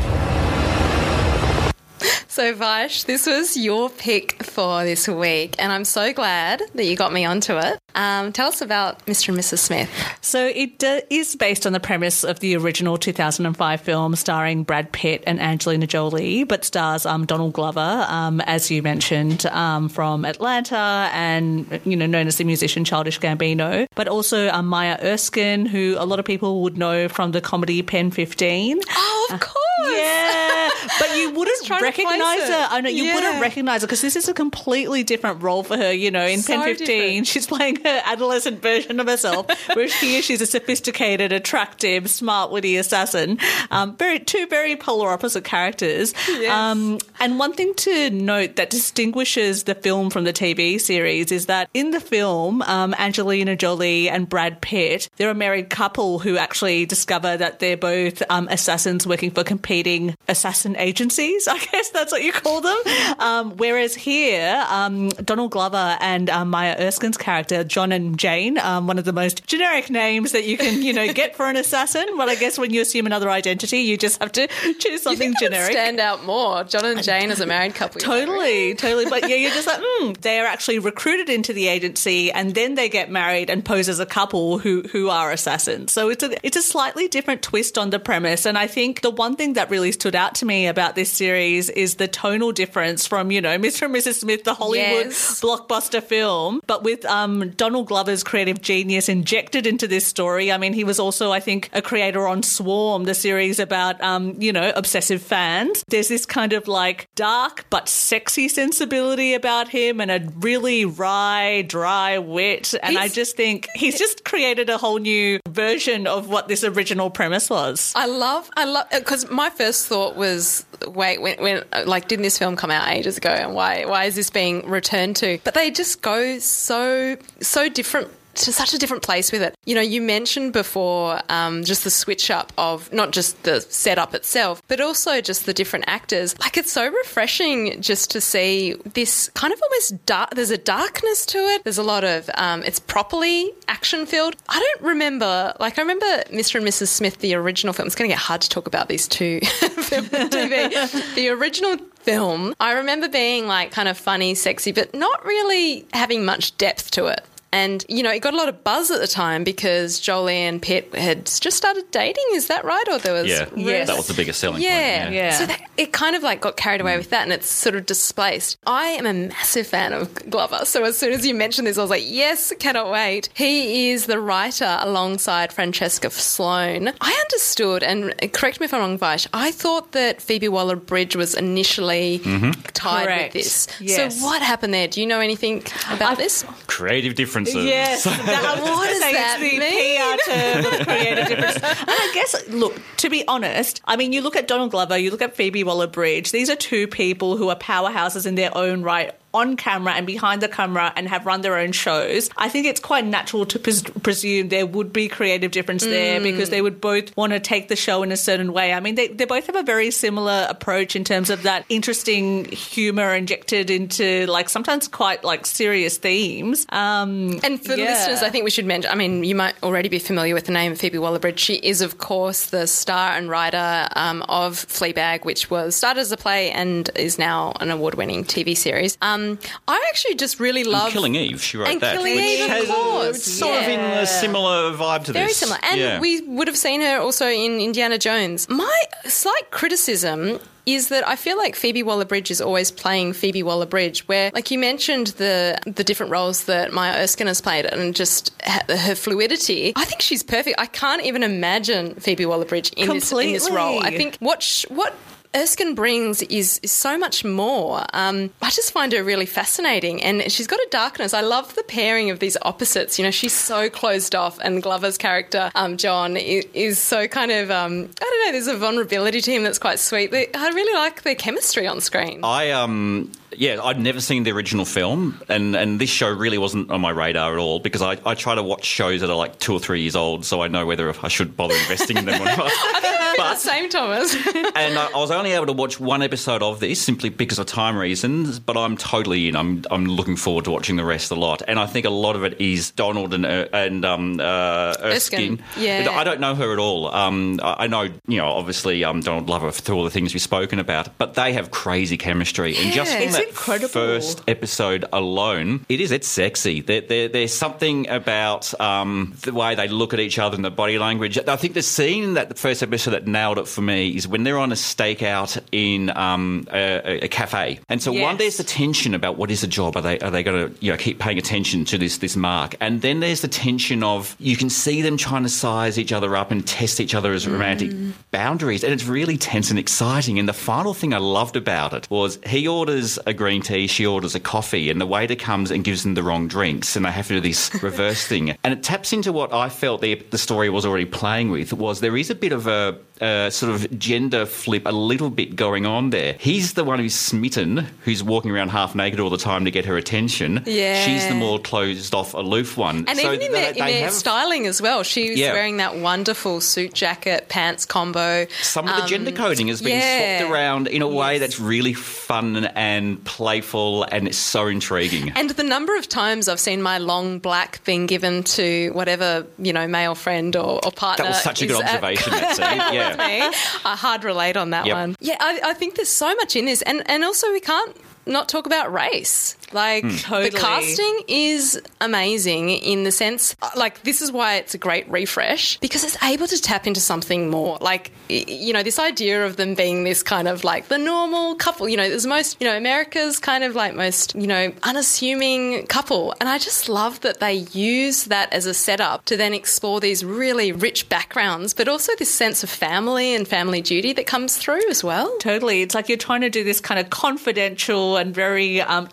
So, 2.38 2.54
Vaish, 2.54 3.04
this 3.04 3.26
was 3.26 3.56
your 3.56 3.90
pick 3.90 4.44
for 4.44 4.84
this 4.84 5.08
week, 5.08 5.56
and 5.58 5.72
I'm 5.72 5.84
so 5.84 6.12
glad 6.12 6.62
that 6.76 6.84
you 6.84 6.94
got 6.94 7.12
me 7.12 7.24
onto 7.24 7.56
it. 7.56 7.80
Um, 7.96 8.32
tell 8.32 8.46
us 8.46 8.60
about 8.60 9.04
Mr. 9.06 9.30
and 9.30 9.38
Mrs. 9.38 9.58
Smith. 9.58 9.90
So 10.20 10.46
it 10.46 10.84
uh, 10.84 11.00
is 11.10 11.34
based 11.34 11.66
on 11.66 11.72
the 11.72 11.80
premise 11.80 12.22
of 12.22 12.38
the 12.38 12.56
original 12.56 12.96
2005 12.96 13.80
film 13.80 14.14
starring 14.14 14.62
Brad 14.62 14.92
Pitt 14.92 15.24
and 15.26 15.40
Angelina 15.40 15.88
Jolie, 15.88 16.44
but 16.44 16.64
stars 16.64 17.04
um, 17.06 17.26
Donald 17.26 17.54
Glover, 17.54 18.06
um, 18.08 18.40
as 18.42 18.70
you 18.70 18.84
mentioned, 18.84 19.44
um, 19.46 19.88
from 19.88 20.24
Atlanta, 20.24 21.10
and 21.12 21.80
you 21.84 21.96
know 21.96 22.06
known 22.06 22.28
as 22.28 22.36
the 22.36 22.44
musician 22.44 22.84
Childish 22.84 23.18
Gambino, 23.18 23.88
but 23.96 24.06
also 24.06 24.48
um, 24.50 24.66
Maya 24.66 24.96
Erskine, 25.02 25.66
who 25.66 25.96
a 25.98 26.06
lot 26.06 26.20
of 26.20 26.24
people 26.24 26.62
would 26.62 26.78
know 26.78 27.08
from 27.08 27.32
the 27.32 27.40
comedy 27.40 27.82
Pen 27.82 28.12
15. 28.12 28.78
Oh, 28.90 29.28
of 29.32 29.40
course. 29.40 29.56
Yeah, 29.90 30.57
but 30.98 31.16
you 31.16 31.30
wouldn't 31.30 31.70
recognize 31.70 32.48
her. 32.48 32.66
I 32.70 32.80
know 32.80 32.88
you 32.90 33.04
Yeah. 33.04 33.14
wouldn't 33.14 33.40
recognize 33.40 33.82
her 33.82 33.86
because 33.86 34.00
this 34.02 34.16
is 34.16 34.28
a 34.28 34.34
completely 34.34 35.02
different 35.04 35.42
role 35.42 35.62
for 35.62 35.76
her. 35.76 35.92
You 35.92 36.10
know, 36.10 36.24
in 36.26 36.40
So 36.40 36.54
Pen 36.54 36.64
15, 36.64 36.86
different. 36.86 37.26
she's 37.26 37.46
playing 37.46 37.76
her 37.84 38.02
adolescent 38.04 38.62
version 38.62 39.00
of 39.00 39.06
herself, 39.06 39.46
whereas 39.74 39.94
here 39.94 40.22
she's 40.22 40.40
a 40.40 40.46
sophisticated, 40.46 41.32
attractive, 41.32 42.08
smart, 42.10 42.50
witty 42.50 42.76
assassin. 42.76 43.38
Um, 43.70 43.96
very 43.96 44.18
two 44.20 44.46
very 44.48 44.76
polar 44.76 45.10
opposite 45.10 45.44
characters. 45.44 46.14
Um, 46.48 46.98
and 47.20 47.38
one 47.38 47.52
thing 47.52 47.74
to 47.74 48.10
note 48.10 48.56
that 48.56 48.70
distinguishes 48.70 49.64
the 49.64 49.74
film 49.74 50.10
from 50.10 50.24
the 50.24 50.32
TV 50.32 50.80
series 50.80 51.32
is 51.32 51.46
that 51.46 51.68
in 51.74 51.90
the 51.90 52.00
film, 52.00 52.62
um, 52.62 52.94
Angelina 52.98 53.56
Jolie 53.56 54.08
and 54.08 54.28
Brad 54.28 54.60
Pitt, 54.60 55.08
they're 55.16 55.30
a 55.30 55.34
married 55.34 55.70
couple 55.70 56.18
who 56.18 56.36
actually 56.36 56.86
discover 56.86 57.36
that 57.36 57.58
they're 57.58 57.76
both 57.76 58.22
um, 58.30 58.48
assassins 58.48 59.06
working 59.06 59.30
for 59.30 59.44
competing 59.44 60.14
assassin 60.28 60.67
agencies. 60.76 61.48
I 61.48 61.58
guess 61.58 61.90
that's 61.90 62.12
what 62.12 62.22
you 62.22 62.32
call 62.32 62.60
them. 62.60 62.78
Um, 63.18 63.56
whereas 63.56 63.94
here, 63.94 64.64
um, 64.68 65.08
Donald 65.10 65.50
Glover 65.50 65.96
and 66.00 66.30
um, 66.30 66.50
Maya 66.50 66.76
Erskine's 66.78 67.16
character, 67.16 67.64
John 67.64 67.92
and 67.92 68.18
Jane, 68.18 68.58
um, 68.58 68.86
one 68.86 68.98
of 68.98 69.04
the 69.04 69.12
most 69.12 69.46
generic 69.46 69.90
names 69.90 70.32
that 70.32 70.44
you 70.44 70.56
can, 70.56 70.82
you 70.82 70.92
know, 70.92 71.12
get 71.12 71.36
for 71.36 71.46
an 71.46 71.56
assassin. 71.56 72.06
Well, 72.16 72.28
I 72.28 72.34
guess 72.34 72.58
when 72.58 72.72
you 72.72 72.82
assume 72.82 73.06
another 73.06 73.30
identity, 73.30 73.78
you 73.78 73.96
just 73.96 74.20
have 74.20 74.32
to 74.32 74.48
choose 74.78 75.02
something 75.02 75.34
generic. 75.40 75.72
Stand 75.72 76.00
out 76.00 76.24
more. 76.24 76.64
John 76.64 76.84
and 76.84 77.02
Jane 77.02 77.30
as 77.30 77.40
a 77.40 77.46
married 77.46 77.74
couple. 77.74 78.00
Totally, 78.00 78.74
totally. 78.74 79.06
But 79.06 79.28
yeah, 79.28 79.36
you're 79.36 79.50
just 79.50 79.66
like, 79.66 79.80
hmm, 79.82 80.12
they 80.20 80.40
are 80.40 80.46
actually 80.46 80.78
recruited 80.78 81.28
into 81.28 81.52
the 81.52 81.68
agency 81.68 82.30
and 82.32 82.54
then 82.54 82.74
they 82.74 82.88
get 82.88 83.10
married 83.10 83.50
and 83.50 83.64
pose 83.64 83.88
as 83.88 84.00
a 84.00 84.06
couple 84.06 84.58
who 84.58 84.82
who 84.82 85.08
are 85.08 85.30
assassins. 85.32 85.92
So 85.92 86.08
it's 86.08 86.22
a 86.22 86.36
it's 86.46 86.56
a 86.56 86.62
slightly 86.62 87.08
different 87.08 87.42
twist 87.42 87.78
on 87.78 87.90
the 87.90 87.98
premise. 87.98 88.46
And 88.46 88.58
I 88.58 88.66
think 88.66 89.00
the 89.02 89.10
one 89.10 89.36
thing 89.36 89.54
that 89.54 89.70
really 89.70 89.92
stood 89.92 90.14
out 90.14 90.34
to 90.36 90.46
me 90.46 90.57
about 90.66 90.94
this 90.94 91.10
series 91.10 91.68
is 91.70 91.96
the 91.96 92.08
tonal 92.08 92.52
difference 92.52 93.06
from, 93.06 93.30
you 93.30 93.40
know, 93.40 93.58
Mr. 93.58 93.82
and 93.82 93.94
Mrs. 93.94 94.20
Smith, 94.20 94.44
the 94.44 94.54
Hollywood 94.54 95.06
Yes. 95.06 95.40
blockbuster 95.40 96.02
film, 96.02 96.60
but 96.66 96.82
with 96.82 97.04
um, 97.06 97.50
Donald 97.50 97.86
Glover's 97.86 98.22
creative 98.24 98.60
genius 98.60 99.08
injected 99.08 99.66
into 99.66 99.86
this 99.86 100.06
story. 100.06 100.50
I 100.50 100.58
mean, 100.58 100.72
he 100.72 100.84
was 100.84 100.98
also, 100.98 101.30
I 101.32 101.40
think, 101.40 101.70
a 101.72 101.82
creator 101.82 102.26
on 102.26 102.42
Swarm, 102.42 103.04
the 103.04 103.14
series 103.14 103.58
about, 103.58 104.00
um, 104.02 104.34
you 104.40 104.52
know, 104.52 104.72
obsessive 104.74 105.22
fans. 105.22 105.84
There's 105.88 106.08
this 106.08 106.26
kind 106.26 106.52
of 106.52 106.68
like 106.68 107.08
dark 107.14 107.64
but 107.70 107.88
sexy 107.88 108.48
sensibility 108.48 109.34
about 109.34 109.68
him 109.68 110.00
and 110.00 110.10
a 110.10 110.20
really 110.40 110.84
wry, 110.84 111.62
dry 111.62 112.18
wit. 112.18 112.74
And 112.82 112.96
I 112.98 113.08
just 113.08 113.36
think 113.36 113.68
he's 113.74 113.98
just 113.98 114.24
created 114.24 114.70
a 114.70 114.78
whole 114.78 114.98
new 114.98 115.40
version 115.48 116.06
of 116.06 116.28
what 116.28 116.48
this 116.48 116.64
original 116.64 117.10
premise 117.10 117.50
was. 117.50 117.92
I 117.96 118.06
love, 118.06 118.50
I 118.56 118.64
love, 118.64 118.86
because 118.90 119.28
my 119.30 119.50
first 119.50 119.86
thought 119.86 120.16
was, 120.16 120.47
wait, 120.86 121.20
when, 121.20 121.40
when, 121.42 121.64
uh, 121.72 121.84
like, 121.86 122.08
didn't 122.08 122.22
this 122.22 122.38
film 122.38 122.56
come 122.56 122.70
out 122.70 122.88
ages 122.88 123.16
ago, 123.16 123.30
and 123.30 123.54
why, 123.54 123.84
why 123.84 124.04
is 124.04 124.14
this 124.14 124.30
being 124.30 124.68
returned 124.68 125.16
to? 125.16 125.38
But 125.44 125.54
they 125.54 125.70
just 125.70 126.02
go 126.02 126.38
so, 126.38 127.16
so 127.40 127.68
different. 127.68 128.10
To 128.38 128.52
such 128.52 128.72
a 128.72 128.78
different 128.78 129.02
place 129.02 129.32
with 129.32 129.42
it. 129.42 129.54
You 129.64 129.74
know, 129.74 129.80
you 129.80 130.00
mentioned 130.00 130.52
before 130.52 131.20
um, 131.28 131.64
just 131.64 131.82
the 131.84 131.90
switch 131.90 132.30
up 132.30 132.52
of 132.56 132.92
not 132.92 133.10
just 133.10 133.42
the 133.42 133.60
setup 133.60 134.14
itself, 134.14 134.62
but 134.68 134.80
also 134.80 135.20
just 135.20 135.44
the 135.46 135.52
different 135.52 135.86
actors. 135.88 136.38
Like, 136.38 136.56
it's 136.56 136.70
so 136.70 136.88
refreshing 136.88 137.82
just 137.82 138.10
to 138.12 138.20
see 138.20 138.74
this 138.94 139.28
kind 139.34 139.52
of 139.52 139.60
almost 139.60 140.06
dark. 140.06 140.30
There's 140.30 140.50
a 140.52 140.58
darkness 140.58 141.26
to 141.26 141.38
it. 141.38 141.64
There's 141.64 141.78
a 141.78 141.82
lot 141.82 142.04
of. 142.04 142.30
Um, 142.34 142.62
it's 142.62 142.78
properly 142.78 143.52
action 143.66 144.06
filled. 144.06 144.36
I 144.48 144.58
don't 144.58 144.88
remember. 144.88 145.54
Like, 145.58 145.78
I 145.78 145.82
remember 145.82 146.06
Mr. 146.30 146.56
and 146.56 146.66
Mrs. 146.66 146.88
Smith, 146.88 147.18
the 147.18 147.34
original 147.34 147.72
film. 147.72 147.86
It's 147.86 147.96
going 147.96 148.08
to 148.08 148.12
get 148.12 148.20
hard 148.20 148.40
to 148.42 148.48
talk 148.48 148.66
about 148.66 148.88
these 148.88 149.08
two 149.08 149.40
TV. 149.42 151.14
the 151.14 151.28
original 151.30 151.76
film, 152.00 152.54
I 152.60 152.72
remember 152.72 153.08
being 153.08 153.46
like 153.46 153.70
kind 153.72 153.88
of 153.88 153.98
funny, 153.98 154.34
sexy, 154.34 154.72
but 154.72 154.94
not 154.94 155.24
really 155.24 155.86
having 155.92 156.24
much 156.24 156.56
depth 156.56 156.90
to 156.92 157.06
it. 157.06 157.24
And, 157.52 157.84
you 157.88 158.02
know, 158.02 158.10
it 158.10 158.20
got 158.20 158.34
a 158.34 158.36
lot 158.36 158.48
of 158.48 158.62
buzz 158.62 158.90
at 158.90 159.00
the 159.00 159.06
time 159.06 159.44
because 159.44 160.00
Jolie 160.00 160.36
and 160.36 160.60
Pitt 160.60 160.94
had 160.94 161.26
just 161.26 161.56
started 161.56 161.90
dating. 161.90 162.24
Is 162.32 162.48
that 162.48 162.64
right? 162.64 162.84
Or 162.90 162.98
there 162.98 163.14
was. 163.14 163.26
Yeah, 163.26 163.48
Yes. 163.56 163.86
that 163.88 163.96
was 163.96 164.06
the 164.06 164.14
biggest 164.14 164.40
selling 164.40 164.62
Yeah. 164.62 165.04
point. 165.04 165.14
Yeah. 165.14 165.30
So 165.30 165.46
that, 165.46 165.60
it 165.76 165.92
kind 165.92 166.14
of 166.14 166.22
like 166.22 166.40
got 166.40 166.56
carried 166.56 166.80
away 166.80 166.94
mm. 166.94 166.98
with 166.98 167.10
that 167.10 167.22
and 167.22 167.32
it's 167.32 167.48
sort 167.48 167.74
of 167.74 167.86
displaced. 167.86 168.58
I 168.66 168.88
am 168.88 169.06
a 169.06 169.12
massive 169.12 169.66
fan 169.66 169.92
of 169.92 170.14
Glover. 170.30 170.64
So 170.64 170.84
as 170.84 170.98
soon 170.98 171.12
as 171.12 171.26
you 171.26 171.34
mentioned 171.34 171.66
this, 171.66 171.78
I 171.78 171.82
was 171.82 171.90
like, 171.90 172.04
yes, 172.06 172.52
cannot 172.58 172.90
wait. 172.90 173.28
He 173.34 173.90
is 173.90 174.06
the 174.06 174.20
writer 174.20 174.78
alongside 174.80 175.52
Francesca 175.52 176.10
Sloan. 176.10 176.92
I 177.00 177.12
understood, 177.12 177.82
and 177.82 178.14
correct 178.32 178.60
me 178.60 178.66
if 178.66 178.74
I'm 178.74 178.80
wrong, 178.80 178.98
Vish, 178.98 179.26
I 179.32 179.52
thought 179.52 179.92
that 179.92 180.20
Phoebe 180.20 180.48
Waller 180.48 180.76
Bridge 180.76 181.16
was 181.16 181.34
initially 181.34 182.18
mm-hmm. 182.20 182.52
tied 182.74 183.04
Correct. 183.06 183.34
with 183.34 183.44
this. 183.44 183.68
Yes. 183.80 184.18
So 184.18 184.24
what 184.24 184.42
happened 184.42 184.74
there? 184.74 184.88
Do 184.88 185.00
you 185.00 185.06
know 185.06 185.20
anything 185.20 185.62
about 185.90 186.18
this? 186.18 186.44
Creative 186.66 187.14
differences. 187.44 187.64
Yes, 187.64 188.04
that, 188.04 188.60
What 188.60 188.88
does 188.88 189.00
that 189.00 189.38
it's 189.40 189.52
the 189.52 189.58
mean? 189.58 190.00
PR 190.00 190.30
term 190.30 190.80
of 190.80 190.86
creative 190.86 191.28
difference. 191.28 191.56
And 191.56 191.88
I 191.88 192.10
guess, 192.14 192.48
look, 192.48 192.80
to 192.98 193.10
be 193.10 193.26
honest, 193.26 193.80
I 193.84 193.96
mean, 193.96 194.12
you 194.12 194.20
look 194.20 194.36
at 194.36 194.48
Donald 194.48 194.70
Glover, 194.70 194.96
you 194.96 195.10
look 195.10 195.22
at 195.22 195.36
Phoebe 195.36 195.64
Waller-Bridge. 195.64 196.32
These 196.32 196.50
are 196.50 196.56
two 196.56 196.86
people 196.86 197.36
who 197.36 197.48
are 197.48 197.56
powerhouses 197.56 198.26
in 198.26 198.34
their 198.34 198.56
own 198.56 198.82
right. 198.82 199.12
On 199.34 199.56
camera 199.56 199.92
and 199.92 200.06
behind 200.06 200.40
the 200.40 200.48
camera, 200.48 200.90
and 200.96 201.06
have 201.06 201.26
run 201.26 201.42
their 201.42 201.58
own 201.58 201.72
shows. 201.72 202.30
I 202.36 202.48
think 202.48 202.66
it's 202.66 202.80
quite 202.80 203.04
natural 203.04 203.44
to 203.46 203.58
pres- 203.58 203.82
presume 203.82 204.48
there 204.48 204.64
would 204.66 204.90
be 204.92 205.06
creative 205.08 205.50
difference 205.50 205.84
there 205.84 206.18
because 206.20 206.48
they 206.48 206.62
would 206.62 206.80
both 206.80 207.14
want 207.14 207.34
to 207.34 207.38
take 207.40 207.68
the 207.68 207.76
show 207.76 208.02
in 208.02 208.10
a 208.10 208.16
certain 208.16 208.54
way. 208.54 208.72
I 208.72 208.80
mean, 208.80 208.94
they, 208.94 209.08
they 209.08 209.26
both 209.26 209.46
have 209.46 209.54
a 209.56 209.62
very 209.62 209.90
similar 209.90 210.46
approach 210.48 210.96
in 210.96 211.04
terms 211.04 211.28
of 211.28 211.42
that 211.42 211.66
interesting 211.68 212.46
humor 212.46 213.14
injected 213.14 213.70
into 213.70 214.24
like 214.26 214.48
sometimes 214.48 214.88
quite 214.88 215.22
like 215.24 215.44
serious 215.44 215.98
themes. 215.98 216.64
Um, 216.70 217.38
And 217.44 217.62
for 217.62 217.74
Yeah. 217.74 217.84
listeners, 217.92 218.22
I 218.22 218.30
think 218.30 218.44
we 218.44 218.50
should 218.50 218.64
mention. 218.64 218.90
I 218.90 218.94
mean, 218.94 219.24
you 219.24 219.34
might 219.34 219.54
already 219.62 219.90
be 219.90 219.98
familiar 219.98 220.32
with 220.34 220.46
the 220.46 220.52
name 220.52 220.74
Phoebe 220.74 220.96
Waller-Bridge. 220.98 221.38
She 221.38 221.56
is, 221.56 221.82
of 221.82 221.98
course, 221.98 222.46
the 222.46 222.66
star 222.66 223.12
and 223.12 223.28
writer 223.28 223.88
um, 223.94 224.22
of 224.28 224.54
Fleabag, 224.54 225.26
which 225.26 225.50
was 225.50 225.76
started 225.76 226.00
as 226.00 226.12
a 226.12 226.16
play 226.16 226.50
and 226.50 226.88
is 226.96 227.18
now 227.18 227.52
an 227.60 227.70
award-winning 227.70 228.24
TV 228.24 228.56
series. 228.56 228.96
Um, 229.02 229.17
Um, 229.18 229.38
I 229.66 229.84
actually 229.88 230.14
just 230.14 230.38
really 230.40 230.64
love 230.64 230.90
Killing 230.92 231.14
Eve, 231.14 231.42
she 231.42 231.56
wrote 231.56 231.68
And 231.68 231.80
that. 231.80 231.96
Killing 231.96 232.16
which 232.16 232.24
Eve, 232.24 232.44
of 232.44 232.50
has 232.50 232.64
a- 232.68 232.72
course. 232.72 233.16
it's 233.16 233.32
sort 233.32 233.56
of 233.62 233.68
in 233.68 233.80
a 233.80 234.06
similar 234.06 234.72
vibe 234.72 235.04
to 235.04 235.12
Very 235.12 235.26
this. 235.26 235.40
Very 235.40 235.50
similar. 235.50 235.58
And 235.70 235.80
Yeah. 235.80 236.00
we 236.00 236.20
would 236.22 236.48
have 236.48 236.56
seen 236.56 236.80
her 236.82 236.98
also 236.98 237.26
in 237.28 237.60
Indiana 237.60 237.98
Jones. 237.98 238.48
My 238.48 238.80
slight 239.06 239.50
criticism 239.50 240.38
is 240.66 240.88
that 240.88 241.06
I 241.08 241.16
feel 241.16 241.38
like 241.38 241.56
Phoebe 241.56 241.82
Waller-Bridge 241.82 242.30
is 242.30 242.42
always 242.42 242.70
playing 242.70 243.14
Phoebe 243.14 243.42
Waller-Bridge, 243.42 244.06
where, 244.06 244.30
like 244.34 244.50
you 244.50 244.58
mentioned, 244.58 245.08
the 245.16 245.56
the 245.64 245.82
different 245.82 246.12
roles 246.12 246.44
that 246.44 246.74
Maya 246.74 247.02
Erskine 247.02 247.26
has 247.26 247.40
played 247.40 247.64
and 247.64 247.94
just 247.94 248.32
ha- 248.44 248.60
her 248.68 248.94
fluidity. 248.94 249.72
I 249.76 249.86
think 249.86 250.02
she's 250.02 250.22
perfect. 250.22 250.56
I 250.60 250.66
can't 250.66 251.02
even 251.04 251.22
imagine 251.22 251.94
Phoebe 251.94 252.26
Waller-Bridge 252.26 252.72
in 252.76 252.88
this 252.90 253.10
in 253.12 253.32
this 253.32 253.48
role. 253.50 253.82
I 253.82 253.96
think 253.96 254.16
what 254.20 254.42
sh- 254.42 254.66
what. 254.68 254.94
Erskine 255.34 255.74
brings 255.74 256.22
is, 256.22 256.58
is 256.62 256.72
so 256.72 256.96
much 256.96 257.24
more. 257.24 257.84
Um, 257.92 258.30
I 258.40 258.50
just 258.50 258.72
find 258.72 258.92
her 258.92 259.04
really 259.04 259.26
fascinating, 259.26 260.02
and 260.02 260.30
she's 260.32 260.46
got 260.46 260.58
a 260.58 260.68
darkness. 260.70 261.12
I 261.12 261.20
love 261.20 261.54
the 261.54 261.62
pairing 261.62 262.10
of 262.10 262.18
these 262.18 262.36
opposites. 262.42 262.98
You 262.98 263.04
know, 263.04 263.10
she's 263.10 263.34
so 263.34 263.68
closed 263.68 264.14
off, 264.14 264.38
and 264.40 264.62
Glover's 264.62 264.96
character, 264.96 265.50
um, 265.54 265.76
John, 265.76 266.16
is, 266.16 266.46
is 266.54 266.78
so 266.78 267.06
kind 267.06 267.30
of 267.30 267.50
um, 267.50 267.90
I 268.00 268.04
don't 268.04 268.26
know. 268.26 268.32
There's 268.32 268.46
a 268.46 268.56
vulnerability 268.56 269.20
to 269.20 269.30
him 269.30 269.42
that's 269.42 269.58
quite 269.58 269.78
sweet. 269.78 270.12
I 270.14 270.48
really 270.48 270.74
like 270.74 271.02
their 271.02 271.14
chemistry 271.14 271.66
on 271.66 271.80
screen. 271.80 272.20
I 272.24 272.50
um 272.50 273.12
yeah, 273.36 273.62
I'd 273.62 273.78
never 273.78 274.00
seen 274.00 274.22
the 274.22 274.32
original 274.32 274.64
film, 274.64 275.20
and, 275.28 275.54
and 275.54 275.80
this 275.80 275.90
show 275.90 276.10
really 276.10 276.38
wasn't 276.38 276.70
on 276.70 276.80
my 276.80 276.90
radar 276.90 277.32
at 277.32 277.38
all 277.38 277.60
because 277.60 277.82
I, 277.82 277.98
I 278.04 278.14
try 278.14 278.34
to 278.34 278.42
watch 278.42 278.64
shows 278.64 279.00
that 279.00 279.10
are 279.10 279.16
like 279.16 279.38
two 279.38 279.52
or 279.52 279.60
three 279.60 279.82
years 279.82 279.96
old, 279.96 280.24
so 280.24 280.42
I 280.42 280.48
know 280.48 280.66
whether 280.66 280.92
I 281.02 281.08
should 281.08 281.36
bother 281.36 281.54
investing 281.54 281.98
in 281.98 282.04
them 282.06 282.22
or 282.22 282.24
not. 282.24 282.52
the 283.18 283.34
same, 283.36 283.68
Thomas. 283.68 284.14
and 284.54 284.78
I, 284.78 284.90
I 284.94 284.96
was 284.96 285.10
only 285.10 285.32
able 285.32 285.46
to 285.46 285.52
watch 285.52 285.78
one 285.80 286.02
episode 286.02 286.42
of 286.42 286.60
this 286.60 286.80
simply 286.80 287.08
because 287.08 287.38
of 287.38 287.46
time 287.46 287.76
reasons, 287.76 288.38
but 288.38 288.56
I'm 288.56 288.76
totally 288.76 289.28
in. 289.28 289.36
I'm 289.36 289.64
I'm 289.70 289.86
looking 289.86 290.16
forward 290.16 290.44
to 290.44 290.50
watching 290.50 290.76
the 290.76 290.84
rest 290.84 291.10
a 291.10 291.14
lot, 291.14 291.42
and 291.46 291.58
I 291.58 291.66
think 291.66 291.86
a 291.86 291.90
lot 291.90 292.16
of 292.16 292.24
it 292.24 292.40
is 292.40 292.70
Donald 292.70 293.14
and 293.14 293.26
uh, 293.26 293.48
and 293.52 293.84
um, 293.84 294.20
uh, 294.20 294.74
Erskine. 294.80 295.34
Erskine, 295.34 295.42
yeah. 295.56 295.88
I 295.90 296.04
don't 296.04 296.20
know 296.20 296.34
her 296.34 296.52
at 296.52 296.58
all. 296.58 296.92
Um, 296.94 297.40
I 297.42 297.64
I 297.64 297.66
know 297.66 297.82
you 297.82 298.18
know 298.18 298.28
obviously 298.28 298.84
um, 298.84 299.00
Donald 299.00 299.26
Glover 299.26 299.50
through 299.50 299.76
all 299.76 299.84
the 299.84 299.90
things 299.90 300.14
we've 300.14 300.22
spoken 300.22 300.58
about, 300.58 300.96
but 300.98 301.14
they 301.14 301.32
have 301.34 301.50
crazy 301.50 301.96
chemistry, 301.96 302.56
and 302.56 302.72
just 302.72 302.92
that 303.18 303.28
incredible. 303.28 303.68
first 303.68 304.22
episode 304.28 304.84
alone, 304.92 305.64
it 305.68 305.80
is 305.80 305.92
it's 305.92 306.08
sexy. 306.08 306.60
There, 306.60 306.80
there, 306.80 307.08
there's 307.08 307.34
something 307.34 307.88
about 307.88 308.58
um, 308.60 309.14
the 309.22 309.32
way 309.32 309.54
they 309.54 309.68
look 309.68 309.94
at 309.94 310.00
each 310.00 310.18
other 310.18 310.34
and 310.34 310.44
the 310.44 310.50
body 310.50 310.78
language. 310.78 311.18
I 311.18 311.36
think 311.36 311.54
the 311.54 311.62
scene 311.62 312.14
that 312.14 312.28
the 312.28 312.34
first 312.34 312.62
episode 312.62 312.92
that 312.92 313.06
nailed 313.06 313.38
it 313.38 313.48
for 313.48 313.62
me 313.62 313.90
is 313.96 314.06
when 314.06 314.24
they're 314.24 314.38
on 314.38 314.52
a 314.52 314.56
stakeout 314.56 315.40
in 315.52 315.90
um, 315.96 316.46
a, 316.52 317.04
a 317.04 317.08
cafe, 317.08 317.60
and 317.68 317.82
so 317.82 317.92
one 317.92 318.16
there's 318.16 318.36
the 318.36 318.44
tension 318.44 318.94
about 318.94 319.16
what 319.16 319.30
is 319.30 319.40
the 319.40 319.46
job. 319.46 319.76
Are 319.76 319.82
they 319.82 319.98
are 320.00 320.10
they 320.10 320.22
going 320.22 320.52
to 320.52 320.64
you 320.64 320.72
know 320.72 320.78
keep 320.78 320.98
paying 320.98 321.18
attention 321.18 321.64
to 321.66 321.78
this 321.78 321.98
this 321.98 322.16
mark? 322.16 322.54
And 322.60 322.82
then 322.82 323.00
there's 323.00 323.22
the 323.22 323.28
tension 323.28 323.82
of 323.82 324.16
you 324.18 324.36
can 324.36 324.50
see 324.50 324.82
them 324.82 324.96
trying 324.96 325.22
to 325.22 325.28
size 325.28 325.78
each 325.78 325.92
other 325.92 326.16
up 326.16 326.30
and 326.30 326.46
test 326.46 326.80
each 326.80 326.94
other 326.94 327.12
as 327.12 327.26
romantic 327.26 327.72
boundaries, 328.10 328.64
and 328.64 328.72
it's 328.72 328.84
really 328.84 329.16
tense 329.16 329.50
and 329.50 329.58
exciting. 329.58 330.18
And 330.18 330.28
the 330.28 330.32
final 330.32 330.74
thing 330.74 330.92
I 330.92 330.98
loved 330.98 331.36
about 331.36 331.72
it 331.72 331.88
was 331.90 332.18
he 332.26 332.46
orders 332.48 332.98
a 333.08 333.14
green 333.14 333.42
tea, 333.42 333.66
she 333.66 333.84
orders 333.86 334.14
a 334.14 334.20
coffee, 334.20 334.70
and 334.70 334.80
the 334.80 334.86
waiter 334.86 335.14
comes 335.16 335.50
and 335.50 335.64
gives 335.64 335.82
them 335.82 335.94
the 335.94 336.02
wrong 336.02 336.28
drinks, 336.28 336.76
and 336.76 336.84
they 336.84 336.90
have 336.92 337.08
to 337.08 337.14
do 337.14 337.20
this 337.20 337.50
reverse 337.62 338.06
thing. 338.06 338.36
And 338.44 338.52
it 338.54 338.62
taps 338.62 338.92
into 338.92 339.12
what 339.12 339.32
I 339.32 339.48
felt 339.48 339.80
the, 339.80 339.94
the 340.10 340.18
story 340.18 340.50
was 340.50 340.64
already 340.66 340.84
playing 340.84 341.30
with, 341.30 341.52
was 341.52 341.80
there 341.80 341.96
is 341.96 342.10
a 342.10 342.14
bit 342.14 342.32
of 342.32 342.46
a, 342.46 342.78
a 343.00 343.30
sort 343.30 343.52
of 343.54 343.78
gender 343.78 344.26
flip 344.26 344.62
a 344.66 344.72
little 344.72 345.10
bit 345.10 345.34
going 345.36 345.66
on 345.66 345.90
there. 345.90 346.16
He's 346.20 346.54
the 346.54 346.64
one 346.64 346.78
who's 346.78 346.94
smitten, 346.94 347.66
who's 347.84 348.02
walking 348.04 348.30
around 348.30 348.50
half 348.50 348.74
naked 348.74 349.00
all 349.00 349.10
the 349.10 349.16
time 349.18 349.44
to 349.46 349.50
get 349.50 349.64
her 349.64 349.76
attention. 349.76 350.42
Yeah. 350.46 350.84
She's 350.84 351.06
the 351.08 351.14
more 351.14 351.38
closed 351.38 351.94
off, 351.94 352.14
aloof 352.14 352.56
one. 352.56 352.84
And 352.88 352.98
So 352.98 353.12
even 353.12 353.26
in 353.26 353.32
they- 353.32 353.40
their, 353.40 353.50
in 353.52 353.58
their 353.58 353.84
have- 353.84 353.92
styling 353.92 354.46
as 354.46 354.60
well. 354.60 354.82
She 354.82 355.10
was 355.10 355.18
Yeah. 355.18 355.32
wearing 355.32 355.56
that 355.58 355.76
wonderful 355.76 356.40
suit 356.40 356.74
jacket, 356.74 357.28
pants 357.28 357.64
combo. 357.64 358.26
Some 358.42 358.68
of 358.68 358.76
the 358.76 358.82
Um, 358.82 358.88
gender 358.88 359.12
coding 359.12 359.48
has 359.48 359.62
been 359.62 359.78
yeah. 359.78 360.18
swapped 360.18 360.32
around 360.32 360.66
in 360.68 360.82
a 360.82 360.88
way 360.88 361.18
that's 361.18 361.38
really 361.40 361.72
fun 361.72 362.44
and 362.46 362.97
playful, 363.04 363.84
and 363.84 364.06
it's 364.08 364.18
so 364.18 364.46
intriguing. 364.48 365.10
And 365.16 365.30
the 365.30 365.42
number 365.42 365.76
of 365.76 365.88
times 365.88 366.28
I've 366.28 366.40
seen 366.40 366.60
my 366.62 366.78
long 366.78 367.18
black 367.18 367.62
being 367.64 367.86
given 367.86 368.22
to 368.24 368.70
whatever, 368.72 369.26
you 369.38 369.52
know, 369.52 369.66
male 369.66 369.94
friend 369.94 370.34
or, 370.36 370.60
or 370.64 370.72
partner. 370.72 371.04
That 371.04 371.10
was 371.10 371.22
such 371.22 371.42
a 371.42 371.46
good 371.46 371.62
at- 371.62 371.74
observation, 371.74 372.12
Betsy. 372.12 372.42
Yeah. 372.74 373.30
I 373.64 373.76
hard 373.76 374.04
relate 374.04 374.36
on 374.36 374.50
that 374.50 374.66
Yep. 374.66 374.76
one. 374.76 374.96
Yeah, 375.00 375.16
I, 375.20 375.40
I 375.44 375.54
think 375.54 375.76
there's 375.76 375.88
so 375.88 376.14
much 376.16 376.36
in 376.36 376.44
this. 376.44 376.62
And, 376.62 376.82
and 376.90 377.04
also, 377.04 377.32
we 377.32 377.40
can't 377.40 377.74
not 378.06 378.28
talk 378.28 378.46
about 378.46 378.72
race. 378.72 379.36
Like, 379.52 379.84
Hmm. 379.84 379.96
Totally. 379.96 380.30
the 380.30 380.38
casting 380.38 381.02
is 381.08 381.60
amazing 381.80 382.50
in 382.50 382.84
the 382.84 382.92
sense, 382.92 383.36
like, 383.56 383.82
this 383.82 384.02
is 384.02 384.10
why 384.12 384.36
it's 384.36 384.54
a 384.54 384.58
great 384.58 384.88
refresh 384.90 385.58
because 385.58 385.84
it's 385.84 385.96
able 386.02 386.26
to 386.26 386.40
tap 386.40 386.66
into 386.66 386.80
something 386.80 387.30
more. 387.30 387.58
Like, 387.60 387.90
you 388.08 388.52
know, 388.52 388.62
this 388.62 388.78
idea 388.78 389.24
of 389.24 389.36
them 389.36 389.54
being 389.54 389.84
this 389.84 390.02
kind 390.02 390.28
of 390.28 390.44
like 390.44 390.68
the 390.68 390.78
normal 390.78 391.34
couple, 391.36 391.68
you 391.68 391.76
know, 391.76 391.88
there's 391.88 392.06
most, 392.06 392.36
you 392.40 392.46
know, 392.46 392.56
America's 392.56 393.18
kind 393.18 393.44
of 393.44 393.54
like 393.54 393.74
most, 393.74 394.14
you 394.14 394.26
know, 394.26 394.52
unassuming 394.62 395.66
couple. 395.66 396.14
And 396.20 396.28
I 396.28 396.38
just 396.38 396.68
love 396.68 397.00
that 397.00 397.20
they 397.20 397.34
use 397.52 398.04
that 398.04 398.32
as 398.32 398.46
a 398.46 398.54
setup 398.54 399.04
to 399.06 399.16
then 399.16 399.34
explore 399.34 399.80
these 399.80 400.04
really 400.04 400.52
rich 400.52 400.88
backgrounds, 400.88 401.54
but 401.54 401.68
also 401.68 401.92
this 401.98 402.12
sense 402.12 402.42
of 402.42 402.50
family 402.50 403.14
and 403.14 403.26
family 403.28 403.60
duty 403.60 403.92
that 403.94 404.06
comes 404.06 404.36
through 404.36 404.68
as 404.70 404.82
well. 404.82 405.14
Totally. 405.18 405.62
It's 405.62 405.74
like 405.74 405.88
you're 405.88 405.98
trying 405.98 406.22
to 406.22 406.30
do 406.30 406.44
this 406.44 406.60
kind 406.60 406.80
of 406.80 406.90
confidential 406.90 407.96
and 407.96 408.14
very 408.14 408.60
um, 408.60 408.88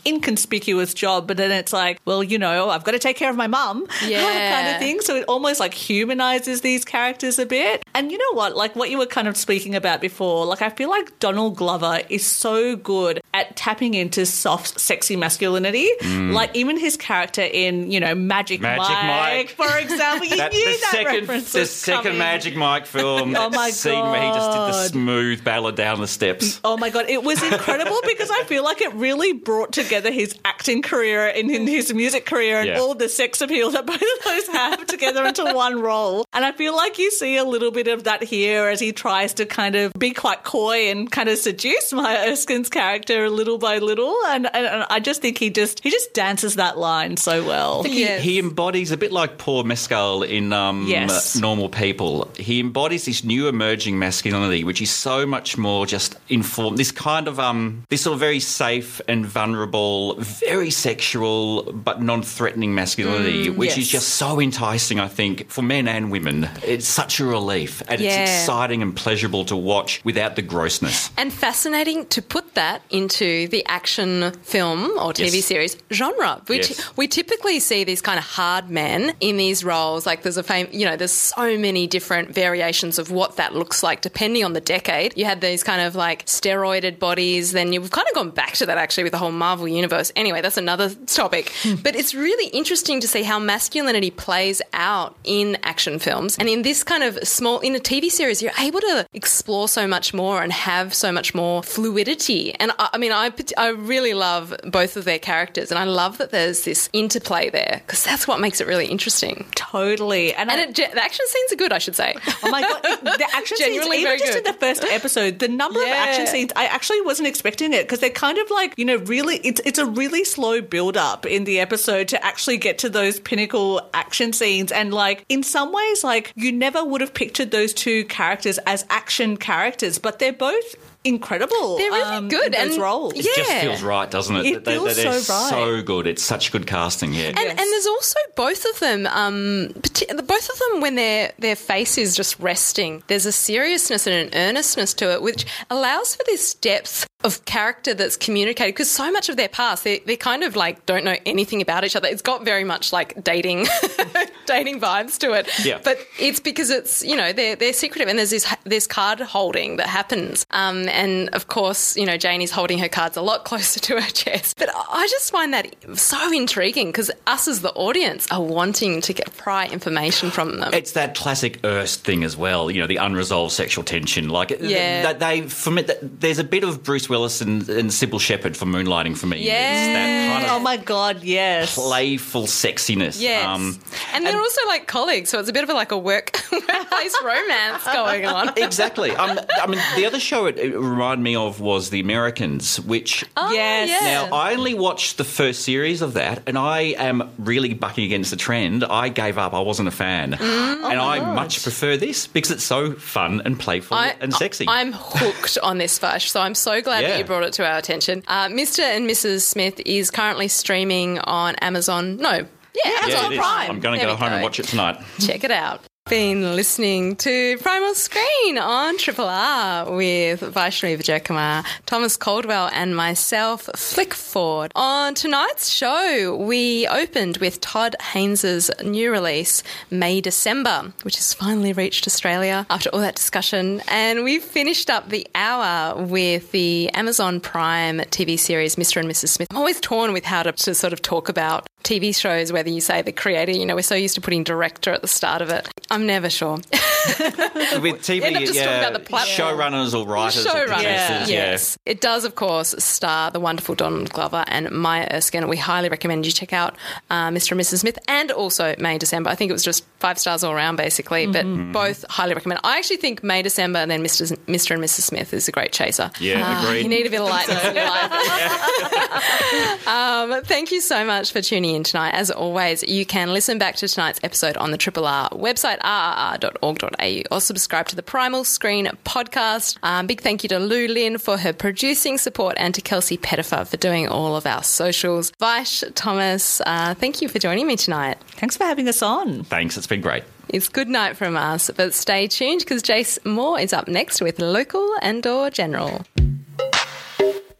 inconspicuous 0.46 0.93
job, 0.93 1.28
but 1.28 1.38
then 1.38 1.52
it's 1.52 1.74
like, 1.74 2.00
well, 2.06 2.24
you 2.24 2.38
know, 2.38 2.70
I've 2.70 2.84
got 2.84 2.91
to 2.91 3.00
take 3.00 3.18
care 3.18 3.30
of 3.30 3.36
my 3.36 3.48
mum 3.48 3.88
Yeah. 4.06 4.22
kind 4.56 4.76
of 4.76 4.80
thing. 4.80 5.02
So 5.02 5.16
it 5.16 5.26
almost 5.28 5.60
like 5.60 5.74
humanizes 5.74 6.62
these 6.62 6.86
characters 6.86 7.39
a 7.39 7.46
bit. 7.46 7.84
And 7.93 8.12
you 8.12 8.18
know 8.18 8.34
what? 8.38 8.56
Like 8.56 8.76
what 8.76 8.89
you 8.89 8.98
were 8.98 9.06
kind 9.06 9.28
of 9.28 9.36
speaking 9.38 9.76
about 9.76 10.02
before, 10.02 10.46
like 10.46 10.62
I 10.62 10.70
feel 10.70 10.89
like 10.89 11.18
Donald 11.20 11.56
Glover 11.56 12.02
is 12.10 12.26
so 12.26 12.76
good 12.76 13.22
at 13.34 13.56
tapping 13.56 13.93
into 13.96 14.26
soft, 14.26 14.80
sexy 14.80 15.16
masculinity. 15.16 15.89
Like 16.04 16.56
even 16.56 16.78
his 16.78 16.98
character 16.98 17.41
in, 17.41 17.91
you 17.91 18.00
know, 18.00 18.14
Magic, 18.16 18.60
Mm. 18.60 18.78
Magic 18.78 18.98
Mike. 19.04 19.50
for 19.50 19.78
example. 19.78 20.28
You 20.28 20.38
That- 20.38 20.52
knew 20.52 20.64
the 20.66 20.78
that 20.82 20.89
second, 20.91 21.20
reference 21.22 21.52
the 21.52 21.60
was 21.62 21.72
second 21.72 22.04
coming. 22.04 22.18
Magic 22.20 22.56
Mike 22.56 22.86
film. 22.86 23.36
Oh 23.36 23.50
that 23.50 23.56
my 23.56 23.70
scene 23.72 24.00
where 24.00 24.22
he 24.22 24.28
just 24.30 24.52
did 24.52 24.60
the 24.68 24.74
smooth 24.89 25.43
ballad 25.43 25.76
down 25.76 26.00
the 26.00 26.08
steps. 26.08 26.60
Oh 26.64 26.78
my 26.78 26.89
god, 26.89 27.06
it 27.10 27.24
was 27.24 27.41
incredible 27.43 28.00
because 28.06 28.30
I 28.32 28.43
feel 28.43 28.64
like 28.64 28.82
it 28.82 28.93
really 28.93 29.34
brought 29.34 29.72
together 29.74 30.12
his 30.12 30.34
acting 30.44 30.82
career 30.82 31.28
and 31.28 31.50
in 31.50 31.68
his 31.68 31.94
music 31.94 32.26
career 32.26 32.60
and 32.60 32.68
Yeah. 32.70 32.80
all 32.80 32.96
the 32.96 33.08
sex 33.10 33.42
appeal 33.42 33.72
that 33.72 33.86
both 33.86 34.02
of 34.02 34.24
those 34.26 34.48
have 34.48 34.86
together 34.88 35.26
into 35.26 35.44
one 35.54 35.82
role. 35.82 36.26
And 36.34 36.44
I 36.44 36.52
feel 36.52 36.76
like 36.76 36.98
you 37.00 37.12
see 37.12 37.38
a 37.38 37.44
little 37.44 37.72
bit 37.72 37.88
of 37.88 38.04
that 38.06 38.24
here 38.24 38.68
as 38.68 38.80
he 38.80 38.92
tries 38.92 39.34
to 39.36 39.46
kind 39.46 39.76
of 39.76 39.94
be 39.98 40.12
quite 40.12 40.44
coy 40.44 40.90
and 40.90 41.10
kind 41.12 41.30
of 41.30 41.38
seduce 41.38 41.94
Maya 41.94 42.30
Erskine's 42.30 42.70
character 42.70 43.30
little 43.30 43.58
by 43.58 43.78
little. 43.80 44.16
And, 44.28 44.48
and, 44.54 44.66
and 44.66 44.86
I 44.90 45.00
just 45.00 45.22
think 45.22 45.38
he 45.38 45.50
just 45.50 45.82
he 45.84 45.90
just 45.92 46.14
dances 46.14 46.56
that 46.56 46.78
line 46.78 47.18
so 47.18 47.46
well. 47.46 47.84
He, 47.84 48.06
he 48.20 48.40
embodies 48.40 48.92
a 48.92 48.98
bit 48.98 49.12
like 49.12 49.38
Paul 49.38 49.64
Mescal 49.64 50.24
in 50.24 50.52
um, 50.54 50.86
Yes. 50.88 51.36
Normal 51.36 51.70
People. 51.70 52.30
He 52.38 52.60
embodies 52.60 53.06
this 53.06 53.24
new 53.24 53.48
emerging 53.48 54.00
masculinity, 54.00 54.64
which 54.64 54.82
is 54.82 54.90
so 54.92 55.26
much 55.26 55.58
more 55.58 55.86
just 55.86 56.16
informed. 56.30 56.78
This 56.78 56.92
kind 56.92 57.28
of 57.28 57.40
um, 57.40 57.84
this 57.90 58.02
sort 58.02 58.14
of 58.16 58.20
very 58.20 58.40
safe 58.40 59.00
and 59.08 59.26
vulnerable, 59.26 60.16
very 60.26 60.69
sexual 60.71 61.63
but 61.73 62.01
non-threatening 62.01 62.73
masculinity, 62.76 63.47
Mm, 63.49 63.55
which 63.57 63.78
is 63.78 63.88
just 63.88 64.09
so 64.15 64.39
enticing. 64.39 64.99
I 64.99 65.07
think 65.07 65.49
for 65.49 65.61
men 65.61 65.88
and 65.88 66.11
women, 66.11 66.49
it's 66.63 66.88
such 66.88 67.19
a 67.19 67.26
relief, 67.26 67.82
and 67.88 68.01
Yeah. 68.01 68.23
it's 68.23 68.32
exciting 68.32 68.82
and 68.82 68.95
pleasurable 68.95 69.45
to 69.45 69.55
watch 69.55 70.01
without 70.03 70.36
the 70.36 70.41
grossness. 70.41 71.09
And 71.17 71.32
fascinating 71.32 72.05
to 72.07 72.21
put 72.21 72.55
that 72.55 72.82
into 72.89 73.47
the 73.49 73.65
action 73.67 74.32
film 74.43 74.91
or 74.99 75.13
TV 75.13 75.38
Yes. 75.38 75.45
series 75.45 75.78
genre, 75.91 76.41
which 76.47 76.69
Yes. 76.71 76.82
we 76.95 77.07
typically 77.07 77.59
see 77.59 77.84
these 77.84 78.01
kind 78.01 78.17
of 78.19 78.26
hard 78.26 78.69
men 78.69 79.13
in 79.19 79.38
these 79.38 79.63
roles. 79.63 80.05
Like 80.05 80.23
there's 80.23 80.38
a 80.38 80.43
fame, 80.43 80.67
you 80.71 80.86
know, 80.86 80.95
there's 80.95 81.11
so 81.11 81.57
many 81.57 81.88
different 81.88 82.34
variations 82.34 82.97
of 82.99 83.11
what 83.11 83.36
that 83.38 83.55
looks 83.55 83.84
like 83.84 84.01
depending 84.01 84.43
on 84.43 84.53
the 84.53 84.61
decade. 84.61 85.13
You 85.15 85.26
had 85.26 85.41
these 85.41 85.63
kind 85.63 85.82
of 85.82 85.95
like 85.95 86.26
steroided 86.26 86.99
bodies, 86.99 87.51
then 87.51 87.73
you've 87.73 87.91
kind 87.91 88.07
of 88.07 88.13
gone 88.15 88.30
back 88.32 88.53
to 88.55 88.65
that 88.65 88.78
actually 88.78 89.03
with 89.03 89.11
the 89.11 89.17
whole 89.17 89.32
Marvel 89.32 89.67
universe. 89.67 90.11
Anyway, 90.16 90.41
that's 90.41 90.57
another 90.57 90.89
topic. 91.07 91.51
Hmm. 91.63 91.76
but 91.84 91.95
it's 91.95 92.13
really 92.16 92.49
interesting 92.49 92.99
to 93.01 93.07
see 93.07 93.24
how 93.24 93.39
masculinity 93.39 94.11
plays 94.11 94.61
out 94.74 95.16
in 95.24 95.57
action 95.63 95.99
films. 95.99 96.38
And 96.38 96.47
in 96.49 96.61
this 96.61 96.84
kind 96.84 97.03
of 97.03 97.18
small, 97.28 97.59
in 97.59 97.76
a 97.76 97.80
TV 97.80 98.09
series, 98.09 98.41
you're 98.41 98.51
able 98.59 98.80
to 98.82 99.05
explore 99.13 99.68
so 99.68 99.88
much 99.88 100.13
more 100.13 100.41
and 100.41 100.51
have 100.51 100.93
so 100.93 101.11
much 101.11 101.34
more 101.36 101.63
fluidity. 101.63 102.53
And 102.55 102.72
I, 102.80 102.89
I 102.93 102.97
mean, 102.97 103.11
I, 103.11 103.32
I 103.57 103.70
really 103.70 104.13
love 104.13 104.53
both 104.63 104.97
of 104.97 105.05
their 105.05 105.20
characters. 105.20 105.72
And 105.72 105.78
I 105.78 105.84
love 105.84 106.18
that 106.20 106.32
there's 106.32 106.63
this 106.63 106.89
interplay 106.93 107.49
there 107.49 107.82
because 107.86 108.03
that's 108.03 108.28
what 108.28 108.39
makes 108.39 108.61
it 108.61 108.68
really 108.68 108.88
interesting. 108.88 109.45
Totally. 109.55 110.34
And, 110.34 110.49
And 110.49 110.59
I- 110.61 110.63
it, 110.66 110.76
the 110.76 111.03
action 111.03 111.26
scenes 111.28 111.51
are 111.53 111.55
good, 111.57 111.74
I 111.74 111.78
should 111.80 111.95
say. 111.95 112.16
Oh 112.43 112.49
my 112.49 112.61
god, 112.61 112.82
the 113.03 113.28
action 113.34 113.57
scenes, 113.66 113.86
even 113.86 114.18
just 114.20 114.34
good. 114.34 114.38
in 114.38 114.43
the 114.43 114.53
first 114.59 114.84
episode, 114.86 115.39
the 115.39 115.47
number 115.47 115.82
of 115.82 115.88
action 115.89 116.28
scenes, 116.28 116.51
I 116.55 116.66
actually 116.66 117.01
wasn't 117.01 117.28
expecting 117.28 117.74
it 117.74 117.84
because 117.84 117.99
they're 117.99 118.09
kind 118.09 118.38
of 118.38 118.49
like, 118.49 118.74
you 118.78 118.86
know, 118.86 118.97
really, 118.97 119.38
it's 119.38 119.61
it's 119.66 119.80
a 119.80 119.86
really 119.86 120.05
slow 120.24 120.62
build 120.62 120.97
up 120.97 121.26
in 121.26 121.43
the 121.43 121.60
episode 121.60 122.08
to 122.10 122.24
actually 122.24 122.58
get 122.58 122.78
to 122.80 122.89
those 122.89 123.20
pinnacle 123.20 123.82
action 123.93 124.34
scenes. 124.34 124.72
And 124.72 124.93
like, 124.93 125.26
in 125.30 125.43
some 125.43 125.72
ways, 125.72 126.03
like, 126.03 126.32
you 126.36 126.51
never 126.51 126.84
would 126.84 127.01
have 127.01 127.14
pictured 127.14 127.51
those 127.51 127.74
two 127.74 128.06
characters 128.06 128.58
as 128.66 128.86
action 128.89 129.38
characters, 129.38 129.99
but 129.99 130.20
they're 130.20 130.34
both 130.34 130.76
incredible. 131.06 131.78
They're 131.78 131.91
really 131.91 132.16
um, 132.16 132.28
good, 132.28 132.47
in 132.47 132.51
those 132.51 132.74
and- 132.74 132.82
roles. 132.82 133.14
It 133.14 133.24
just 133.24 133.51
feels 133.51 133.84
right, 133.84 134.10
doesn't 134.10 134.36
it? 134.36 134.45
It 134.45 134.66
feels 134.66 134.95
they're 134.95 135.20
so 135.20 135.34
right. 135.34 135.49
so 135.49 135.84
good. 135.84 136.08
It's 136.08 136.24
such 136.24 136.51
good 136.51 136.68
casting. 136.68 137.14
Yeah. 137.14 137.28
And, 137.28 137.38
and 137.38 137.58
there's 137.58 137.86
also 137.86 138.20
both 138.36 138.66
of 138.66 138.80
them, 138.80 139.08
um, 139.08 139.68
both 139.74 140.49
of 140.49 140.60
them 140.60 140.82
when 140.82 140.95
their 140.95 141.32
their 141.39 141.56
face 141.56 141.97
is 141.97 142.16
just 142.16 142.39
resting. 142.39 143.03
There's 143.08 143.26
a 143.26 143.32
seriousness 143.32 144.08
and 144.08 144.16
an 144.16 144.39
earnestness 144.39 144.93
to 144.95 145.14
it, 145.14 145.22
which 145.22 145.45
allows 145.70 146.16
for 146.16 146.24
this 146.26 146.53
depth 146.56 147.08
of 147.26 147.43
character 147.45 147.93
that's 147.93 148.15
communicated. 148.15 148.73
Because 148.73 148.89
so 148.89 149.11
much 149.11 149.28
of 149.30 149.36
their 149.36 149.49
past, 149.49 149.84
they 149.84 149.99
they 149.99 150.15
kind 150.15 150.43
of 150.43 150.55
like 150.55 150.86
don't 150.86 151.03
know 151.03 151.15
anything 151.26 151.61
about 151.61 151.84
each 151.84 151.95
other. 151.95 152.07
It's 152.07 152.21
got 152.21 152.45
very 152.45 152.63
much 152.63 152.93
like 152.93 153.21
dating, 153.23 153.67
dating 154.45 154.80
vibes 154.80 155.17
to 155.19 155.34
it. 155.34 155.49
Yeah. 155.65 155.80
But 155.84 155.97
it's 156.19 156.39
because 156.39 156.69
it's 156.69 157.03
you 157.03 157.15
know 157.15 157.34
they're 157.34 157.55
they're 157.55 157.73
secretive, 157.73 158.07
and 158.07 158.17
there's 158.19 158.30
this 158.30 158.45
this 158.63 158.88
card 158.88 159.19
holding 159.19 159.78
that 159.78 159.88
happens. 159.88 160.45
Um, 160.51 160.88
and 160.89 161.30
of 161.30 161.47
course, 161.47 161.97
you 161.97 162.05
know 162.05 162.17
Janie's 162.17 162.51
holding 162.51 162.80
her 162.80 162.89
cards 162.89 163.17
a 163.17 163.21
lot 163.21 163.43
closer 163.49 163.80
to 163.82 163.99
her 164.01 164.09
chest. 164.09 164.57
But 164.57 164.69
I 164.73 165.07
just 165.09 165.32
find 165.32 165.53
that 165.53 165.73
so 165.97 166.32
intriguing 166.32 166.88
because 166.88 167.11
us 167.28 167.47
as 167.47 167.61
the 167.61 167.73
audience 167.73 168.28
are 168.32 168.41
wanting 168.41 169.01
to 169.01 169.13
get 169.13 169.36
pry 169.38 169.67
information 169.67 170.30
from 170.32 170.59
them. 170.59 170.73
It's 170.73 170.91
that 170.93 171.15
classic 171.15 171.59
Erst 171.63 172.03
thing 172.03 172.23
as 172.23 172.38
well, 172.38 172.69
you 172.69 172.80
know, 172.82 172.88
the 172.88 172.97
unresolved 172.97 173.51
sexual 173.51 173.84
tension. 173.84 174.30
Like, 174.30 174.51
Yeah. 174.61 175.01
that 175.03 175.19
they, 175.19 175.41
for 175.41 175.71
me, 175.71 175.82
that, 175.84 176.19
there's 176.21 176.38
a 176.38 176.43
bit 176.43 176.63
of 176.63 176.84
Bruce 176.84 177.09
Willis 177.09 177.14
and, 177.24 177.68
and 177.70 177.89
Cybill 177.89 178.20
Shepherd 178.20 178.57
for 178.57 178.66
Moonlighting 178.66 179.18
for 179.18 179.28
me. 179.28 179.38
It's 179.39 179.47
that 179.47 180.34
kind 180.41 180.51
Oh 180.51 180.59
my 180.59 180.78
god, 180.78 181.24
yes. 181.24 181.76
playful 181.76 182.43
sexiness. 182.43 183.20
Yes, 183.20 183.45
Um, 183.45 183.80
and 184.13 184.26
they're 184.26 184.38
also 184.39 184.61
like 184.68 184.88
colleagues, 184.88 185.30
so 185.30 185.39
it's 185.39 185.49
a 185.49 185.53
bit 185.53 185.63
of 185.63 185.70
a, 185.70 185.74
like 185.74 185.91
a 185.91 185.97
work 185.97 186.39
workplace 186.51 187.16
romance 187.24 187.84
going 187.86 188.26
on. 188.26 188.49
exactly. 188.57 189.11
Um, 189.11 189.39
I 189.61 189.68
mean, 189.68 189.80
the 189.95 190.05
other 190.05 190.20
show 190.20 190.45
it, 190.45 190.57
it 190.59 190.78
reminded 190.78 191.24
me 191.24 191.36
of 191.36 191.59
was 191.61 191.89
The 191.89 191.99
Americans, 191.99 192.80
which. 192.82 193.26
Oh, 193.38 193.51
Yes. 193.53 193.89
yeah. 193.89 194.28
Now, 194.30 194.36
I 194.36 194.53
only 194.53 194.74
watched 194.74 195.18
the 195.18 195.24
first 195.24 195.61
series 195.61 196.01
of 196.01 196.13
that, 196.13 196.43
and 196.47 196.57
I 196.57 196.80
am 196.97 197.32
really 197.39 197.74
bucking 197.74 198.03
against 198.03 198.32
the 198.32 198.38
trend. 198.38 198.84
I 198.84 199.09
gave 199.09 199.38
up. 199.38 199.53
I 199.53 199.59
wasn't 199.61 199.88
a 199.88 199.91
fan. 199.91 200.34
Mm. 200.34 200.91
and 200.91 200.99
I 200.99 201.34
much 201.34 201.63
prefer 201.63 201.97
this 201.97 202.28
because 202.28 202.51
it's 202.51 202.63
so 202.63 202.93
fun 202.93 203.41
and 203.45 203.59
playful 203.59 203.97
and 203.97 204.34
sexy. 204.34 204.66
I'm 204.68 204.91
hooked 204.93 205.57
on 205.63 205.78
this 205.78 205.97
Vaish, 205.99 206.28
so 206.30 206.41
I'm 206.41 206.55
so 206.55 206.82
glad 206.82 207.03
Yeah. 207.06 207.12
that 207.14 207.20
you 207.20 207.26
brought 207.26 207.43
it 207.43 207.53
to 207.53 207.66
our 207.66 207.78
attention. 207.78 208.24
Uh, 208.28 208.47
Mr. 208.47 208.80
and 208.80 209.10
Mrs. 209.10 209.41
Smith 209.41 209.82
is 209.86 210.12
currently 210.12 210.47
streaming 210.47 211.20
on 211.20 211.56
Amazon. 211.56 212.18
No, 212.18 212.32
yeah, 212.32 212.43
yeah, 212.86 212.91
Amazon 213.03 213.34
is. 213.34 213.39
Prime. 213.39 213.72
I'm 213.72 213.80
going 213.80 213.99
to 213.99 214.06
go 214.06 214.12
we 214.14 214.18
home 214.18 214.34
and 214.34 214.43
watch 214.43 214.60
it 214.60 214.68
tonight. 214.68 214.97
Check 215.20 215.43
it 215.43 215.51
out. 215.51 215.82
Been 216.08 216.56
listening 216.56 217.16
to 217.16 217.58
Primal 217.58 217.95
Screen 217.95 218.60
on 218.60 218.95
Triple 218.99 219.28
R 219.28 219.91
with 219.91 220.41
Vyshnavee 220.41 220.99
Wijerkumar, 220.99 221.66
Thomas 221.88 222.16
Caldwell, 222.16 222.70
and 222.72 222.95
myself, 222.95 223.68
Flick 223.76 224.14
Ford. 224.14 224.72
On 224.76 225.16
tonight's 225.16 225.68
show, 225.68 226.36
we 226.36 226.86
opened 226.89 227.38
with 227.38 227.60
Todd 227.60 227.95
Haynes's 228.14 228.70
new 228.84 229.12
release, 229.12 229.64
May 229.89 230.22
December, 230.22 230.93
which 231.01 231.16
has 231.16 231.34
finally 231.34 231.74
reached 231.74 232.06
Australia 232.06 232.68
after 232.70 232.91
all 232.91 232.99
that 232.99 233.16
discussion. 233.16 233.82
And 233.88 234.24
we 234.24 234.38
finished 234.38 234.91
up 234.91 235.10
the 235.10 235.26
hour 235.34 235.99
with 236.03 236.51
the 236.51 236.88
Amazon 236.89 237.39
Prime 237.39 237.97
TV 238.12 238.38
series, 238.38 238.76
Mr. 238.76 238.97
and 238.97 239.10
Mrs. 239.10 239.30
Smith. 239.30 239.47
I'm 239.49 239.58
always 239.58 239.80
torn 239.80 240.14
with 240.14 240.26
how 240.26 240.43
to, 240.43 240.51
to 240.51 240.76
sort 240.76 240.93
of 240.93 241.01
talk 241.01 241.30
about 241.30 241.68
TV 241.86 242.16
shows, 242.16 242.51
whether 242.51 242.70
you 242.70 242.82
say 242.82 243.01
the 243.03 243.12
creator, 243.12 243.51
you 243.51 243.66
know, 243.66 243.76
we're 243.76 243.82
so 243.82 243.95
used 243.95 244.16
to 244.16 244.22
putting 244.22 244.43
director 244.43 244.91
at 244.91 245.01
the 245.01 245.08
start 245.08 245.41
of 245.41 245.49
it. 245.49 245.70
I'm 245.96 246.06
never 246.06 246.30
sure. 246.30 246.56
With 246.58 246.66
TV, 248.02 248.24
End 248.24 248.38
just 248.39 248.54
yeah, 248.56 248.80
about 248.82 248.93
the 248.93 249.00
platform. 249.00 249.58
showrunners 249.58 249.93
or 249.98 250.06
writers 250.06 250.46
or 250.46 250.52
producers, 250.52 250.78
yeah. 250.80 251.26
yes. 251.28 251.78
It 251.86 252.02
does, 252.02 252.26
of 252.26 252.36
course, 252.36 252.76
star 252.80 253.32
the 253.32 253.39
wonderful 253.39 253.76
Donald 253.76 254.12
Glover 254.12 254.43
and 254.48 254.70
Maya 254.72 255.08
Erskine. 255.14 255.48
We 255.48 255.58
highly 255.58 255.88
recommend 255.88 256.26
you 256.26 256.32
check 256.32 256.52
out 256.52 256.76
uh, 257.10 257.30
Mr. 257.30 257.52
and 257.54 257.62
Mrs. 257.62 257.80
Smith 257.80 257.98
and 258.08 258.32
also 258.32 258.76
May 258.78 258.98
December. 258.98 259.30
I 259.30 259.36
think 259.36 259.50
it 259.50 259.54
was 259.54 259.64
just 259.64 259.86
five 260.00 260.20
stars 260.20 260.43
all 260.43 260.52
around, 260.54 260.76
basically, 260.76 261.28
but 261.28 261.46
Mhm. 261.46 261.72
both 261.72 262.04
highly 262.10 262.34
recommend. 262.34 262.60
I 262.64 262.78
actually 262.78 262.98
think 262.98 263.24
May 263.24 263.41
December 263.41 263.80
and 263.80 263.89
then 263.89 264.04
Mr. 264.04 264.36
Mr. 264.48 264.72
and 264.76 264.84
Mrs. 264.84 265.02
Smith 265.04 265.34
is 265.34 265.48
a 265.48 265.52
great 265.52 265.72
chaser. 265.72 266.12
Yeah, 266.20 266.41
Ah, 266.43 266.66
agreed. 266.68 266.84
You 266.84 266.89
need 266.89 267.06
a 267.06 267.10
bit 267.10 267.22
of 267.22 267.30
lightness 267.30 267.64
in 267.66 267.76
your 267.76 267.86
life. 267.89 269.88
um, 269.88 270.41
thank 270.43 270.72
you 270.72 270.82
so 270.82 271.06
much 271.06 271.32
for 271.32 271.41
tuning 271.41 271.76
in 271.76 271.84
tonight. 271.84 272.12
As 272.16 272.32
always, 272.32 272.84
you 272.84 273.06
can 273.06 273.32
listen 273.34 273.58
back 273.58 273.76
to 273.78 273.88
tonight's 273.88 274.20
episode 274.24 274.58
on 274.58 274.72
the 274.72 274.78
Triple 274.78 275.06
R 275.06 275.30
website, 275.30 275.78
rrr.org.au, 275.86 277.22
or 277.32 277.40
subscribe 277.40 277.88
to 277.90 277.96
the 277.96 278.04
Primal 278.04 278.44
Screen 278.44 278.88
podcast. 279.06 279.78
Um, 279.84 280.08
big 280.08 280.22
thank 280.22 280.44
you 280.44 280.50
to 280.50 280.60
Lou 280.60 280.88
Lynn 280.88 281.18
for 281.18 281.38
her 281.38 281.54
producing 281.54 282.18
support 282.18 282.56
and 282.58 282.74
to 282.76 282.82
Kelsey 282.82 283.18
Pettifer 283.18 283.66
for 283.66 283.78
doing 283.78 284.08
all 284.08 284.36
of 284.36 284.46
our 284.46 284.64
socials. 284.64 285.32
Vish, 285.40 285.84
Thomas, 285.94 286.62
uh, 286.66 286.96
thank 286.96 287.22
you 287.22 287.30
for 287.30 287.40
joining 287.40 287.68
me 287.68 287.76
tonight. 287.76 288.18
Thanks 288.32 288.58
for 288.58 288.64
having 288.64 288.88
us 288.88 289.02
on. 289.02 289.44
Thanks, 289.44 289.78
it's 289.78 289.88
been 289.88 290.02
great. 290.02 290.24
It's 290.50 290.70
good 290.70 290.90
night 290.90 291.18
from 291.18 291.38
us, 291.38 291.72
but 291.76 291.94
stay 291.94 292.28
tuned 292.28 292.60
because 292.62 292.84
Jace 292.84 293.24
Moore 293.26 293.60
is 293.60 293.74
up 293.74 293.88
next 293.88 294.22
with 294.22 294.40
local 294.40 294.96
and 295.02 295.26
or 295.26 295.50
general. 295.50 296.06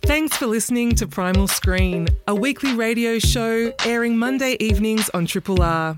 Thanks 0.04 0.38
for 0.38 0.46
listening 0.46 0.94
to 0.96 1.08
Primal 1.08 1.48
Screen, 1.48 2.08
a 2.28 2.36
weekly 2.36 2.76
radio 2.76 3.18
show 3.18 3.74
airing 3.86 4.18
Monday 4.18 4.56
evenings 4.60 5.10
on 5.10 5.26
Triple 5.26 5.64
R. 5.64 5.98